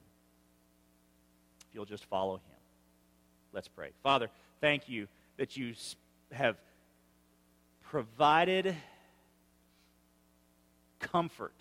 if 1.68 1.74
you'll 1.74 1.84
just 1.84 2.04
follow 2.06 2.34
Him. 2.34 2.58
Let's 3.52 3.68
pray. 3.68 3.90
Father, 4.02 4.28
thank 4.60 4.88
you 4.88 5.08
that 5.36 5.56
you 5.56 5.74
have 6.32 6.56
provided 7.82 8.76
comfort 11.00 11.54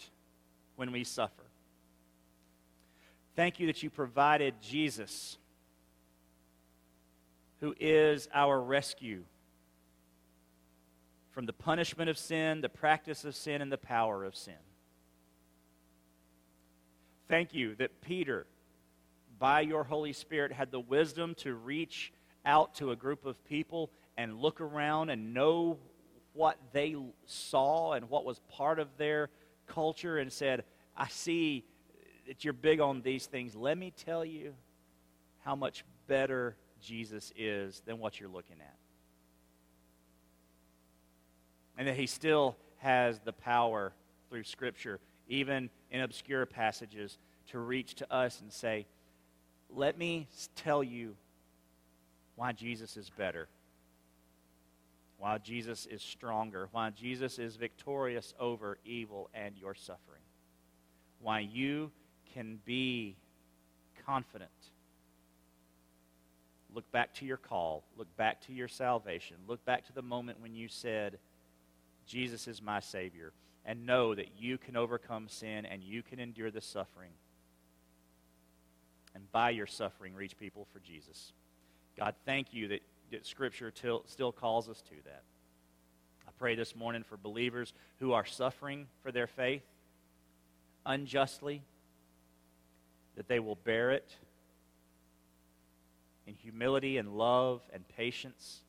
when 0.75 0.91
we 0.91 1.03
suffer. 1.03 1.43
Thank 3.35 3.59
you 3.59 3.67
that 3.67 3.83
you 3.83 3.89
provided 3.89 4.55
Jesus, 4.61 5.37
who 7.59 7.75
is 7.79 8.27
our 8.33 8.59
rescue 8.61 9.23
from 11.31 11.45
the 11.45 11.53
punishment 11.53 12.09
of 12.09 12.17
sin, 12.17 12.61
the 12.61 12.69
practice 12.69 13.23
of 13.23 13.35
sin, 13.35 13.61
and 13.61 13.71
the 13.71 13.77
power 13.77 14.23
of 14.23 14.35
sin. 14.35 14.55
Thank 17.27 17.53
you 17.53 17.75
that 17.75 18.01
Peter, 18.01 18.47
by 19.37 19.61
your 19.61 19.83
Holy 19.83 20.13
Spirit, 20.13 20.51
had 20.51 20.71
the 20.71 20.79
wisdom 20.79 21.35
to 21.35 21.53
reach 21.53 22.13
out 22.45 22.73
to 22.75 22.91
a 22.91 22.95
group 22.95 23.25
of 23.25 23.43
people 23.45 23.91
and 24.17 24.39
look 24.39 24.61
around 24.61 25.09
and 25.09 25.33
know 25.33 25.77
what 26.33 26.57
they 26.71 26.95
saw 27.25 27.93
and 27.93 28.09
what 28.09 28.25
was 28.25 28.39
part 28.49 28.79
of 28.79 28.87
their 28.97 29.29
culture 29.67 30.17
and 30.17 30.31
said, 30.31 30.63
I 30.95 31.07
see 31.07 31.65
that 32.27 32.43
you're 32.43 32.53
big 32.53 32.79
on 32.79 33.01
these 33.01 33.25
things, 33.25 33.55
let 33.55 33.77
me 33.77 33.91
tell 34.05 34.23
you 34.23 34.53
how 35.43 35.55
much 35.55 35.83
better 36.07 36.55
Jesus 36.81 37.31
is 37.35 37.81
than 37.85 37.99
what 37.99 38.19
you're 38.19 38.29
looking 38.29 38.57
at. 38.59 38.75
And 41.77 41.87
that 41.87 41.95
he 41.95 42.07
still 42.07 42.55
has 42.77 43.19
the 43.19 43.33
power 43.33 43.93
through 44.29 44.43
Scripture, 44.43 44.99
even 45.27 45.69
in 45.91 46.01
obscure 46.01 46.45
passages, 46.45 47.17
to 47.51 47.59
reach 47.59 47.95
to 47.95 48.13
us 48.13 48.41
and 48.41 48.51
say, 48.51 48.85
Let 49.69 49.97
me 49.97 50.27
tell 50.55 50.83
you 50.83 51.15
why 52.35 52.51
Jesus 52.51 52.97
is 52.97 53.09
better, 53.09 53.47
why 55.17 55.37
Jesus 55.37 55.85
is 55.85 56.01
stronger, 56.01 56.69
why 56.71 56.89
Jesus 56.91 57.39
is 57.39 57.55
victorious 57.55 58.33
over 58.39 58.77
evil 58.85 59.29
and 59.33 59.55
your 59.57 59.75
suffering, 59.75 60.21
why 61.21 61.39
you 61.39 61.91
can 62.33 62.59
be 62.65 63.15
confident. 64.05 64.51
Look 66.77 66.91
back 66.91 67.15
to 67.15 67.25
your 67.25 67.37
call. 67.37 67.83
Look 67.97 68.15
back 68.17 68.39
to 68.41 68.53
your 68.53 68.67
salvation. 68.67 69.37
Look 69.47 69.65
back 69.65 69.87
to 69.87 69.93
the 69.93 70.03
moment 70.03 70.39
when 70.39 70.53
you 70.53 70.67
said, 70.67 71.17
Jesus 72.05 72.47
is 72.47 72.61
my 72.61 72.81
Savior. 72.81 73.33
And 73.65 73.87
know 73.87 74.13
that 74.13 74.39
you 74.39 74.59
can 74.59 74.77
overcome 74.77 75.27
sin 75.27 75.65
and 75.65 75.81
you 75.81 76.03
can 76.03 76.19
endure 76.19 76.51
the 76.51 76.61
suffering. 76.61 77.09
And 79.15 79.23
by 79.31 79.49
your 79.49 79.65
suffering, 79.65 80.13
reach 80.13 80.37
people 80.37 80.67
for 80.71 80.77
Jesus. 80.77 81.33
God, 81.97 82.13
thank 82.27 82.53
you 82.53 82.67
that, 82.67 82.81
that 83.09 83.25
Scripture 83.25 83.71
till, 83.71 84.03
still 84.05 84.31
calls 84.31 84.69
us 84.69 84.83
to 84.83 84.95
that. 85.05 85.23
I 86.27 86.31
pray 86.37 86.53
this 86.53 86.75
morning 86.75 87.01
for 87.01 87.17
believers 87.17 87.73
who 87.99 88.13
are 88.13 88.23
suffering 88.23 88.85
for 89.01 89.11
their 89.11 89.25
faith 89.25 89.63
unjustly 90.85 91.63
that 93.15 93.27
they 93.27 93.39
will 93.39 93.55
bear 93.55 93.89
it 93.89 94.15
in 96.27 96.35
humility 96.35 96.97
and 96.97 97.17
love 97.17 97.61
and 97.73 97.87
patience 97.87 98.61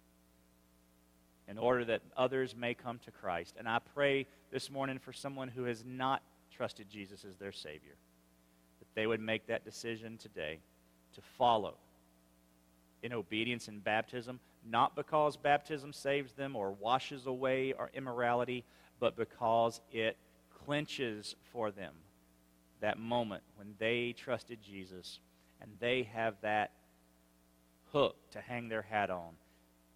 in 1.48 1.58
order 1.58 1.84
that 1.84 2.02
others 2.16 2.54
may 2.56 2.72
come 2.74 2.98
to 3.00 3.10
Christ. 3.10 3.56
And 3.58 3.68
I 3.68 3.80
pray 3.94 4.26
this 4.52 4.70
morning 4.70 4.98
for 4.98 5.12
someone 5.12 5.48
who 5.48 5.64
has 5.64 5.84
not 5.84 6.22
trusted 6.54 6.88
Jesus 6.88 7.24
as 7.24 7.36
their 7.36 7.52
Savior, 7.52 7.96
that 8.78 8.88
they 8.94 9.06
would 9.06 9.20
make 9.20 9.46
that 9.46 9.64
decision 9.64 10.16
today 10.18 10.60
to 11.14 11.20
follow 11.36 11.74
in 13.02 13.12
obedience 13.12 13.68
in 13.68 13.78
baptism, 13.80 14.40
not 14.64 14.94
because 14.94 15.36
baptism 15.36 15.92
saves 15.92 16.32
them 16.32 16.54
or 16.54 16.72
washes 16.72 17.26
away 17.26 17.72
our 17.78 17.90
immorality, 17.94 18.64
but 19.00 19.16
because 19.16 19.80
it 19.92 20.16
clinches 20.64 21.34
for 21.52 21.70
them 21.70 21.94
that 22.80 22.98
moment 22.98 23.42
when 23.56 23.74
they 23.78 24.14
trusted 24.16 24.60
Jesus 24.62 25.20
and 25.60 25.70
they 25.80 26.08
have 26.14 26.34
that 26.42 26.72
hook 27.92 28.16
to 28.32 28.40
hang 28.40 28.68
their 28.68 28.82
hat 28.82 29.10
on. 29.10 29.34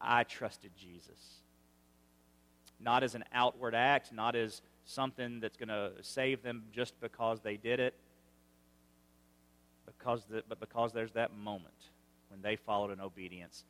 I 0.01 0.25
trusted 0.25 0.73
Jesus. 0.77 1.43
Not 2.81 3.03
as 3.03 3.15
an 3.15 3.25
outward 3.33 3.75
act, 3.75 4.13
not 4.13 4.35
as 4.35 4.63
something 4.85 5.41
that's 5.41 5.57
going 5.57 5.69
to 5.69 5.93
save 6.03 6.43
them 6.43 6.65
just 6.73 7.01
because 7.01 7.41
they 7.41 7.57
did 7.57 7.79
it, 7.79 7.95
because 9.87 10.25
the, 10.25 10.43
but 10.49 10.59
because 10.59 10.93
there's 10.93 11.13
that 11.13 11.37
moment 11.37 11.91
when 12.29 12.43
they 12.43 12.57
followed 12.57 12.91
in 12.91 13.01
obedience. 13.01 13.65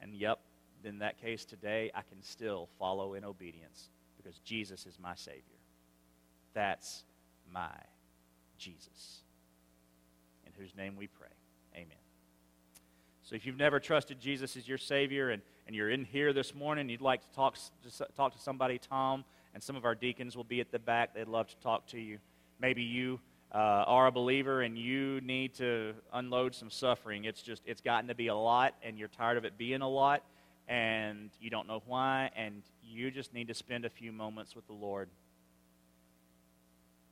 And 0.00 0.14
yep, 0.14 0.40
in 0.84 0.98
that 0.98 1.20
case 1.20 1.44
today, 1.44 1.90
I 1.94 2.02
can 2.02 2.22
still 2.22 2.68
follow 2.78 3.14
in 3.14 3.24
obedience 3.24 3.90
because 4.16 4.38
Jesus 4.38 4.86
is 4.86 4.98
my 4.98 5.14
Savior. 5.14 5.42
That's 6.54 7.04
my 7.52 7.74
Jesus, 8.56 9.22
in 10.46 10.52
whose 10.58 10.74
name 10.74 10.96
we 10.96 11.06
pray. 11.06 11.28
If 13.34 13.46
you've 13.46 13.56
never 13.56 13.80
trusted 13.80 14.20
Jesus 14.20 14.56
as 14.56 14.68
your 14.68 14.78
Savior 14.78 15.30
and, 15.30 15.42
and 15.66 15.74
you're 15.74 15.90
in 15.90 16.04
here 16.04 16.32
this 16.32 16.54
morning, 16.54 16.88
you'd 16.88 17.00
like 17.00 17.20
to 17.22 17.30
talk, 17.34 17.56
to 17.56 18.06
talk 18.16 18.32
to 18.32 18.38
somebody, 18.38 18.78
Tom, 18.78 19.24
and 19.54 19.62
some 19.62 19.74
of 19.74 19.84
our 19.84 19.96
deacons 19.96 20.36
will 20.36 20.44
be 20.44 20.60
at 20.60 20.70
the 20.70 20.78
back. 20.78 21.14
They'd 21.14 21.26
love 21.26 21.48
to 21.48 21.56
talk 21.56 21.88
to 21.88 21.98
you. 21.98 22.18
Maybe 22.60 22.84
you 22.84 23.18
uh, 23.52 23.58
are 23.58 24.06
a 24.06 24.12
believer 24.12 24.62
and 24.62 24.78
you 24.78 25.20
need 25.20 25.52
to 25.54 25.94
unload 26.12 26.54
some 26.54 26.70
suffering. 26.70 27.24
It's 27.24 27.42
just, 27.42 27.62
it's 27.66 27.80
gotten 27.80 28.06
to 28.06 28.14
be 28.14 28.28
a 28.28 28.36
lot, 28.36 28.74
and 28.84 28.96
you're 28.96 29.08
tired 29.08 29.36
of 29.36 29.44
it 29.44 29.58
being 29.58 29.80
a 29.80 29.88
lot, 29.88 30.22
and 30.68 31.30
you 31.40 31.50
don't 31.50 31.66
know 31.66 31.82
why, 31.86 32.30
and 32.36 32.62
you 32.84 33.10
just 33.10 33.34
need 33.34 33.48
to 33.48 33.54
spend 33.54 33.84
a 33.84 33.90
few 33.90 34.12
moments 34.12 34.54
with 34.54 34.66
the 34.68 34.74
Lord. 34.74 35.08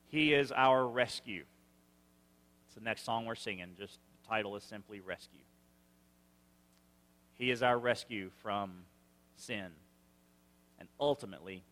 He 0.06 0.34
is 0.34 0.52
our 0.52 0.86
rescue. 0.86 1.42
It's 2.66 2.76
the 2.76 2.80
next 2.80 3.04
song 3.04 3.26
we're 3.26 3.34
singing. 3.34 3.70
Just 3.76 3.98
the 4.22 4.28
title 4.28 4.54
is 4.54 4.62
simply 4.62 5.00
Rescue. 5.00 5.40
He 7.38 7.50
is 7.50 7.62
our 7.62 7.78
rescue 7.78 8.30
from 8.42 8.72
sin. 9.36 9.68
And 10.78 10.88
ultimately, 10.98 11.62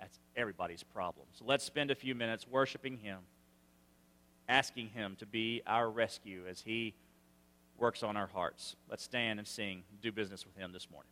that's 0.00 0.18
everybody's 0.36 0.82
problem. 0.82 1.26
So 1.32 1.44
let's 1.46 1.64
spend 1.64 1.90
a 1.90 1.94
few 1.94 2.14
minutes 2.14 2.46
worshiping 2.48 2.98
Him, 2.98 3.18
asking 4.48 4.88
Him 4.88 5.16
to 5.20 5.26
be 5.26 5.62
our 5.66 5.88
rescue 5.88 6.42
as 6.48 6.60
He 6.60 6.94
works 7.78 8.02
on 8.02 8.16
our 8.16 8.26
hearts. 8.26 8.76
Let's 8.90 9.02
stand 9.02 9.38
and 9.38 9.46
sing, 9.46 9.84
do 10.02 10.12
business 10.12 10.44
with 10.44 10.56
Him 10.56 10.72
this 10.72 10.90
morning. 10.90 11.11